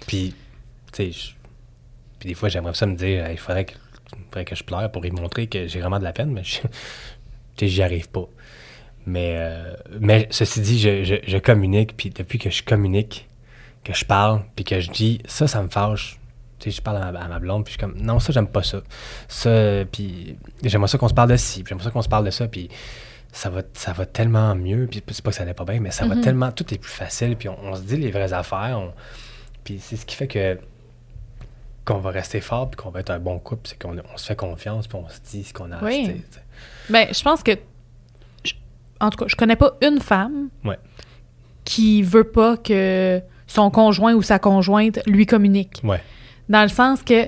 [0.08, 0.34] Puis,
[0.92, 1.32] tu sais,
[2.20, 3.74] puis des fois, j'aimerais ça me dire, il faudrait que,
[4.32, 6.62] faudrait que je pleure pour lui montrer que j'ai vraiment de la peine, mais je-
[6.62, 6.68] tu
[7.60, 8.26] sais, j'y arrive pas.
[9.06, 13.28] Mais, euh, mais ceci dit, je, je, je communique, puis depuis que je communique,
[13.84, 16.18] que je parle, puis que je dis, ça, ça me fâche.
[16.60, 18.32] Tu sais, je parle à ma, à ma blonde, puis je suis comme, non, ça,
[18.32, 18.80] j'aime pas ça.
[19.28, 22.26] Ça, puis j'aimerais ça qu'on se parle de ci, puis j'aimerais ça qu'on se parle
[22.26, 22.70] de ça, puis
[23.34, 25.92] ça va, ça va tellement mieux, puis c'est pas que ça allait pas bien, mais
[25.92, 26.22] ça va Mhm.
[26.22, 28.94] tellement, tout est plus facile, puis on, on se dit les vraies affaires, on-
[29.66, 30.58] puis c'est ce qui fait que
[31.84, 34.26] qu'on va rester fort, puis qu'on va être un bon couple, c'est qu'on on se
[34.26, 36.02] fait confiance, puis on se dit ce qu'on a Oui.
[36.06, 36.22] acheté.
[36.90, 37.52] Ben, je pense que.
[38.44, 38.54] je-
[39.02, 40.80] en tout cas, je connais pas une femme Ouais.
[41.66, 45.82] qui veut pas que son conjoint ou sa conjointe lui communique.
[45.84, 46.02] Ouais.
[46.50, 47.26] Dans le sens que.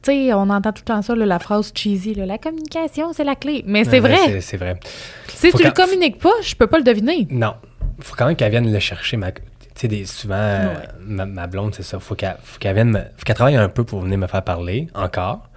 [0.00, 3.12] Tu sais, on entend tout le temps ça, là, la phrase cheesy, là, la communication,
[3.12, 3.64] c'est la clé.
[3.66, 4.40] Mais c'est Ouais, vrai.
[4.40, 4.78] C'est, vrai.
[5.26, 7.26] Si Faut tu le qu'en- communiques pas, je peux pas le deviner.
[7.30, 7.54] Non.
[8.00, 9.16] faut quand même qu'elle vienne le chercher.
[9.16, 9.32] Ma...
[9.32, 9.40] Tu
[9.88, 11.98] sais, souvent, euh, ma, ma blonde, c'est ça.
[11.98, 12.98] faut qu'elle, faut qu'elle vienne me...
[13.00, 15.48] faut qu'elle travaille un peu pour venir me faire parler, encore.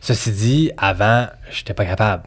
[0.00, 2.22] Ceci dit, avant, j'étais pas capable.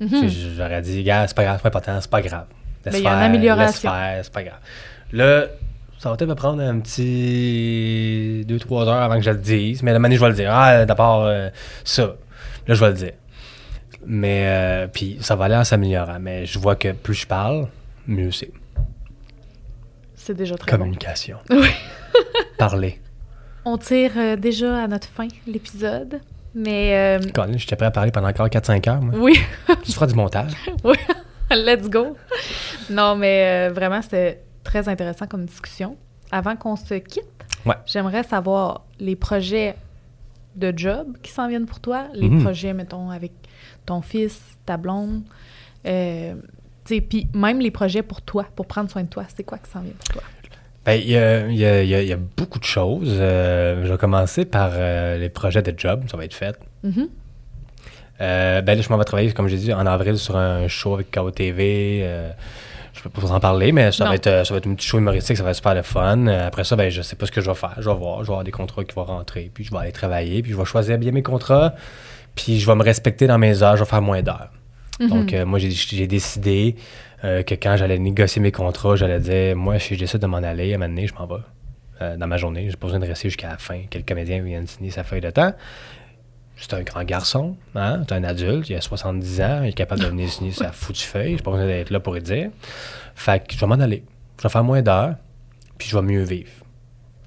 [0.00, 0.28] Mhm.
[0.28, 2.46] J- J'aurais dit, gars, c'est pas grave, c'est pas important, c'est pas grave.
[2.86, 3.90] Laisse Ben, il y a une amélioration.
[3.90, 4.58] Laisse faire, c'est pas grave.
[5.12, 5.44] Là,
[6.00, 9.92] ça va peut-être me prendre un petit 2-3 heures avant que je le dise, mais
[9.92, 10.50] la manière, je vais le dire.
[10.50, 11.50] Ah, d'abord, euh,
[11.84, 12.16] ça.
[12.66, 13.12] Là, je vais le dire.
[14.06, 16.18] Mais, euh, puis, ça va aller en s'améliorant.
[16.18, 17.68] Mais je vois que plus je parle,
[18.06, 18.50] mieux c'est.
[20.14, 20.84] C'est déjà très bon.
[20.84, 21.36] Communication.
[21.50, 21.68] Oui.
[22.58, 22.98] Parler.
[23.66, 26.22] On tire euh, déjà à notre fin l'épisode.
[26.54, 29.14] Mais euh, Colin, j'étais prêt à parler pendant encore 4-5 heures, moi.
[29.18, 29.38] oui,
[29.84, 30.52] Tu feras du montage.
[31.50, 32.16] let's go.
[32.88, 34.40] Non, mais euh, vraiment, c'était
[34.70, 35.96] très intéressant comme discussion.
[36.30, 37.24] Avant qu'on se quitte,
[37.66, 37.74] Ouais.
[37.86, 39.74] j'aimerais savoir les projets
[40.54, 42.42] de job qui s'en viennent pour toi, les Mhm.
[42.42, 43.32] projets, mettons, avec
[43.84, 45.22] ton fils, ta blonde,
[45.86, 46.34] euh,
[46.84, 49.58] tu sais, puis même les projets pour toi, pour prendre soin de toi, c'est quoi
[49.58, 50.22] qui s'en vient pour toi?
[50.84, 52.64] Ben, il y a, il y a- il y a- il y a beaucoup de
[52.64, 53.16] choses.
[53.20, 56.56] Euh, je vais commencer par euh, les projets de job, ça va être fait.
[56.84, 57.08] Mhm.
[58.20, 60.94] Euh, ben là, je m'en vais travailler, comme j'ai dit, en avril sur un show
[60.94, 62.02] avec KOTV.
[62.92, 64.10] Je peux pas vous en parler, mais ça Non.
[64.10, 65.82] va, être, euh, ça va être un petit show humoristique, ça va être super le
[65.82, 66.26] fun.
[66.26, 67.74] Euh, après ça, ben, je sais pas ce que je vais faire.
[67.78, 69.92] Je vais voir, je vais avoir des contrats qui vont rentrer, puis je vais aller
[69.92, 71.74] travailler, puis je vais choisir bien mes contrats,
[72.34, 74.50] puis je vais me respecter dans mes heures, je vais faire moins d'heures.
[75.00, 75.38] Donc, Mhm.
[75.40, 76.76] euh, moi, j'ai- décidé
[77.24, 80.38] euh, que quand j'allais négocier mes contrats, j'allais dire, moi, si je décide de m'en
[80.38, 81.42] aller, à un moment donné, je m'en vais
[82.02, 82.66] euh, dans ma journée.
[82.70, 85.20] J'ai pas besoin de rester jusqu'à la fin, que le comédien vienne signer sa feuille
[85.20, 85.52] de temps.
[86.60, 88.02] C'est un grand garçon, hein?
[88.06, 91.06] c'est un adulte, il a 70 ans, il est capable de venir signer sa foutue
[91.06, 92.50] feuille, j'ai pas besoin d'être là pour lui dire.
[93.14, 94.04] Fait que je vais m'en aller.
[94.38, 95.14] Je vais faire moins d'heures,
[95.78, 96.50] puis je vais mieux vivre.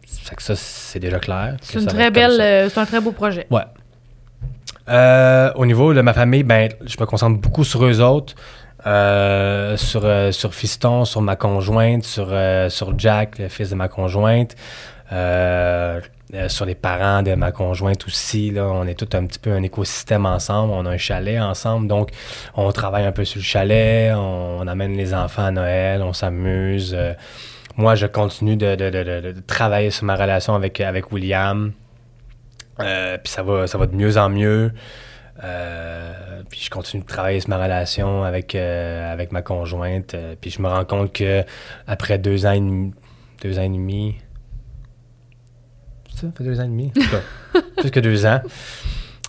[0.08, 1.58] Fait que ça, c'est déjà clair.
[1.62, 3.48] C'est une très belle, euh, c'est un très beau projet.
[3.50, 3.64] Ouais.
[4.90, 8.36] Euh, au niveau de ma famille, ben, je me concentre beaucoup sur eux autres,
[8.86, 12.34] euh, sur, sur Fiston, sur ma conjointe, sur,
[12.70, 14.56] sur Jack, le fils de ma conjointe,
[15.12, 18.52] sur les parents de ma conjointe aussi.
[18.52, 20.74] Là, on est tout un petit peu un écosystème ensemble.
[20.74, 22.10] On a un chalet ensemble, donc
[22.56, 26.94] on travaille un peu sur le chalet, on, amène les enfants à Noël, on s'amuse.
[26.98, 27.14] euh,
[27.76, 31.74] moi, je continue de, de- de- travailler sur ma relation avec, avec William.
[32.80, 34.72] Euh, puis ça va, ça va de mieux en mieux.
[35.44, 36.14] Euh,
[36.50, 40.14] puis je continue de travailler sur ma relation avec, euh, avec ma conjointe.
[40.14, 41.44] Euh, puis je me rends compte que
[41.88, 42.94] après deux ans et demi,
[43.42, 44.16] deux ans et demi,
[46.28, 48.42] ça, fait deux ans et demi, En tout cas, plus que deux ans.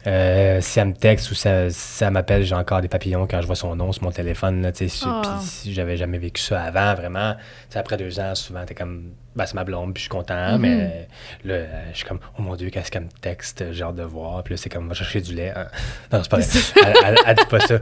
[0.07, 3.27] Euh, si elle me texte ou si elle, si elle m'appelle, j'ai encore des papillons
[3.27, 4.61] quand je vois son nom sur mon téléphone.
[4.61, 5.23] Là, sais, Ah.
[5.23, 7.41] Puis si j'avais jamais vécu ça avant, vraiment, tu
[7.71, 10.53] sais, après deux ans, souvent, t'es comme, ben, c'est ma blonde, puis je suis content,
[10.57, 10.61] Mhm.
[10.61, 11.09] mais
[11.47, 11.55] là,
[11.91, 14.43] je suis comme, oh mon Dieu, qu'est-ce qu'elle me texte, j'ai hâte de voir.
[14.45, 15.55] Puis là, c'est comme, va chercher du lait.
[15.57, 15.69] hein.
[16.13, 16.49] Non, c'est pas vrai.
[16.85, 17.79] elle, elle- elle dit pas ça.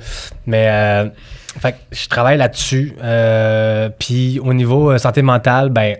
[0.46, 1.08] Mais, euh,
[1.58, 2.92] fait que je travaille là-dessus.
[3.02, 5.96] Euh, puis au niveau euh, santé mentale, ben,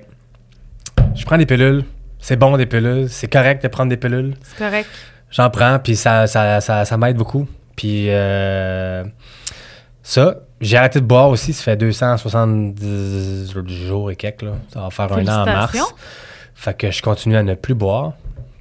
[1.17, 1.83] je prends des pilules.
[2.23, 3.09] C'est bon, des pilules.
[3.11, 4.35] C'est correct de prendre des pilules.
[4.43, 4.89] C'est correct.
[5.31, 7.47] J'en prends, puis ça, ça, ça, ça m'aide beaucoup.
[7.77, 9.03] Puis euh,
[10.03, 11.53] ça, j'ai arrêté de boire aussi.
[11.53, 13.53] Ça fait 270
[13.87, 14.43] jours et quelques.
[14.43, 14.53] Là.
[14.73, 15.95] Ça va faire un an en mars.
[16.55, 18.13] Fait que je continue à ne plus boire.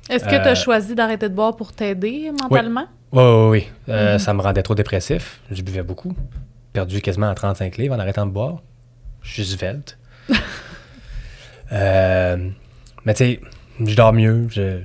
[0.10, 2.86] Est-ce que tu as Euh, choisi d'arrêter de boire pour t'aider mentalement?
[3.12, 3.68] Oui, oui, oui.
[3.90, 4.20] Euh, Mhm.
[4.20, 5.40] Ça me rendait trop dépressif.
[5.52, 6.14] Je buvais beaucoup.
[6.74, 8.58] Perdu quasiment à 35 livres en arrêtant de boire.
[9.22, 9.98] Je suis svelte.
[11.74, 12.50] Euh,
[13.06, 13.42] mais tu sais,
[13.84, 14.48] je dors mieux.
[14.50, 14.80] Je,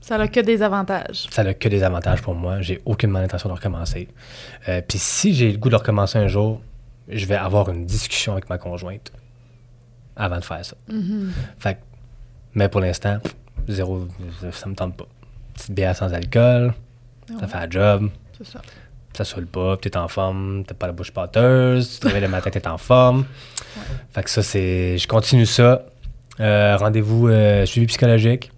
[0.00, 1.26] Ça Ça n'a que des avantages.
[1.30, 2.60] Ça n'a que des avantages pour moi.
[2.60, 4.08] J'ai aucunement l'intention de recommencer.
[4.68, 6.60] Euh, Puis si j'ai le goût de recommencer un jour,
[7.08, 9.12] je vais avoir une discussion avec ma conjointe
[10.16, 10.76] avant de faire ça.
[11.58, 11.80] Fait que-
[12.54, 13.18] mais pour l'instant,
[13.68, 14.06] zéro,
[14.52, 15.06] ça me tente pas.
[15.54, 16.74] Petite bière sans alcool,
[17.28, 17.46] ça Ouais.
[17.46, 18.60] fait un job, C'est ça.
[19.14, 22.28] ça saoule pas, t'es en forme, t'as pas la bouche pâteuse, tu te réveilles le
[22.28, 23.24] matin, t'es en forme.
[24.12, 24.98] Fait que ça, c'est.
[24.98, 25.84] Je continue ça.
[26.40, 28.50] Euh, Rendez-vous euh, suivi psychologique.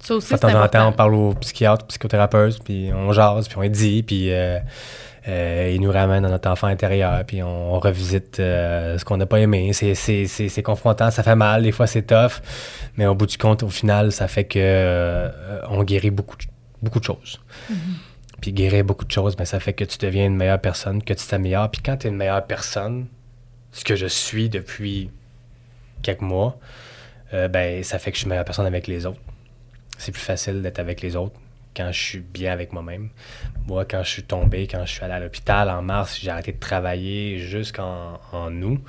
[0.00, 3.56] Ça aussi, De temps en temps, on parle au psychiatre, psychothérapeute, puis on jase, puis
[3.58, 4.58] on dit, puis euh,
[5.28, 9.24] euh, il nous ramène dans notre enfant intérieur, puis on, revisite euh, ce qu'on n'a
[9.24, 9.72] pas aimé.
[9.72, 12.42] C'est, c'est, c'est, c'est confrontant, ça fait mal, des fois c'est tough,
[12.98, 15.30] mais au bout du compte, au final, ça fait que
[15.70, 16.44] on guérit beaucoup, de-
[16.82, 17.40] beaucoup de choses.
[18.42, 21.14] Puis guérir beaucoup de choses, ben, ça fait que tu deviens une meilleure personne, que
[21.14, 21.70] tu t'améliores.
[21.70, 23.06] Puis quand tu es une meilleure personne,
[23.72, 25.08] ce que je suis depuis
[26.02, 26.58] quelques mois,
[27.34, 29.20] euh, ben, ça fait que je suis meilleure personne avec les autres.
[29.98, 31.38] C'est plus facile d'être avec les autres
[31.76, 33.08] quand je suis bien avec moi-même.
[33.66, 36.52] Moi, quand je suis tombé, quand je suis allé à l'hôpital en mars, j'ai arrêté
[36.52, 38.80] de travailler jusqu'en en août,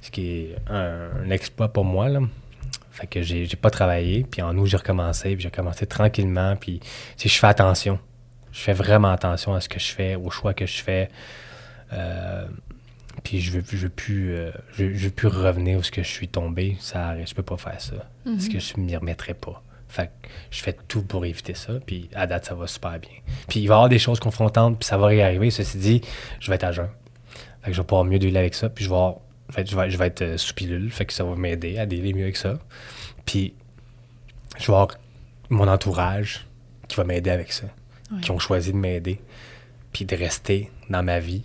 [0.00, 2.08] ce qui est un, exploit pour moi.
[2.08, 2.20] Là.
[2.90, 6.80] Fait que j'ai pas travaillé, puis en août, j'ai recommencé, puis j'ai commencé tranquillement, puis
[7.16, 7.98] sais, je fais attention.
[8.52, 11.08] Je fais vraiment attention à ce que je fais, aux choix que je fais.
[11.92, 12.46] Euh,
[13.24, 16.02] puis je veux, je veux plus, euh, je, je veux plus revenir où ce que
[16.04, 16.76] je suis tombé.
[16.78, 17.96] Ça arrête, je peux pas faire ça.
[18.24, 19.60] Parce que je m'y remettrai pas.
[19.88, 21.72] Fait que je fais tout pour éviter ça.
[21.86, 23.10] Puis à date, ça va super bien.
[23.48, 25.50] Puis il va y avoir des choses confrontantes, puis ça va y arriver.
[25.50, 26.00] Ceci dit,
[26.40, 26.88] je vais être à jeun.
[27.62, 28.68] Fait que je vais pouvoir mieux dealer avec ça.
[28.68, 29.16] Puis je vais, avoir-
[29.50, 30.90] fait, je vais, je vais être euh, sous pilule.
[30.90, 32.58] Fait que ça va m'aider à dealer mieux avec ça.
[33.24, 33.54] Puis
[34.58, 34.88] je vais avoir
[35.48, 36.46] mon entourage
[36.88, 37.66] qui va m'aider avec ça.
[38.12, 38.20] Ouais.
[38.20, 39.20] Qui ont choisi de m'aider.
[39.92, 41.44] Puis de rester dans ma vie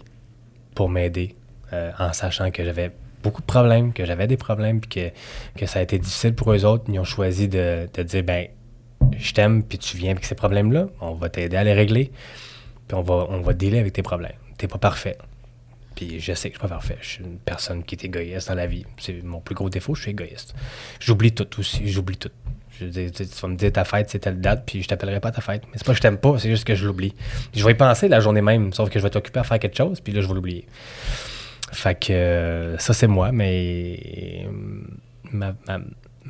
[0.76, 1.36] pour m'aider
[1.74, 2.92] euh, en sachant que j'avais
[3.24, 6.52] beaucoup de problèmes, que j'avais des problèmes, puis que, que ça a été difficile pour
[6.54, 6.86] eux autres.
[6.88, 8.48] Ils ont choisi de, de dire ben,
[9.18, 12.12] je t'aime, puis tu viens avec ces problèmes-là, on va t'aider à les régler,
[12.88, 14.34] puis on va, on va dealer avec tes problèmes.
[14.58, 15.18] T'es pas parfait.
[15.96, 16.98] Puis je sais que je suis pas parfait.
[17.02, 18.86] Je suis une personne qui est égoïste dans la vie.
[18.98, 20.56] C'est mon plus gros défaut, je suis égoïste.
[21.00, 22.30] J'oublie tout aussi, j'oublie tout.
[22.80, 25.42] Je tu vas me dire ta fête, c'est telle date, puis je t'appellerai pas ta
[25.42, 25.64] fête.
[25.66, 27.14] Mais c'est pas que je t'aime pas, c'est juste que je l'oublie.
[27.54, 29.76] Je vais y penser la journée même, sauf que je vais t'occuper à faire quelque
[29.76, 30.66] chose, puis là, je vais l'oublier.
[31.72, 34.46] Fait que euh, ça, c'est moi, mais
[35.34, 35.52] euh,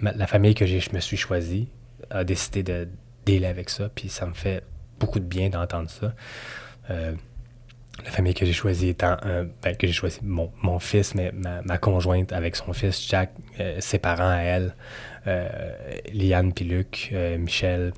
[0.02, 1.70] la famille que je me suis choisi
[2.10, 2.88] a décidé de
[3.26, 4.64] dealer avec ça, puis ça me fait
[5.00, 6.14] beaucoup de bien d'entendre ça.
[6.90, 7.14] Euh,
[8.04, 9.18] la famille que j'ai choisie étant
[9.62, 13.34] ben, que j'ai choisi mon, mon fils, mais ma, conjointe avec son fils Jack,
[13.80, 14.74] ses parents à elle,
[16.14, 17.92] Liane puis Luc, Michel,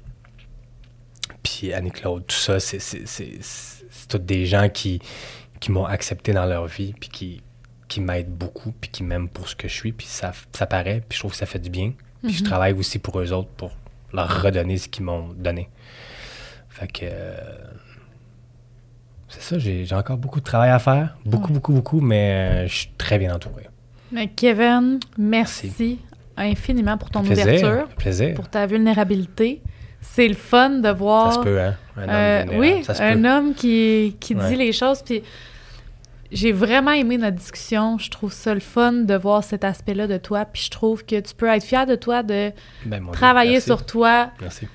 [1.44, 2.80] puis Annie-Claude, tout ça, c'est
[4.10, 5.02] tous des gens qui,
[5.62, 7.42] qui m'ont accepté dans leur vie, puis qui,
[7.88, 11.02] qui m'aident beaucoup, puis qui m'aiment pour ce que je suis, puis ça, ça paraît,
[11.08, 11.94] puis je trouve que ça fait du bien.
[12.24, 13.72] Puis je travaille aussi pour eux autres, pour
[14.14, 15.70] leur redonner ce qu'ils m'ont donné.
[16.70, 17.00] Fait que...
[17.04, 17.36] euh,
[19.28, 21.16] c'est ça, j'ai, j'ai encore beaucoup de travail à faire.
[21.26, 21.54] Beaucoup, Ouais.
[21.54, 23.64] beaucoup, beaucoup, mais euh, je suis très bien entouré.
[24.12, 26.00] Mais Kevin, merci,
[26.36, 27.88] infiniment pour ton ouverture, Plaisir.
[27.98, 28.34] Plaisir.
[28.36, 29.62] pour ta vulnérabilité.
[30.02, 31.32] C'est le fun de voir.
[31.34, 31.76] Ça se peut, hein?
[31.96, 33.30] Un homme Euh, oui, ça se un peut.
[33.30, 34.50] homme qui, qui Ouais.
[34.50, 35.02] dit les choses.
[35.04, 35.22] Puis
[36.32, 37.98] j'ai vraiment aimé notre discussion.
[37.98, 40.46] Je trouve ça le fun de voir cet aspect-là de toi.
[40.46, 42.52] Puis je trouve que tu peux être fier de toi de
[42.86, 44.68] Ben, Dieu, travailler sur toi, Merci.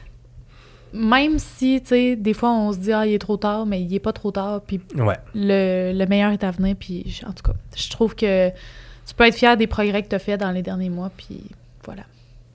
[0.92, 3.80] même si, tu sais, des fois on se dit, ah, il est trop tard, mais
[3.82, 4.60] il est pas trop tard.
[4.66, 5.16] Puis Ouais.
[5.34, 6.76] le, le meilleur est à venir.
[6.78, 10.14] Puis en tout cas, je trouve que tu peux être fier des progrès que tu
[10.14, 11.10] as fait dans les derniers mois.
[11.16, 11.40] Puis
[11.84, 12.02] voilà.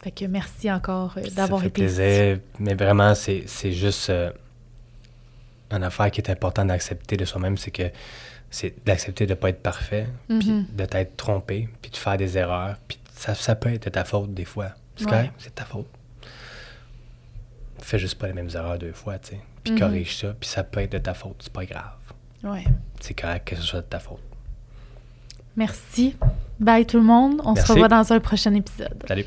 [0.03, 1.95] Fait que merci encore euh, d'avoir ça fait été ici.
[1.95, 4.31] plaisir, mais vraiment, c'est, c'est juste euh,
[5.69, 7.83] une affaire qui est importante d'accepter de soi-même, c'est que
[8.51, 10.65] c'est d'accepter de ne pas être parfait, puis Mhm.
[10.73, 14.03] de t'être trompé, puis de faire des erreurs, puis ça, ça peut être de ta
[14.03, 14.69] faute des fois.
[14.97, 15.11] C'est Ouais.
[15.11, 15.87] correct, c'est de ta faute.
[17.79, 19.79] Fais juste pas les mêmes erreurs deux fois, tu sais, puis Mhm.
[19.79, 21.93] corrige ça, puis ça peut être de ta faute, c'est pas grave.
[22.43, 22.63] Ouais.
[22.99, 24.19] C'est correct que ce soit de ta faute.
[25.55, 26.15] Merci.
[26.59, 27.41] Bye tout le monde.
[27.43, 27.67] On Merci.
[27.67, 29.03] se revoit dans un prochain épisode.
[29.07, 29.25] Salut.